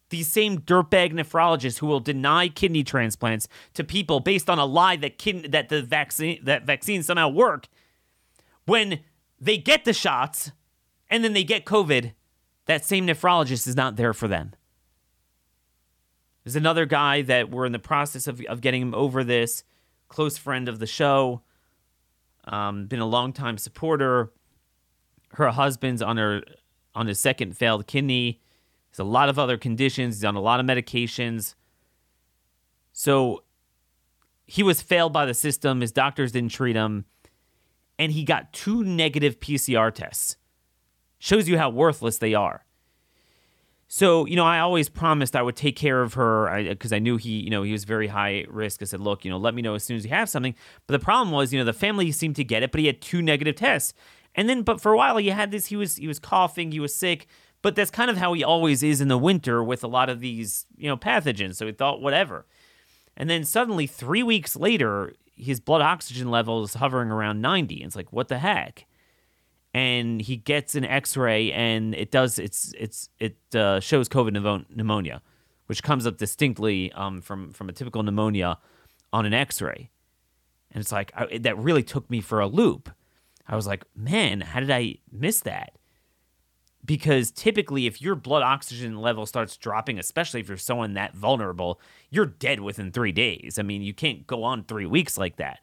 These 0.09 0.27
same 0.31 0.59
dirtbag 0.59 1.13
nephrologists 1.13 1.79
who 1.79 1.87
will 1.87 1.99
deny 1.99 2.47
kidney 2.47 2.83
transplants 2.83 3.47
to 3.73 3.83
people 3.83 4.19
based 4.19 4.49
on 4.49 4.59
a 4.59 4.65
lie 4.65 4.95
that 4.97 5.17
kid, 5.17 5.51
that 5.51 5.69
the 5.69 5.81
vaccine 5.81 6.39
that 6.43 6.65
vaccines 6.65 7.05
somehow 7.05 7.29
work 7.29 7.67
when 8.65 8.99
they 9.39 9.57
get 9.57 9.85
the 9.85 9.93
shots 9.93 10.51
and 11.09 11.23
then 11.23 11.33
they 11.33 11.43
get 11.43 11.65
covid 11.65 12.13
that 12.66 12.84
same 12.84 13.07
nephrologist 13.07 13.68
is 13.68 13.76
not 13.76 13.95
there 13.95 14.13
for 14.13 14.28
them. 14.28 14.53
There's 16.43 16.55
another 16.55 16.86
guy 16.86 17.22
that 17.24 17.49
we're 17.49 17.66
in 17.66 17.72
the 17.72 17.80
process 17.80 18.28
of, 18.28 18.41
of 18.47 18.61
getting 18.61 18.82
him 18.82 18.93
over 18.93 19.24
this, 19.24 19.63
close 20.09 20.38
friend 20.38 20.70
of 20.70 20.80
the 20.80 20.86
show, 20.86 21.41
um, 22.45 22.86
been 22.86 22.99
a 22.99 23.05
longtime 23.05 23.57
supporter. 23.57 24.32
Her 25.30 25.49
husband's 25.49 26.01
on 26.01 26.18
her 26.18 26.43
on 26.93 27.07
his 27.07 27.20
second 27.20 27.57
failed 27.57 27.88
kidney. 27.88 28.41
There's 28.91 28.99
a 28.99 29.09
lot 29.09 29.28
of 29.28 29.38
other 29.38 29.57
conditions. 29.57 30.18
He's 30.18 30.26
on 30.26 30.36
a 30.36 30.41
lot 30.41 30.59
of 30.59 30.66
medications. 30.66 31.55
So 32.93 33.43
he 34.45 34.63
was 34.63 34.82
failed 34.82 35.11
by 35.11 35.26
the 35.26 35.34
system. 35.34 35.82
His 35.82 35.91
doctors 35.91 36.32
didn't 36.32 36.51
treat 36.51 36.76
him. 36.76 37.05
And 37.97 38.11
he 38.11 38.24
got 38.24 38.53
two 38.53 38.84
negative 38.84 39.39
PCR 39.39 39.93
tests 39.93 40.38
shows 41.20 41.47
you 41.47 41.57
how 41.57 41.70
worthless 41.70 42.18
they 42.18 42.34
are. 42.34 42.66
So, 43.88 44.26
you 44.26 44.36
know, 44.36 44.45
I 44.45 44.59
always 44.59 44.89
promised 44.89 45.36
I 45.36 45.43
would 45.43 45.55
take 45.55 45.76
care 45.76 46.01
of 46.01 46.16
her 46.16 46.63
because 46.70 46.91
I, 46.91 46.97
I, 46.97 46.99
knew 46.99 47.18
he, 47.18 47.39
you 47.39 47.51
know, 47.51 47.61
he 47.61 47.72
was 47.72 47.84
very 47.84 48.07
high 48.07 48.45
risk. 48.49 48.82
I 48.82 48.86
said, 48.86 48.99
look, 48.99 49.24
you 49.24 49.30
know, 49.30 49.38
let 49.38 49.53
me 49.53 49.61
know 49.61 49.76
as 49.76 49.84
soon 49.84 49.95
as 49.95 50.03
you 50.03 50.09
have 50.09 50.28
something. 50.28 50.55
But 50.88 50.99
the 50.99 51.03
problem 51.03 51.32
was, 51.32 51.53
you 51.53 51.59
know, 51.59 51.66
the 51.66 51.74
family 51.74 52.11
seemed 52.11 52.36
to 52.38 52.43
get 52.43 52.63
it, 52.63 52.72
but 52.72 52.80
he 52.80 52.88
had 52.88 52.99
two 52.99 53.22
negative 53.22 53.55
tests. 53.55 53.93
And 54.34 54.49
then, 54.49 54.63
but 54.63 54.82
for 54.82 54.91
a 54.91 54.97
while, 54.97 55.18
he 55.18 55.30
had 55.30 55.51
this. 55.51 55.68
He 55.68 55.76
was 55.76 55.95
he 55.95 56.07
was 56.07 56.20
coughing. 56.20 56.72
He 56.72 56.80
was 56.80 56.95
sick. 56.95 57.28
But 57.61 57.76
that's 57.76 57.89
kind 57.89 58.11
of 58.11 58.18
how 58.18 58.34
he 58.34 58.43
always 58.43 58.84
is 58.84 59.01
in 59.01 59.07
the 59.07 59.18
winter 59.18 59.63
with 59.63 59.84
a 59.84 59.88
lot 59.88 60.09
of 60.09 60.20
these, 60.20 60.66
you 60.78 60.88
know, 60.88 60.97
pathogens. 60.97 61.55
So 61.55 61.66
he 61.66 61.72
thought 61.72 62.01
whatever. 62.01 62.45
And 63.18 63.30
then 63.30 63.43
suddenly, 63.43 63.88
three 63.88 64.22
weeks 64.22 64.55
later, 64.55 65.13
his 65.36 65.59
blood 65.59 65.82
oxygen 65.82 66.30
level 66.30 66.63
is 66.63 66.76
hovering 66.76 67.09
around 67.09 67.41
90. 67.41 67.82
And 67.82 67.88
it's 67.88 67.95
like, 67.95 68.11
what 68.11 68.28
the 68.28 68.39
heck? 68.39 68.86
And 69.76 70.21
he 70.21 70.38
gets 70.38 70.76
an 70.76 70.86
X-ray, 70.86 71.51
and 71.51 71.93
it 71.95 72.09
does 72.09 72.39
it's 72.39 72.73
it's 72.80 73.09
it 73.19 73.36
uh, 73.53 73.82
shows 73.82 74.07
COVID 74.07 74.65
pneumonia, 74.73 75.21
which 75.65 75.84
comes 75.84 76.07
up 76.07 76.17
distinctly 76.17 76.93
um, 76.93 77.19
from 77.19 77.51
from 77.51 77.67
a 77.67 77.73
typical 77.73 78.01
pneumonia 78.01 78.57
on 79.11 79.26
an 79.26 79.34
X-ray, 79.34 79.89
and 80.71 80.80
it's 80.80 80.93
like 80.93 81.11
I, 81.13 81.39
that 81.39 81.57
really 81.57 81.84
took 81.84 82.09
me 82.09 82.21
for 82.21 82.39
a 82.39 82.47
loop. 82.47 82.89
I 83.49 83.57
was 83.57 83.67
like, 83.67 83.84
man, 83.93 84.39
how 84.39 84.61
did 84.61 84.71
I 84.71 84.99
miss 85.11 85.41
that? 85.41 85.78
Because 86.86 87.30
typically, 87.30 87.86
if 87.86 88.01
your 88.01 88.15
blood 88.15 88.43
oxygen 88.43 88.95
level 88.95 89.26
starts 89.26 89.57
dropping, 89.57 89.99
especially 89.99 90.39
if 90.39 90.47
you're 90.47 90.55
someone 90.55 90.93
that 90.93 91.15
vulnerable, 91.15 91.82
you're 92.09 92.26
dead 92.26 92.61
within 92.61 92.93
three 92.93 93.11
days. 93.11 93.59
I 93.59 93.63
mean, 93.63 93.82
you 93.82 93.93
can't 93.93 94.26
go 94.26 94.45
on 94.45 94.63
three 94.63 94.86
weeks 94.86 95.17
like 95.17 95.36
that. 95.36 95.59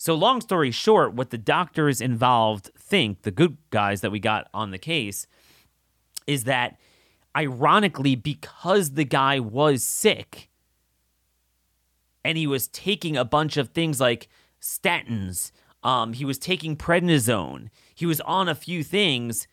So, 0.00 0.14
long 0.14 0.40
story 0.40 0.70
short, 0.70 1.12
what 1.12 1.28
the 1.28 1.36
doctors 1.36 2.00
involved 2.00 2.70
think, 2.74 3.20
the 3.20 3.30
good 3.30 3.58
guys 3.68 4.00
that 4.00 4.10
we 4.10 4.18
got 4.18 4.48
on 4.54 4.70
the 4.70 4.78
case, 4.78 5.26
is 6.26 6.44
that 6.44 6.78
ironically, 7.36 8.16
because 8.16 8.92
the 8.92 9.04
guy 9.04 9.38
was 9.40 9.84
sick 9.84 10.48
and 12.24 12.38
he 12.38 12.46
was 12.46 12.66
taking 12.66 13.14
a 13.14 13.26
bunch 13.26 13.58
of 13.58 13.68
things 13.68 14.00
like 14.00 14.30
statins, 14.58 15.52
um, 15.82 16.14
he 16.14 16.24
was 16.24 16.38
taking 16.38 16.78
prednisone, 16.78 17.68
he 17.94 18.06
was 18.06 18.22
on 18.22 18.48
a 18.48 18.54
few 18.54 18.82
things. 18.82 19.46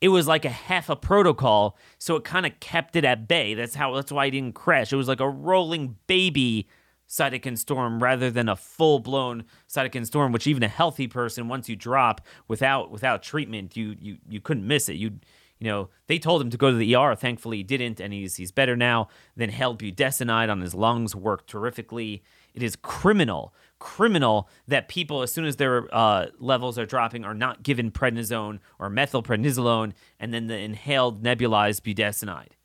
It 0.00 0.08
was 0.08 0.26
like 0.26 0.44
a 0.44 0.50
half 0.50 0.88
a 0.88 0.96
protocol, 0.96 1.76
so 1.98 2.16
it 2.16 2.24
kind 2.24 2.46
of 2.46 2.58
kept 2.58 2.96
it 2.96 3.04
at 3.04 3.28
bay. 3.28 3.54
That's 3.54 3.76
how. 3.76 3.94
That's 3.94 4.10
why 4.10 4.24
he 4.24 4.30
didn't 4.32 4.56
crash. 4.56 4.92
It 4.92 4.96
was 4.96 5.08
like 5.08 5.20
a 5.20 5.28
rolling 5.28 5.96
baby 6.08 6.68
cytokine 7.08 7.58
storm 7.58 8.02
rather 8.02 8.30
than 8.30 8.48
a 8.48 8.56
full 8.56 8.98
blown 8.98 9.44
cytokine 9.68 10.06
storm, 10.06 10.32
which 10.32 10.46
even 10.46 10.62
a 10.62 10.68
healthy 10.68 11.08
person, 11.08 11.48
once 11.48 11.68
you 11.68 11.76
drop 11.76 12.20
without 12.46 12.90
without 12.90 13.22
treatment, 13.22 13.76
you 13.76 13.96
you 14.00 14.18
you 14.28 14.40
couldn't 14.40 14.66
miss 14.66 14.88
it. 14.88 14.94
You 14.94 15.18
you 15.58 15.68
know 15.68 15.88
they 16.06 16.18
told 16.18 16.42
him 16.42 16.50
to 16.50 16.56
go 16.56 16.70
to 16.70 16.76
the 16.76 16.94
ER. 16.94 17.14
Thankfully, 17.14 17.58
he 17.58 17.62
didn't, 17.62 18.00
and 18.00 18.12
he's 18.12 18.36
he's 18.36 18.52
better 18.52 18.76
now. 18.76 19.08
Then 19.36 19.48
held 19.48 19.80
budesonide 19.80 20.50
on 20.50 20.60
his 20.60 20.74
lungs 20.74 21.14
worked 21.14 21.48
terrifically. 21.48 22.22
It 22.54 22.62
is 22.62 22.76
criminal, 22.76 23.54
criminal 23.78 24.48
that 24.66 24.88
people, 24.88 25.22
as 25.22 25.30
soon 25.30 25.44
as 25.44 25.56
their 25.56 25.88
uh, 25.94 26.26
levels 26.38 26.78
are 26.78 26.86
dropping, 26.86 27.24
are 27.24 27.34
not 27.34 27.62
given 27.62 27.90
prednisone 27.90 28.58
or 28.78 28.90
methylprednisolone, 28.90 29.92
and 30.18 30.34
then 30.34 30.48
the 30.48 30.56
inhaled 30.56 31.22
nebulized 31.22 31.82
budesonide. 31.82 32.57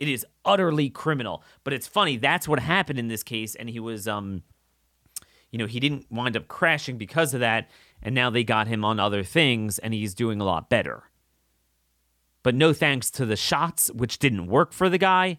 It 0.00 0.08
is 0.08 0.26
utterly 0.44 0.90
criminal. 0.90 1.42
But 1.62 1.72
it's 1.72 1.86
funny, 1.86 2.16
that's 2.16 2.48
what 2.48 2.60
happened 2.60 2.98
in 2.98 3.08
this 3.08 3.22
case, 3.22 3.54
and 3.54 3.68
he 3.68 3.80
was 3.80 4.06
um 4.08 4.42
you 5.50 5.58
know, 5.58 5.66
he 5.66 5.78
didn't 5.78 6.06
wind 6.10 6.36
up 6.36 6.48
crashing 6.48 6.98
because 6.98 7.32
of 7.32 7.38
that. 7.38 7.70
and 8.02 8.12
now 8.12 8.28
they 8.28 8.42
got 8.42 8.66
him 8.66 8.84
on 8.84 8.98
other 8.98 9.22
things, 9.22 9.78
and 9.78 9.94
he's 9.94 10.12
doing 10.12 10.40
a 10.40 10.44
lot 10.44 10.68
better. 10.68 11.04
But 12.42 12.56
no 12.56 12.72
thanks 12.72 13.08
to 13.12 13.24
the 13.24 13.36
shots, 13.36 13.88
which 13.92 14.18
didn't 14.18 14.48
work 14.48 14.72
for 14.72 14.88
the 14.88 14.98
guy. 14.98 15.38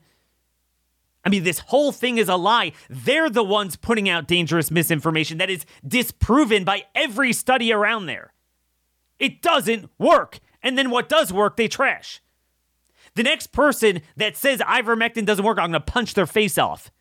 I 1.26 1.30
mean, 1.30 1.44
this 1.44 1.60
whole 1.60 1.92
thing 1.92 2.18
is 2.18 2.30
a 2.30 2.38
lie. 2.38 2.72
They're 2.90 3.30
the 3.30 3.44
ones 3.44 3.76
putting 3.76 4.08
out 4.08 4.28
dangerous 4.28 4.72
misinformation 4.72 5.38
that 5.40 5.50
is 5.50 5.66
disproven 5.86 6.64
by 6.64 6.86
every 6.96 7.34
study 7.34 7.74
around 7.74 8.06
there. 8.06 8.34
It 9.20 9.42
doesn't 9.42 9.90
work. 9.98 10.40
And 10.64 10.78
then 10.78 10.90
what 10.90 11.10
does 11.10 11.34
work, 11.34 11.58
they 11.58 11.68
trash. 11.68 12.22
The 13.16 13.24
next 13.24 13.48
person 13.48 14.02
that 14.18 14.38
says 14.38 14.60
ivermectin 14.60 15.26
doesn't 15.26 15.44
work, 15.44 15.58
I'm 15.58 15.72
going 15.72 15.82
to 15.82 15.92
punch 15.92 16.14
their 16.14 16.26
face 16.26 16.58
off. 16.58 16.92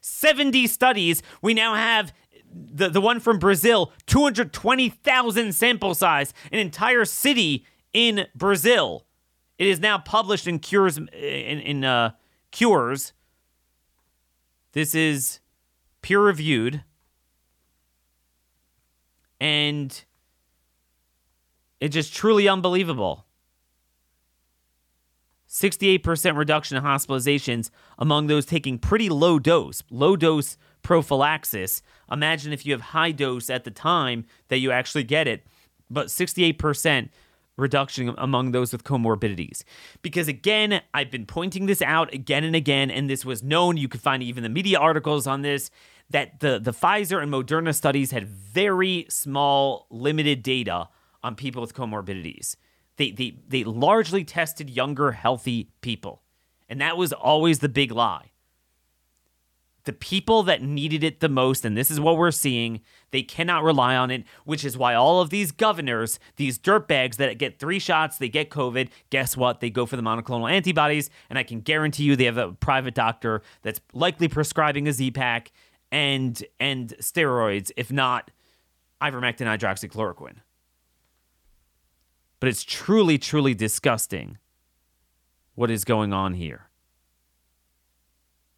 70 0.00 0.66
studies. 0.66 1.22
We 1.42 1.54
now 1.54 1.74
have 1.74 2.12
the, 2.52 2.88
the 2.88 3.00
one 3.00 3.20
from 3.20 3.38
Brazil, 3.38 3.92
220,000 4.06 5.52
sample 5.54 5.94
size, 5.94 6.32
an 6.52 6.58
entire 6.58 7.04
city 7.04 7.66
in 7.92 8.26
Brazil. 8.34 9.06
It 9.58 9.66
is 9.66 9.80
now 9.80 9.98
published 9.98 10.46
in 10.46 10.58
Cureus 10.58 10.96
in, 10.96 11.08
in 11.08 11.84
uh, 11.84 12.10
Cureus 12.52 13.12
this 14.74 14.92
is 14.92 15.38
peer 16.02 16.20
reviewed. 16.20 16.82
And 19.40 20.04
it's 21.80 21.94
just 21.94 22.12
truly 22.12 22.48
unbelievable. 22.48 23.23
68% 25.54 26.36
reduction 26.36 26.76
in 26.76 26.82
hospitalizations 26.82 27.70
among 27.96 28.26
those 28.26 28.44
taking 28.44 28.76
pretty 28.76 29.08
low 29.08 29.38
dose, 29.38 29.84
low 29.88 30.16
dose 30.16 30.56
prophylaxis. 30.82 31.80
Imagine 32.10 32.52
if 32.52 32.66
you 32.66 32.72
have 32.72 32.80
high 32.80 33.12
dose 33.12 33.48
at 33.48 33.62
the 33.62 33.70
time 33.70 34.24
that 34.48 34.58
you 34.58 34.72
actually 34.72 35.04
get 35.04 35.28
it, 35.28 35.46
but 35.88 36.08
68% 36.08 37.08
reduction 37.56 38.12
among 38.18 38.50
those 38.50 38.72
with 38.72 38.82
comorbidities. 38.82 39.62
Because 40.02 40.26
again, 40.26 40.82
I've 40.92 41.12
been 41.12 41.24
pointing 41.24 41.66
this 41.66 41.80
out 41.82 42.12
again 42.12 42.42
and 42.42 42.56
again, 42.56 42.90
and 42.90 43.08
this 43.08 43.24
was 43.24 43.44
known. 43.44 43.76
You 43.76 43.86
could 43.86 44.00
find 44.00 44.24
even 44.24 44.42
the 44.42 44.48
media 44.48 44.80
articles 44.80 45.24
on 45.24 45.42
this 45.42 45.70
that 46.10 46.40
the, 46.40 46.58
the 46.58 46.72
Pfizer 46.72 47.22
and 47.22 47.32
Moderna 47.32 47.72
studies 47.72 48.10
had 48.10 48.26
very 48.26 49.06
small, 49.08 49.86
limited 49.88 50.42
data 50.42 50.88
on 51.22 51.36
people 51.36 51.62
with 51.62 51.74
comorbidities. 51.74 52.56
They, 52.96 53.10
they, 53.10 53.38
they 53.48 53.64
largely 53.64 54.24
tested 54.24 54.70
younger, 54.70 55.12
healthy 55.12 55.70
people. 55.80 56.22
And 56.68 56.80
that 56.80 56.96
was 56.96 57.12
always 57.12 57.58
the 57.58 57.68
big 57.68 57.92
lie 57.92 58.32
the 59.84 59.92
people 59.92 60.42
that 60.42 60.62
needed 60.62 61.04
it 61.04 61.20
the 61.20 61.28
most, 61.28 61.64
and 61.64 61.76
this 61.76 61.90
is 61.90 62.00
what 62.00 62.16
we're 62.16 62.30
seeing, 62.30 62.80
they 63.10 63.22
cannot 63.22 63.62
rely 63.62 63.94
on 63.96 64.10
it, 64.10 64.24
which 64.44 64.64
is 64.64 64.76
why 64.76 64.94
all 64.94 65.20
of 65.20 65.30
these 65.30 65.52
governors, 65.52 66.18
these 66.36 66.58
dirtbags 66.58 67.16
that 67.16 67.38
get 67.38 67.58
three 67.58 67.78
shots, 67.78 68.18
they 68.18 68.28
get 68.28 68.50
COVID. 68.50 68.88
Guess 69.10 69.36
what? 69.36 69.60
They 69.60 69.70
go 69.70 69.86
for 69.86 69.96
the 69.96 70.02
monoclonal 70.02 70.50
antibodies, 70.50 71.10
and 71.28 71.38
I 71.38 71.42
can 71.42 71.60
guarantee 71.60 72.04
you 72.04 72.16
they 72.16 72.24
have 72.24 72.38
a 72.38 72.52
private 72.52 72.94
doctor 72.94 73.42
that's 73.62 73.80
likely 73.92 74.28
prescribing 74.28 74.88
a 74.88 74.92
Z-Pak 74.92 75.52
and 75.92 76.42
and 76.58 76.94
steroids, 77.00 77.70
if 77.76 77.92
not 77.92 78.30
ivermectin 79.00 79.46
hydroxychloroquine. 79.46 80.36
But 82.44 82.50
it's 82.50 82.62
truly, 82.62 83.16
truly 83.16 83.54
disgusting 83.54 84.36
what 85.54 85.70
is 85.70 85.82
going 85.82 86.12
on 86.12 86.34
here 86.34 86.68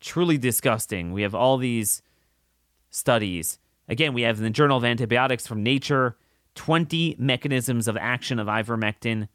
truly 0.01 0.37
disgusting. 0.37 1.13
We 1.13 1.23
have 1.23 1.37
all 1.37 1.57
these 1.57 2.03
studies. 2.91 3.61
Again, 3.89 4.13
we 4.13 4.23
have 4.23 4.39
in 4.39 4.43
the 4.43 4.51
Journal 4.51 4.77
of 4.79 4.85
Antibiotics 4.85 5.47
from 5.47 5.63
Nature 5.63 6.17
20 6.57 7.15
mechanisms 7.17 7.87
of 7.87 7.97
action 7.97 8.41
of 8.41 8.49
ivermectin. 8.49 9.29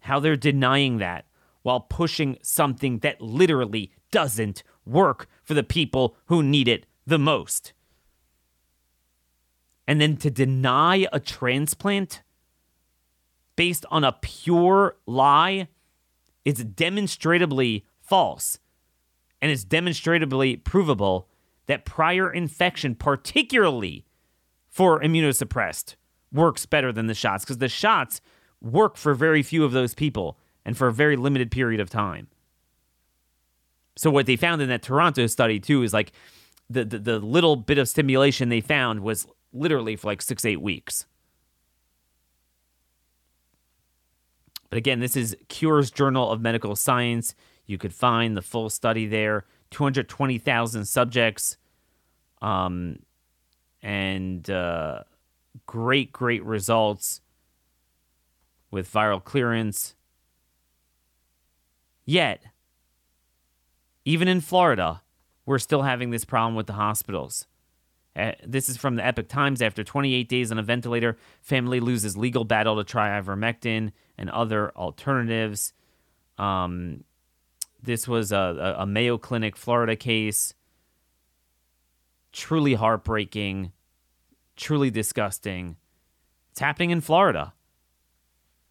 How 0.00 0.18
they're 0.18 0.34
denying 0.34 0.98
that 0.98 1.26
while 1.62 1.78
pushing 1.78 2.38
something 2.42 2.98
that 2.98 3.20
literally 3.20 3.92
doesn't 4.10 4.64
work 4.84 5.28
for 5.44 5.54
the 5.54 5.62
people 5.62 6.16
who 6.26 6.42
need 6.42 6.66
it 6.66 6.86
the 7.06 7.20
most. 7.20 7.72
And 9.86 10.00
then 10.00 10.16
to 10.16 10.28
deny 10.28 11.06
a 11.12 11.20
transplant 11.20 12.22
based 13.56 13.84
on 13.90 14.04
a 14.04 14.12
pure 14.12 14.96
lie 15.06 15.68
it's 16.44 16.64
demonstrably 16.64 17.86
false 18.00 18.58
and 19.40 19.50
it's 19.50 19.64
demonstrably 19.64 20.56
provable 20.56 21.28
that 21.66 21.84
prior 21.84 22.32
infection, 22.32 22.94
particularly 22.94 24.04
for 24.68 25.00
immunosuppressed, 25.00 25.96
works 26.32 26.66
better 26.66 26.92
than 26.92 27.06
the 27.06 27.14
shots 27.14 27.44
because 27.44 27.58
the 27.58 27.68
shots 27.68 28.20
work 28.60 28.96
for 28.96 29.14
very 29.14 29.42
few 29.42 29.64
of 29.64 29.72
those 29.72 29.94
people 29.94 30.38
and 30.64 30.76
for 30.76 30.88
a 30.88 30.92
very 30.92 31.16
limited 31.16 31.50
period 31.50 31.80
of 31.80 31.90
time. 31.90 32.28
So 33.96 34.10
what 34.10 34.26
they 34.26 34.36
found 34.36 34.62
in 34.62 34.68
that 34.68 34.82
Toronto 34.82 35.26
study 35.26 35.60
too 35.60 35.82
is 35.82 35.92
like 35.92 36.12
the, 36.70 36.84
the, 36.84 36.98
the 36.98 37.18
little 37.18 37.56
bit 37.56 37.78
of 37.78 37.88
stimulation 37.88 38.48
they 38.48 38.60
found 38.60 39.00
was 39.00 39.26
literally 39.52 39.96
for 39.96 40.08
like 40.08 40.22
six 40.22 40.44
eight 40.44 40.62
weeks. 40.62 41.06
But 44.72 44.78
again, 44.78 45.00
this 45.00 45.16
is 45.16 45.36
Cureus 45.50 45.90
Journal 45.90 46.30
of 46.30 46.40
Medical 46.40 46.74
Science. 46.74 47.34
You 47.66 47.76
could 47.76 47.92
find 47.92 48.34
the 48.34 48.40
full 48.40 48.70
study 48.70 49.04
there 49.04 49.44
220,000 49.70 50.86
subjects. 50.86 51.58
Um, 52.40 53.00
and 53.82 54.48
uh, 54.48 55.02
great, 55.66 56.10
great 56.10 56.42
results 56.42 57.20
with 58.70 58.90
viral 58.90 59.22
clearance. 59.22 59.94
Yet, 62.06 62.42
even 64.06 64.26
in 64.26 64.40
Florida, 64.40 65.02
we're 65.44 65.58
still 65.58 65.82
having 65.82 66.12
this 66.12 66.24
problem 66.24 66.54
with 66.54 66.66
the 66.66 66.72
hospitals. 66.72 67.46
Uh, 68.16 68.32
this 68.42 68.70
is 68.70 68.78
from 68.78 68.96
the 68.96 69.04
Epoch 69.04 69.28
Times. 69.28 69.60
After 69.60 69.84
28 69.84 70.30
days 70.30 70.50
on 70.50 70.58
a 70.58 70.62
ventilator, 70.62 71.18
family 71.42 71.78
loses 71.78 72.16
legal 72.16 72.44
battle 72.44 72.76
to 72.76 72.84
try 72.84 73.20
ivermectin 73.20 73.92
and 74.22 74.30
other 74.30 74.70
alternatives. 74.76 75.74
Um, 76.38 77.02
this 77.82 78.06
was 78.06 78.30
a, 78.30 78.76
a 78.78 78.86
Mayo 78.86 79.18
Clinic 79.18 79.56
Florida 79.56 79.96
case. 79.96 80.54
Truly 82.32 82.74
heartbreaking, 82.74 83.72
truly 84.56 84.90
disgusting. 84.90 85.76
It's 86.52 86.60
happening 86.60 86.90
in 86.90 87.00
Florida. 87.00 87.52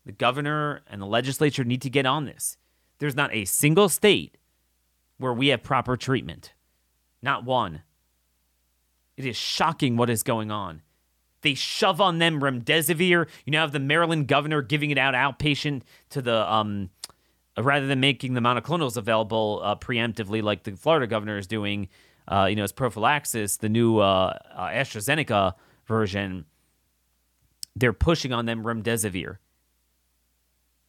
The 0.06 0.14
governor 0.14 0.82
and 0.90 1.02
the 1.02 1.06
legislature 1.06 1.66
need 1.66 1.82
to 1.82 1.90
get 1.90 2.06
on 2.06 2.26
this. 2.26 2.58
There's 3.00 3.16
not 3.16 3.34
a 3.34 3.44
single 3.44 3.90
state 3.90 4.38
where 5.18 5.34
we 5.34 5.50
have 5.50 5.62
proper 5.62 5.98
treatment. 5.98 6.54
Not 7.22 7.44
one. 7.44 7.82
It 9.18 9.26
is 9.26 9.36
shocking 9.36 9.98
what 9.98 10.10
is 10.10 10.24
going 10.24 10.50
on. 10.50 10.82
They 11.42 11.54
shove 11.54 12.00
on 12.00 12.20
them 12.20 12.42
remdesivir. 12.42 13.28
You 13.46 13.52
now 13.52 13.62
have 13.62 13.72
the 13.72 13.80
Maryland 13.80 14.28
governor 14.28 14.62
giving 14.62 14.92
it 14.92 14.98
out 14.98 15.14
outpatient 15.14 15.82
to 16.10 16.22
the 16.22 16.52
um, 16.52 16.90
rather 17.58 17.88
than 17.88 18.00
making 18.00 18.34
the 18.34 18.42
monoclonals 18.42 18.98
available 18.98 19.62
uh, 19.64 19.76
preemptively, 19.76 20.42
like 20.42 20.64
the 20.64 20.72
Florida 20.72 21.08
governor 21.08 21.38
is 21.38 21.48
doing, 21.48 21.90
uh, 22.28 22.48
you 22.50 22.56
know, 22.56 22.64
as 22.64 22.72
prophylaxis, 22.72 23.58
the 23.58 23.70
new 23.70 23.98
uh, 24.00 24.38
uh, 24.56 24.68
AstraZeneca 24.68 25.54
version, 25.86 26.46
they're 27.76 27.94
pushing 27.94 28.32
on 28.34 28.46
them 28.46 28.64
remdesivir. 28.64 29.38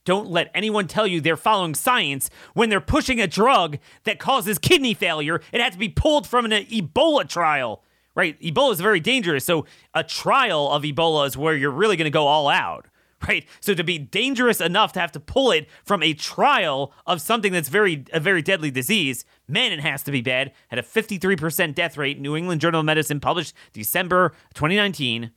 Don't 0.04 0.28
let 0.28 0.50
anyone 0.52 0.88
tell 0.88 1.06
you 1.06 1.20
they're 1.20 1.36
following 1.36 1.74
science 1.74 2.28
when 2.54 2.68
they're 2.68 2.80
pushing 2.80 3.20
a 3.20 3.28
drug 3.28 3.78
that 4.02 4.18
causes 4.18 4.58
kidney 4.58 4.94
failure. 4.94 5.40
It 5.52 5.60
had 5.60 5.72
to 5.72 5.78
be 5.78 5.88
pulled 5.88 6.26
from 6.26 6.44
an 6.44 6.50
Ebola 6.50 7.28
trial, 7.28 7.84
right? 8.14 8.40
Ebola 8.40 8.72
is 8.72 8.80
very 8.80 9.00
dangerous. 9.00 9.44
So, 9.44 9.66
a 9.94 10.04
trial 10.04 10.70
of 10.70 10.82
Ebola 10.82 11.26
is 11.26 11.36
where 11.36 11.56
you're 11.56 11.70
really 11.70 11.96
going 11.96 12.04
to 12.04 12.10
go 12.10 12.26
all 12.26 12.48
out 12.48 12.86
right? 13.28 13.46
So 13.60 13.74
to 13.74 13.84
be 13.84 13.98
dangerous 13.98 14.60
enough 14.60 14.92
to 14.92 15.00
have 15.00 15.12
to 15.12 15.20
pull 15.20 15.52
it 15.52 15.68
from 15.84 16.02
a 16.02 16.14
trial 16.14 16.92
of 17.06 17.20
something 17.20 17.52
that's 17.52 17.68
very 17.68 18.04
a 18.12 18.20
very 18.20 18.42
deadly 18.42 18.70
disease, 18.70 19.24
man, 19.48 19.72
it 19.72 19.80
has 19.80 20.02
to 20.04 20.12
be 20.12 20.20
bad. 20.20 20.52
Had 20.68 20.78
a 20.78 20.82
53% 20.82 21.74
death 21.74 21.96
rate. 21.96 22.20
New 22.20 22.36
England 22.36 22.60
Journal 22.60 22.80
of 22.80 22.86
Medicine 22.86 23.20
published 23.20 23.54
December 23.72 24.32
2019, 24.54 25.30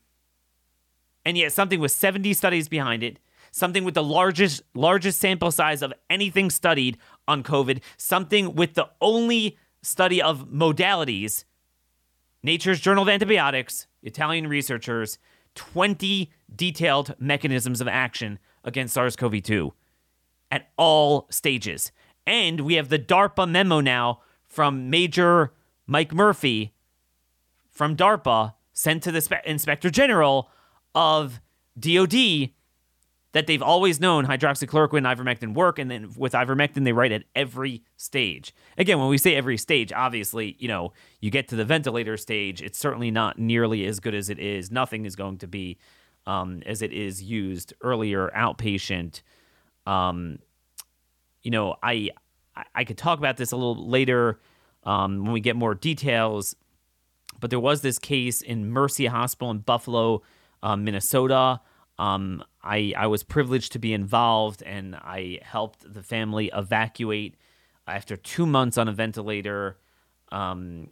and 1.25 1.37
yet 1.37 1.51
something 1.51 1.79
with 1.79 1.91
70 1.91 2.33
studies 2.33 2.67
behind 2.67 3.03
it. 3.03 3.19
Something 3.51 3.85
with 3.85 3.93
the 3.93 4.03
largest 4.03 4.63
largest 4.73 5.19
sample 5.19 5.51
size 5.51 5.81
of 5.81 5.93
anything 6.09 6.49
studied 6.49 6.97
on 7.27 7.43
COVID. 7.43 7.81
Something 7.97 8.55
with 8.55 8.73
the 8.73 8.89
only 8.99 9.57
study 9.81 10.21
of 10.21 10.49
modalities. 10.49 11.45
Nature's 12.45 12.79
Journal 12.79 13.01
of 13.01 13.09
Antibiotics, 13.09 13.87
Italian 14.03 14.45
researchers 14.45 15.17
20 15.55 16.31
detailed 16.55 17.15
mechanisms 17.17 17.81
of 17.81 17.87
action 17.87 18.37
against 18.63 18.93
SARS 18.93 19.15
CoV 19.15 19.41
2 19.41 19.73
at 20.51 20.69
all 20.77 21.25
stages. 21.31 21.91
And 22.27 22.61
we 22.61 22.75
have 22.75 22.89
the 22.89 22.99
DARPA 22.99 23.49
memo 23.49 23.79
now 23.79 24.21
from 24.43 24.91
Major 24.91 25.53
Mike 25.87 26.13
Murphy 26.13 26.75
from 27.71 27.95
DARPA 27.95 28.53
sent 28.73 29.01
to 29.01 29.11
the 29.11 29.21
Spe- 29.21 29.43
Inspector 29.43 29.89
General 29.89 30.51
of 30.93 31.41
DOD 31.79 32.51
that 33.35 33.47
they've 33.47 33.61
always 33.61 33.99
known 33.99 34.25
hydroxychloroquine 34.25 34.99
and 34.99 35.05
ivermectin 35.05 35.53
work, 35.55 35.77
and 35.77 35.91
then 35.91 36.09
with 36.15 36.31
ivermectin 36.31 36.85
they 36.85 36.93
write 36.93 37.11
at 37.11 37.25
every 37.35 37.83
stage. 37.97 38.55
Again, 38.77 38.97
when 38.97 39.09
we 39.09 39.17
say 39.17 39.35
every 39.35 39.57
stage, 39.57 39.91
obviously, 39.91 40.55
you 40.57 40.69
know, 40.69 40.93
you 41.19 41.29
get 41.29 41.49
to 41.49 41.57
the 41.57 41.65
ventilator 41.65 42.15
stage, 42.15 42.61
it's 42.61 42.79
certainly 42.79 43.11
not 43.11 43.37
nearly 43.37 43.85
as 43.85 43.99
good 43.99 44.15
as 44.15 44.29
it 44.29 44.39
is. 44.39 44.71
Nothing 44.71 45.03
is 45.05 45.17
going 45.17 45.37
to 45.39 45.47
be 45.47 45.77
um, 46.25 46.63
as 46.65 46.81
it 46.81 46.93
is 46.93 47.23
used 47.23 47.73
earlier 47.81 48.31
outpatient. 48.33 49.21
Um, 49.85 50.39
you 51.43 51.51
know, 51.51 51.75
I 51.83 52.11
I 52.73 52.85
could 52.85 52.97
talk 52.97 53.19
about 53.19 53.35
this 53.35 53.51
a 53.51 53.57
little 53.57 53.85
later 53.85 54.39
um, 54.85 55.25
when 55.25 55.33
we 55.33 55.41
get 55.41 55.57
more 55.57 55.75
details, 55.75 56.55
but 57.41 57.49
there 57.49 57.59
was 57.59 57.81
this 57.81 57.99
case 57.99 58.41
in 58.41 58.71
Mercy 58.71 59.07
Hospital 59.07 59.51
in 59.51 59.57
Buffalo, 59.57 60.21
uh, 60.63 60.77
Minnesota. 60.77 61.59
Um, 61.97 62.43
I, 62.63 62.93
I 62.97 63.07
was 63.07 63.23
privileged 63.23 63.71
to 63.73 63.79
be 63.79 63.93
involved 63.93 64.61
and 64.63 64.95
I 64.95 65.39
helped 65.41 65.91
the 65.93 66.03
family 66.03 66.51
evacuate 66.53 67.35
after 67.87 68.17
two 68.17 68.45
months 68.45 68.77
on 68.77 68.87
a 68.87 68.91
ventilator. 68.91 69.77
Um, 70.31 70.89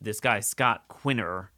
this 0.00 0.20
guy, 0.20 0.40
Scott 0.40 0.84
Quiner, 0.88 1.48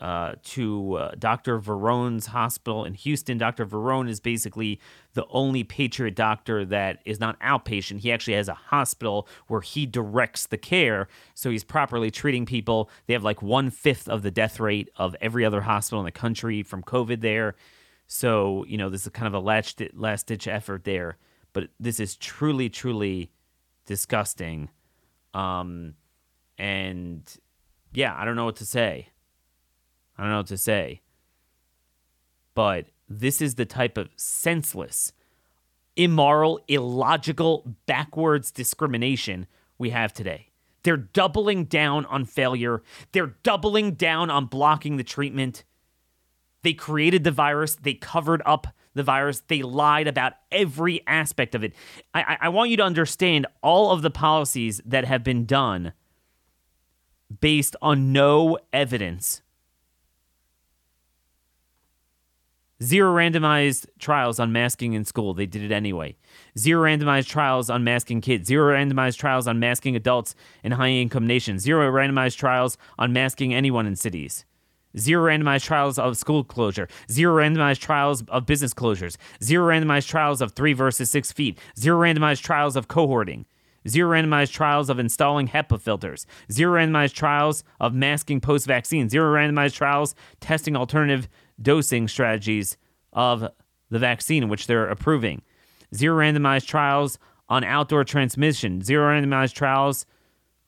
uh, 0.00 0.34
to 0.42 0.94
uh, 0.94 1.10
Dr. 1.18 1.58
Varon's 1.60 2.26
hospital 2.26 2.84
in 2.86 2.94
Houston. 2.94 3.36
Dr. 3.36 3.66
Varon 3.66 4.08
is 4.08 4.18
basically 4.18 4.80
the 5.12 5.26
only 5.28 5.62
Patriot 5.62 6.14
doctor 6.14 6.64
that 6.64 7.00
is 7.04 7.20
not 7.20 7.38
outpatient. 7.40 8.00
He 8.00 8.10
actually 8.10 8.34
has 8.34 8.48
a 8.48 8.54
hospital 8.54 9.28
where 9.48 9.60
he 9.60 9.84
directs 9.84 10.46
the 10.46 10.56
care, 10.56 11.06
so 11.34 11.50
he's 11.50 11.64
properly 11.64 12.10
treating 12.10 12.46
people. 12.46 12.88
They 13.06 13.12
have 13.12 13.24
like 13.24 13.42
one 13.42 13.68
fifth 13.68 14.08
of 14.08 14.22
the 14.22 14.30
death 14.30 14.58
rate 14.58 14.88
of 14.96 15.14
every 15.20 15.44
other 15.44 15.60
hospital 15.62 16.00
in 16.00 16.06
the 16.06 16.12
country 16.12 16.62
from 16.62 16.82
COVID 16.82 17.20
there. 17.20 17.54
So, 18.12 18.64
you 18.66 18.76
know, 18.76 18.88
this 18.88 19.04
is 19.04 19.08
kind 19.10 19.28
of 19.28 19.34
a 19.34 19.38
last, 19.38 19.80
last 19.94 20.26
ditch 20.26 20.48
effort 20.48 20.82
there. 20.82 21.16
But 21.52 21.68
this 21.78 22.00
is 22.00 22.16
truly, 22.16 22.68
truly 22.68 23.30
disgusting. 23.86 24.68
Um, 25.32 25.94
and 26.58 27.22
yeah, 27.92 28.12
I 28.18 28.24
don't 28.24 28.34
know 28.34 28.46
what 28.46 28.56
to 28.56 28.66
say. 28.66 29.10
I 30.18 30.22
don't 30.22 30.32
know 30.32 30.38
what 30.38 30.48
to 30.48 30.58
say. 30.58 31.02
But 32.56 32.86
this 33.08 33.40
is 33.40 33.54
the 33.54 33.64
type 33.64 33.96
of 33.96 34.08
senseless, 34.16 35.12
immoral, 35.94 36.58
illogical, 36.66 37.76
backwards 37.86 38.50
discrimination 38.50 39.46
we 39.78 39.90
have 39.90 40.12
today. 40.12 40.48
They're 40.82 40.96
doubling 40.96 41.66
down 41.66 42.06
on 42.06 42.24
failure. 42.24 42.82
They're 43.12 43.36
doubling 43.44 43.92
down 43.92 44.30
on 44.30 44.46
blocking 44.46 44.96
the 44.96 45.04
treatment. 45.04 45.62
They 46.62 46.72
created 46.72 47.24
the 47.24 47.30
virus. 47.30 47.76
They 47.76 47.94
covered 47.94 48.42
up 48.44 48.66
the 48.94 49.02
virus. 49.02 49.42
They 49.46 49.62
lied 49.62 50.06
about 50.06 50.34
every 50.50 51.06
aspect 51.06 51.54
of 51.54 51.64
it. 51.64 51.74
I, 52.14 52.36
I, 52.42 52.48
want 52.48 52.70
you 52.70 52.76
to 52.78 52.82
understand 52.82 53.46
all 53.62 53.92
of 53.92 54.02
the 54.02 54.10
policies 54.10 54.80
that 54.84 55.04
have 55.04 55.22
been 55.22 55.46
done 55.46 55.92
based 57.40 57.76
on 57.80 58.12
no 58.12 58.58
evidence. 58.72 59.42
Zero 62.82 63.14
randomized 63.14 63.86
trials 63.98 64.40
on 64.40 64.52
masking 64.52 64.94
in 64.94 65.04
school. 65.04 65.34
They 65.34 65.44
did 65.44 65.62
it 65.62 65.70
anyway. 65.70 66.16
Zero 66.58 66.88
randomized 66.88 67.26
trials 67.26 67.68
on 67.68 67.84
masking 67.84 68.22
kids. 68.22 68.48
Zero 68.48 68.74
randomized 68.74 69.18
trials 69.18 69.46
on 69.46 69.60
masking 69.60 69.96
adults 69.96 70.34
in 70.64 70.72
high 70.72 70.88
income 70.88 71.26
nations. 71.26 71.62
Zero 71.62 71.90
randomized 71.92 72.36
trials 72.36 72.78
on 72.98 73.12
masking 73.12 73.52
anyone 73.52 73.86
in 73.86 73.96
cities. 73.96 74.46
Zero 74.98 75.30
randomized 75.30 75.64
trials 75.64 75.98
of 75.98 76.16
school 76.16 76.44
closure. 76.44 76.88
Zero 77.10 77.42
randomized 77.42 77.80
trials 77.80 78.22
of 78.28 78.46
business 78.46 78.74
closures. 78.74 79.16
Zero 79.42 79.72
randomized 79.72 80.08
trials 80.08 80.40
of 80.40 80.52
three 80.52 80.72
versus 80.72 81.10
six 81.10 81.32
feet. 81.32 81.58
Zero 81.78 82.00
randomized 82.00 82.42
trials 82.42 82.76
of 82.76 82.88
cohorting. 82.88 83.44
Zero 83.88 84.10
randomized 84.10 84.52
trials 84.52 84.90
of 84.90 84.98
installing 84.98 85.48
HEPA 85.48 85.80
filters. 85.80 86.26
Zero 86.52 86.78
randomized 86.78 87.14
trials 87.14 87.64
of 87.78 87.94
masking 87.94 88.40
post 88.40 88.66
vaccine. 88.66 89.08
Zero 89.08 89.32
randomized 89.32 89.74
trials 89.74 90.14
testing 90.40 90.76
alternative 90.76 91.28
dosing 91.60 92.08
strategies 92.08 92.76
of 93.12 93.48
the 93.90 93.98
vaccine, 93.98 94.48
which 94.48 94.66
they're 94.66 94.88
approving. 94.88 95.42
Zero 95.94 96.18
randomized 96.22 96.66
trials 96.66 97.18
on 97.48 97.64
outdoor 97.64 98.04
transmission. 98.04 98.82
Zero 98.82 99.12
randomized 99.12 99.54
trials 99.54 100.04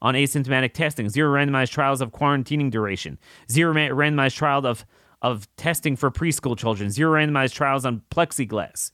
on 0.03 0.14
asymptomatic 0.14 0.74
testing, 0.74 1.09
zero 1.09 1.32
randomized 1.32 1.70
trials 1.70 2.00
of 2.00 2.11
quarantining 2.11 2.70
duration, 2.70 3.18
zero 3.50 3.72
randomized 3.72 4.34
trial 4.34 4.66
of, 4.66 4.84
of 5.22 5.48
testing 5.57 5.96
for 5.96 6.11
preschool 6.11 6.59
children, 6.59 6.90
zero 6.90 7.18
randomized 7.18 7.55
trials 7.55 7.86
on 7.86 8.03
plexiglass. 8.11 8.90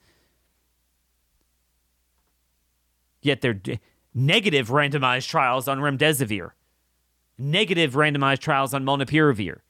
Yet 3.23 3.41
they're 3.41 3.55
d- 3.55 3.81
negative 4.15 4.69
randomized 4.69 5.29
trials 5.29 5.67
on 5.67 5.79
remdesivir, 5.79 6.51
negative 7.39 7.95
randomized 7.95 8.41
trials 8.41 8.75
on 8.75 8.85
molnupiravir. 8.85 9.61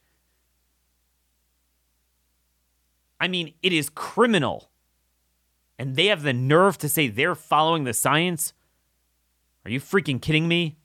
I 3.21 3.27
mean, 3.29 3.53
it 3.63 3.71
is 3.71 3.89
criminal. 3.89 4.69
And 5.77 5.95
they 5.95 6.07
have 6.07 6.23
the 6.23 6.33
nerve 6.33 6.77
to 6.79 6.89
say 6.89 7.07
they're 7.07 7.35
following 7.35 7.85
the 7.85 7.93
science? 7.93 8.53
Are 9.63 9.71
you 9.71 9.79
freaking 9.79 10.21
kidding 10.21 10.47
me? 10.47 10.78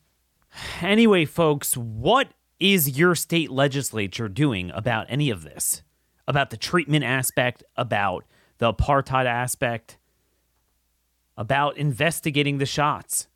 Anyway, 0.81 1.25
folks, 1.25 1.77
what 1.77 2.29
is 2.61 2.99
your 2.99 3.15
state 3.15 3.51
legislature 3.51 4.29
doing 4.29 4.71
about 4.75 5.07
any 5.09 5.31
of 5.31 5.43
this? 5.43 5.83
About 6.27 6.51
the 6.51 6.57
treatment 6.57 7.05
aspect, 7.05 7.63
about 7.77 8.25
the 8.59 8.73
apartheid 8.73 9.27
aspect, 9.27 9.99
about 11.37 11.77
investigating 11.77 12.59
the 12.59 12.67
shots? 12.67 13.29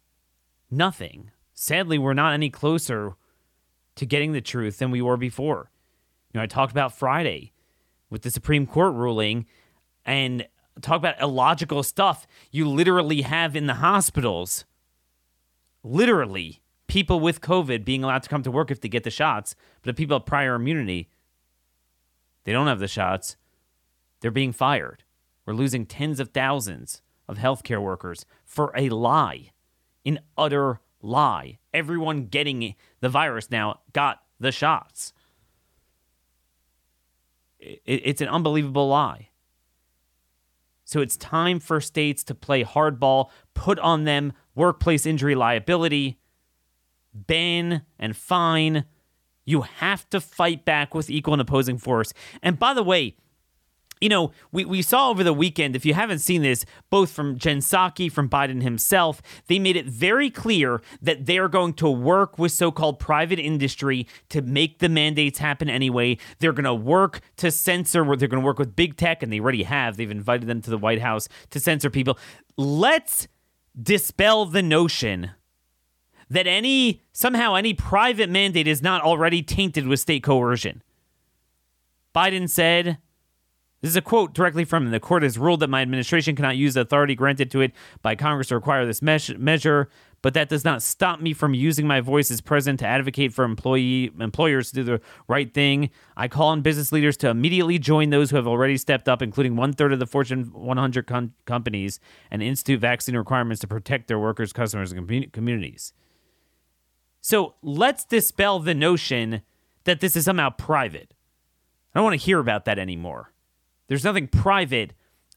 Nothing. 0.70 1.30
Sadly, 1.54 1.98
we're 1.98 2.14
not 2.14 2.34
any 2.34 2.50
closer 2.50 3.14
to 3.96 4.06
getting 4.06 4.32
the 4.32 4.40
truth 4.40 4.78
than 4.78 4.90
we 4.90 5.02
were 5.02 5.16
before. 5.16 5.70
You 6.32 6.38
know, 6.38 6.44
I 6.44 6.46
talked 6.46 6.70
about 6.70 6.96
Friday 6.96 7.52
with 8.10 8.22
the 8.22 8.30
Supreme 8.30 8.66
Court 8.66 8.94
ruling 8.94 9.46
and 10.04 10.46
talk 10.80 10.96
about 10.96 11.20
illogical 11.20 11.82
stuff 11.82 12.26
you 12.50 12.68
literally 12.68 13.22
have 13.22 13.56
in 13.56 13.66
the 13.66 13.74
hospitals. 13.74 14.64
Literally 15.82 16.62
people 16.89 17.20
with 17.20 17.41
COVID 17.41 17.84
being 17.84 18.03
allowed 18.03 18.24
to 18.24 18.28
come 18.28 18.43
to 18.43 18.51
work 18.51 18.70
if 18.70 18.80
they 18.80 18.89
get 18.89 19.05
the 19.05 19.11
shots, 19.11 19.55
but 19.82 19.91
if 19.91 19.97
people 19.97 20.18
have 20.18 20.26
prior 20.26 20.55
immunity, 20.55 21.09
they 22.45 22.53
don't 22.53 22.66
have 22.66 22.80
the 22.80 22.89
shots, 22.89 23.36
they're 24.20 24.30
being 24.30 24.53
fired. 24.53 25.05
We're 25.47 25.55
losing 25.55 25.86
tens 25.86 26.18
of 26.18 26.30
thousands 26.30 27.03
of 27.28 27.39
healthcare 27.39 27.80
workers 27.80 28.26
for 28.45 28.72
a 28.76 28.89
lie, 28.89 29.53
an 30.05 30.20
utter 30.36 30.80
lie. 31.01 31.59
Everyone 31.72 32.26
getting 32.26 32.74
the 33.01 33.09
virus 33.09 33.51
now 33.51 33.80
got 33.93 34.22
the 34.41 34.51
shots. 34.53 35.12
It's 37.61 38.20
an 38.20 38.28
unbelievable 38.28 38.89
lie. 38.89 39.28
So 40.84 41.01
it's 41.01 41.18
time 41.18 41.61
for 41.61 41.82
states 41.82 42.24
to 42.24 42.34
play 42.34 42.64
hardball, 42.64 43.28
put 43.53 43.78
on 43.80 44.05
them 44.05 44.32
workplace 44.55 45.05
injury 45.05 45.34
liability, 45.34 46.17
ban 47.12 47.82
and 47.98 48.16
fine. 48.16 48.84
You 49.44 49.62
have 49.62 50.09
to 50.11 50.20
fight 50.20 50.64
back 50.64 50.94
with 50.94 51.11
equal 51.11 51.34
and 51.34 51.40
opposing 51.40 51.78
force. 51.78 52.12
And 52.42 52.59
by 52.59 52.74
the 52.74 52.82
way, 52.82 53.16
you 54.00 54.09
know, 54.09 54.32
we, 54.52 54.64
we 54.64 54.82
saw 54.82 55.11
over 55.11 55.24
the 55.24 55.32
weekend, 55.32 55.74
if 55.74 55.84
you 55.84 55.94
haven't 55.94 56.20
seen 56.20 56.42
this, 56.42 56.64
both 56.90 57.11
from 57.11 57.38
Jen 57.38 57.59
Psaki, 57.59 58.11
from 58.11 58.28
Biden 58.28 58.62
himself, 58.62 59.20
they 59.46 59.59
made 59.59 59.76
it 59.76 59.86
very 59.86 60.30
clear 60.30 60.80
that 61.02 61.26
they 61.26 61.38
are 61.38 61.48
going 61.48 61.74
to 61.74 61.90
work 61.90 62.38
with 62.38 62.52
so 62.52 62.70
called 62.70 62.98
private 62.98 63.38
industry 63.38 64.06
to 64.28 64.42
make 64.42 64.78
the 64.78 64.88
mandates 64.88 65.38
happen 65.38 65.68
anyway. 65.68 66.18
They're 66.38 66.52
going 66.52 66.64
to 66.64 66.74
work 66.74 67.20
to 67.38 67.50
censor, 67.50 68.04
they're 68.16 68.28
going 68.28 68.42
to 68.42 68.46
work 68.46 68.59
with 68.59 68.76
big 68.76 68.96
tech, 68.96 69.22
and 69.22 69.32
they 69.32 69.40
already 69.40 69.64
have. 69.64 69.96
They've 69.96 70.11
invited 70.11 70.46
them 70.46 70.61
to 70.62 70.70
the 70.70 70.78
White 70.78 71.00
House 71.00 71.28
to 71.50 71.61
censor 71.61 71.90
people. 71.90 72.18
Let's 72.56 73.28
dispel 73.80 74.44
the 74.44 74.62
notion 74.62 75.32
that 76.30 76.46
any 76.46 77.02
somehow 77.12 77.54
any 77.54 77.74
private 77.74 78.28
mandate 78.30 78.66
is 78.66 78.82
not 78.82 79.02
already 79.02 79.42
tainted 79.42 79.86
with 79.86 80.00
state 80.00 80.22
coercion. 80.22 80.82
Biden 82.14 82.48
said, 82.48 82.98
this 83.80 83.90
is 83.90 83.96
a 83.96 84.02
quote 84.02 84.34
directly 84.34 84.64
from 84.64 84.86
him. 84.86 84.90
The 84.90 84.98
court 84.98 85.22
has 85.22 85.38
ruled 85.38 85.60
that 85.60 85.70
my 85.70 85.82
administration 85.82 86.34
cannot 86.34 86.56
use 86.56 86.74
the 86.74 86.80
authority 86.80 87.14
granted 87.14 87.50
to 87.52 87.60
it 87.60 87.72
by 88.02 88.16
Congress 88.16 88.48
to 88.48 88.56
require 88.56 88.84
this 88.84 89.00
measure, 89.00 89.88
but 90.20 90.34
that 90.34 90.48
does 90.48 90.64
not 90.64 90.82
stop 90.82 91.20
me 91.20 91.32
from 91.32 91.54
using 91.54 91.86
my 91.86 92.00
voice 92.00 92.28
as 92.32 92.40
president 92.40 92.80
to 92.80 92.86
advocate 92.86 93.32
for 93.32 93.44
employee 93.44 94.10
employers 94.18 94.70
to 94.70 94.76
do 94.76 94.82
the 94.82 95.00
right 95.28 95.54
thing. 95.54 95.90
I 96.16 96.26
call 96.26 96.48
on 96.48 96.60
business 96.60 96.90
leaders 96.90 97.16
to 97.18 97.28
immediately 97.28 97.78
join 97.78 98.10
those 98.10 98.30
who 98.30 98.36
have 98.36 98.48
already 98.48 98.76
stepped 98.76 99.08
up, 99.08 99.22
including 99.22 99.54
one 99.54 99.72
third 99.72 99.92
of 99.92 100.00
the 100.00 100.06
Fortune 100.06 100.50
100 100.52 101.06
com- 101.06 101.34
companies, 101.44 102.00
and 102.32 102.42
institute 102.42 102.80
vaccine 102.80 103.16
requirements 103.16 103.60
to 103.60 103.68
protect 103.68 104.08
their 104.08 104.18
workers, 104.18 104.52
customers, 104.52 104.90
and 104.90 105.08
com- 105.08 105.30
communities. 105.30 105.92
So 107.20 107.54
let's 107.62 108.04
dispel 108.04 108.58
the 108.58 108.74
notion 108.74 109.42
that 109.84 110.00
this 110.00 110.16
is 110.16 110.24
somehow 110.24 110.50
private. 110.50 111.14
I 111.94 111.98
don't 111.98 112.04
want 112.04 112.20
to 112.20 112.24
hear 112.24 112.38
about 112.38 112.64
that 112.66 112.78
anymore. 112.78 113.32
There's 113.88 114.04
nothing 114.04 114.28
private 114.28 114.92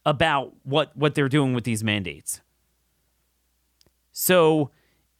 about 0.05 0.53
what 0.63 0.95
what 0.95 1.15
they're 1.15 1.29
doing 1.29 1.53
with 1.53 1.63
these 1.63 1.84
mandates. 1.84 2.41
So, 4.11 4.71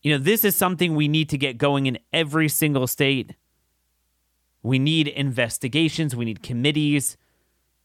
you 0.01 0.12
know, 0.12 0.22
this 0.22 0.43
is 0.43 0.55
something 0.55 0.95
we 0.95 1.07
need 1.07 1.30
to 1.30 1.38
get 1.38 1.57
going 1.57 1.86
in 1.86 1.97
every 2.12 2.49
single 2.49 2.88
state. 2.88 3.36
We 4.64 4.80
need 4.80 5.07
investigations, 5.07 6.16
we 6.16 6.26
need 6.26 6.43
committees 6.43 7.18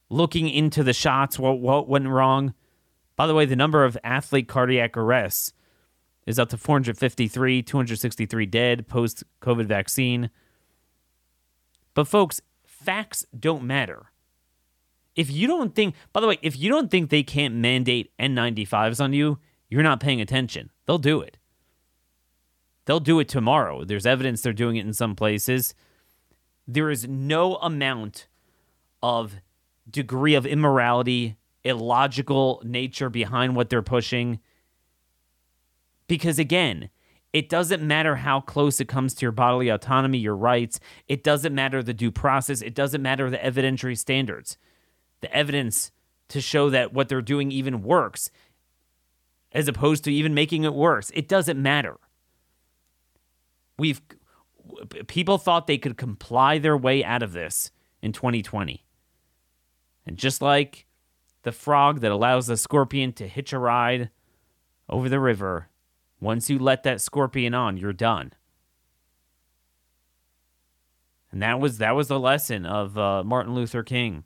looking 0.09 0.49
into 0.49 0.83
the 0.83 0.93
shots, 0.93 1.39
what 1.39 1.59
what 1.59 1.89
went 1.89 2.09
wrong. 2.09 2.55
By 3.15 3.27
the 3.27 3.35
way, 3.35 3.47
the 3.47 3.57
number 3.57 3.85
of 3.85 3.97
athlete 4.05 4.49
cardiac 4.49 4.97
arrests 4.97 5.53
is 6.27 6.39
up 6.39 6.49
to 6.51 6.59
453, 6.59 7.63
263 7.63 8.47
dead 8.47 8.89
post 8.89 9.25
COVID 9.41 9.67
vaccine. 9.67 10.31
But 11.95 12.09
folks, 12.09 12.41
facts 12.65 13.25
don't 13.39 13.65
matter. 13.65 14.07
If 15.15 15.31
you 15.31 15.47
don't 15.47 15.75
think, 15.75 15.95
by 16.13 16.21
the 16.21 16.27
way, 16.27 16.39
if 16.43 16.59
you 16.59 16.69
don't 16.69 16.91
think 16.91 17.09
they 17.09 17.23
can't 17.23 17.55
mandate 17.55 18.13
N95s 18.19 19.03
on 19.03 19.15
you, 19.15 19.39
you're 19.71 19.83
not 19.83 20.01
paying 20.01 20.21
attention. 20.21 20.71
They'll 20.85 20.99
do 20.99 21.21
it. 21.21 21.39
They'll 22.85 23.01
do 23.01 23.19
it 23.19 23.29
tomorrow. 23.29 23.85
There's 23.85 24.07
evidence 24.07 24.43
they're 24.43 24.53
doing 24.53 24.77
it 24.77 24.87
in 24.87 24.93
some 24.93 25.17
places. 25.17 25.75
There 26.69 26.91
is 26.91 27.09
no 27.09 27.57
amount 27.57 28.29
of 29.03 29.37
degree 29.89 30.35
of 30.35 30.47
immorality, 30.47 31.37
illogical 31.65 32.61
nature 32.65 33.09
behind 33.09 33.57
what 33.57 33.71
they're 33.71 33.83
pushing. 33.83 34.41
Because 36.07 36.39
again, 36.39 36.91
it 37.33 37.49
doesn't 37.49 37.83
matter 37.83 38.17
how 38.17 38.41
close 38.41 38.81
it 38.81 38.89
comes 38.89 39.15
to 39.15 39.23
your 39.23 39.33
bodily 39.33 39.69
autonomy, 39.69 40.19
your 40.19 40.37
rights. 40.37 40.81
It 41.09 41.23
doesn't 41.23 41.55
matter 41.55 41.83
the 41.83 41.93
due 41.93 42.11
process. 42.11 42.63
It 42.63 42.75
doesn't 42.75 43.03
matter 43.03 43.29
the 43.29 43.39
evidentiary 43.39 43.99
standards, 43.99 44.57
the 45.21 45.33
evidence 45.35 45.91
to 46.29 46.41
show 46.41 46.71
that 46.71 46.93
what 46.93 47.09
they're 47.09 47.21
doing 47.21 47.53
even 47.53 47.83
works, 47.83 48.31
as 49.53 49.69
opposed 49.69 50.05
to 50.05 50.13
even 50.13 50.35
making 50.35 50.65
it 50.65 50.75
worse. 50.75 51.11
It 51.15 51.29
doesn't 51.29 51.61
matter. 51.61 51.99
We've 53.79 54.01
people 55.07 55.39
thought 55.39 55.67
they 55.67 55.79
could 55.79 55.97
comply 55.97 56.59
their 56.59 56.77
way 56.77 57.05
out 57.05 57.23
of 57.23 57.33
this 57.33 57.71
in 58.03 58.13
2020. 58.13 58.85
And 60.07 60.17
just 60.17 60.41
like 60.41 60.87
the 61.43 61.53
frog 61.53 62.01
that 62.01 62.11
allows 62.11 62.47
the 62.47 62.57
scorpion 62.57 63.13
to 63.15 63.29
hitch 63.29 63.53
a 63.53 63.59
ride 63.59 64.11
over 64.89 65.09
the 65.09 65.21
river, 65.21 65.69
once 66.21 66.49
you 66.49 66.59
let 66.59 66.83
that 66.83 67.01
scorpion 67.01 67.55
on, 67.55 67.77
you're 67.77 67.93
done. 67.93 68.33
And 71.31 71.43
that 71.43 71.61
was 71.61 71.79
that 71.79 71.95
was 71.95 72.09
the 72.09 72.21
lesson 72.21 72.65
of 72.65 72.97
uh, 72.97 73.23
Martin 73.23 73.55
Luther 73.55 73.83
King 73.83 74.25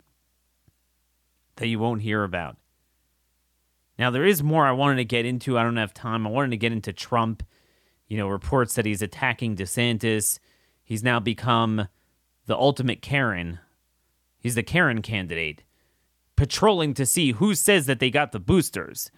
that 1.57 1.67
you 1.67 1.79
won't 1.79 2.03
hear 2.03 2.23
about. 2.23 2.57
Now 3.99 4.11
there 4.11 4.25
is 4.25 4.43
more 4.43 4.67
I 4.67 4.73
wanted 4.73 4.97
to 4.97 5.05
get 5.05 5.27
into. 5.27 5.59
I 5.59 5.63
don't 5.63 5.77
have 5.77 5.93
time. 5.93 6.27
I 6.27 6.31
wanted 6.31 6.53
to 6.53 6.57
get 6.57 6.73
into 6.73 6.93
Trump. 6.93 7.43
You 8.07 8.17
know, 8.17 8.29
reports 8.29 8.75
that 8.75 8.87
he's 8.87 9.03
attacking 9.03 9.57
DeSantis. 9.57 10.39
He's 10.83 11.03
now 11.03 11.21
become 11.21 11.89
the 12.47 12.57
ultimate 12.57 13.03
Karen. 13.03 13.61
He's 14.39 14.55
the 14.55 14.63
Karen 14.63 15.03
candidate, 15.03 15.63
patrolling 16.35 16.95
to 16.95 17.07
see 17.07 17.33
who 17.33 17.55
says 17.55 17.87
that 17.87 18.01
they 18.01 18.11
got 18.11 18.33
the 18.33 18.41
boosters. 18.41 19.11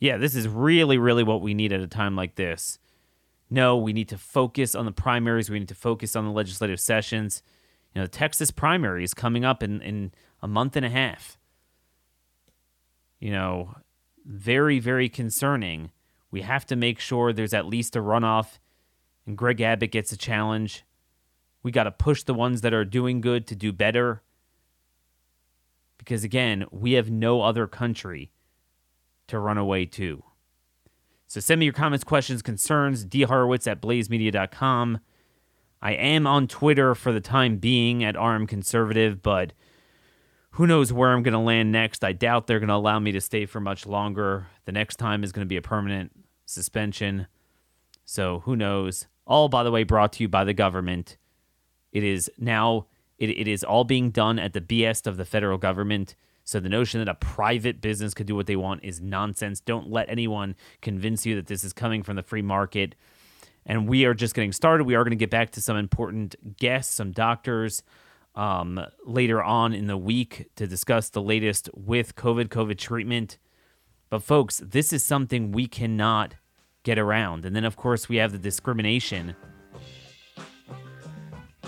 Yeah, 0.00 0.16
this 0.16 0.34
is 0.34 0.48
really, 0.48 0.98
really 0.98 1.22
what 1.22 1.42
we 1.42 1.54
need 1.54 1.72
at 1.72 1.80
a 1.80 1.86
time 1.86 2.16
like 2.16 2.34
this. 2.34 2.78
No, 3.50 3.76
we 3.76 3.92
need 3.92 4.08
to 4.08 4.18
focus 4.18 4.74
on 4.74 4.86
the 4.86 4.92
primaries. 4.92 5.50
We 5.50 5.58
need 5.58 5.68
to 5.68 5.74
focus 5.74 6.16
on 6.16 6.24
the 6.24 6.30
legislative 6.30 6.80
sessions. 6.80 7.42
You 7.94 8.00
know, 8.00 8.06
the 8.06 8.10
Texas 8.10 8.50
primary 8.50 9.04
is 9.04 9.12
coming 9.12 9.44
up 9.44 9.62
in, 9.62 9.82
in 9.82 10.12
a 10.40 10.48
month 10.48 10.76
and 10.76 10.86
a 10.86 10.90
half. 10.90 11.36
You 13.18 13.32
know, 13.32 13.74
very, 14.24 14.78
very 14.78 15.08
concerning. 15.08 15.90
We 16.30 16.42
have 16.42 16.64
to 16.66 16.76
make 16.76 16.98
sure 16.98 17.32
there's 17.32 17.52
at 17.52 17.66
least 17.66 17.94
a 17.96 18.00
runoff 18.00 18.58
and 19.26 19.36
Greg 19.36 19.60
Abbott 19.60 19.92
gets 19.92 20.12
a 20.12 20.16
challenge. 20.16 20.84
We 21.62 21.72
got 21.72 21.84
to 21.84 21.90
push 21.90 22.22
the 22.22 22.34
ones 22.34 22.62
that 22.62 22.72
are 22.72 22.84
doing 22.84 23.20
good 23.20 23.46
to 23.48 23.54
do 23.54 23.72
better. 23.72 24.22
Because 25.98 26.24
again, 26.24 26.64
we 26.70 26.92
have 26.92 27.10
no 27.10 27.42
other 27.42 27.66
country 27.66 28.30
to 29.30 29.38
run 29.38 29.58
away 29.58 29.86
to. 29.86 30.22
So 31.26 31.40
send 31.40 31.60
me 31.60 31.66
your 31.66 31.72
comments, 31.72 32.04
questions, 32.04 32.42
concerns, 32.42 33.04
dhorowitz 33.04 33.70
at 33.70 33.80
blazemedia.com. 33.80 35.00
I 35.82 35.92
am 35.92 36.26
on 36.26 36.46
Twitter 36.46 36.94
for 36.94 37.12
the 37.12 37.20
time 37.20 37.56
being 37.56 38.04
at 38.04 38.20
RM 38.20 38.46
Conservative, 38.46 39.22
but 39.22 39.52
who 40.52 40.66
knows 40.66 40.92
where 40.92 41.12
I'm 41.12 41.22
going 41.22 41.32
to 41.32 41.38
land 41.38 41.72
next. 41.72 42.04
I 42.04 42.12
doubt 42.12 42.46
they're 42.46 42.58
going 42.58 42.68
to 42.68 42.74
allow 42.74 42.98
me 42.98 43.12
to 43.12 43.20
stay 43.20 43.46
for 43.46 43.60
much 43.60 43.86
longer. 43.86 44.48
The 44.64 44.72
next 44.72 44.96
time 44.96 45.22
is 45.22 45.32
going 45.32 45.44
to 45.44 45.48
be 45.48 45.56
a 45.56 45.62
permanent 45.62 46.12
suspension. 46.44 47.28
So 48.04 48.40
who 48.40 48.56
knows? 48.56 49.06
All, 49.26 49.48
by 49.48 49.62
the 49.62 49.70
way, 49.70 49.84
brought 49.84 50.12
to 50.14 50.24
you 50.24 50.28
by 50.28 50.44
the 50.44 50.52
government. 50.52 51.16
It 51.92 52.02
is 52.02 52.30
now, 52.36 52.86
it, 53.18 53.30
it 53.30 53.46
is 53.46 53.62
all 53.62 53.84
being 53.84 54.10
done 54.10 54.38
at 54.38 54.52
the 54.52 54.60
behest 54.60 55.06
of 55.06 55.16
the 55.16 55.24
federal 55.24 55.58
government. 55.58 56.16
So 56.44 56.60
the 56.60 56.68
notion 56.68 57.00
that 57.00 57.08
a 57.08 57.14
private 57.14 57.80
business 57.80 58.14
could 58.14 58.26
do 58.26 58.34
what 58.34 58.46
they 58.46 58.56
want 58.56 58.82
is 58.82 59.00
nonsense. 59.00 59.60
Don't 59.60 59.90
let 59.90 60.08
anyone 60.08 60.56
convince 60.80 61.24
you 61.24 61.36
that 61.36 61.46
this 61.46 61.64
is 61.64 61.72
coming 61.72 62.02
from 62.02 62.16
the 62.16 62.22
free 62.22 62.42
market. 62.42 62.94
And 63.66 63.88
we 63.88 64.04
are 64.04 64.14
just 64.14 64.34
getting 64.34 64.52
started. 64.52 64.84
We 64.84 64.94
are 64.94 65.04
going 65.04 65.10
to 65.10 65.16
get 65.16 65.30
back 65.30 65.50
to 65.52 65.60
some 65.60 65.76
important 65.76 66.56
guests, 66.56 66.94
some 66.94 67.12
doctors 67.12 67.82
um, 68.34 68.84
later 69.04 69.42
on 69.42 69.72
in 69.74 69.86
the 69.86 69.96
week 69.96 70.48
to 70.56 70.66
discuss 70.66 71.10
the 71.10 71.22
latest 71.22 71.68
with 71.74 72.16
COVID, 72.16 72.48
COVID 72.48 72.78
treatment. 72.78 73.38
But 74.08 74.22
folks, 74.22 74.58
this 74.64 74.92
is 74.92 75.04
something 75.04 75.52
we 75.52 75.66
cannot 75.66 76.34
get 76.82 76.98
around. 76.98 77.44
And 77.44 77.54
then, 77.54 77.64
of 77.64 77.76
course, 77.76 78.08
we 78.08 78.16
have 78.16 78.32
the 78.32 78.38
discrimination 78.38 79.36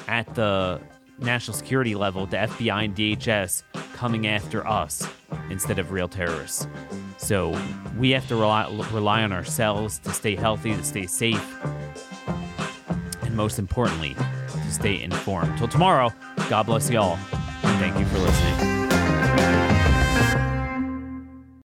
at 0.08 0.34
the 0.34 0.80
national 1.18 1.56
security 1.56 1.94
level, 1.94 2.26
the 2.26 2.36
FBI 2.36 2.84
and 2.84 2.96
DHS 2.96 3.62
coming 3.94 4.26
after 4.26 4.66
us 4.66 5.06
instead 5.50 5.78
of 5.78 5.92
real 5.92 6.08
terrorists. 6.08 6.66
So 7.18 7.58
we 7.98 8.10
have 8.10 8.26
to 8.28 8.36
rely, 8.36 8.68
rely 8.92 9.22
on 9.22 9.32
ourselves 9.32 9.98
to 10.00 10.12
stay 10.12 10.34
healthy, 10.34 10.74
to 10.74 10.84
stay 10.84 11.06
safe, 11.06 11.56
and 13.22 13.36
most 13.36 13.58
importantly, 13.58 14.14
to 14.14 14.72
stay 14.72 15.00
informed. 15.02 15.56
Till 15.58 15.68
tomorrow, 15.68 16.10
God 16.48 16.64
bless 16.64 16.90
you 16.90 16.98
all, 16.98 17.18
and 17.62 17.78
thank 17.78 17.98
you 17.98 18.06
for 18.06 18.18
listening. 18.18 18.71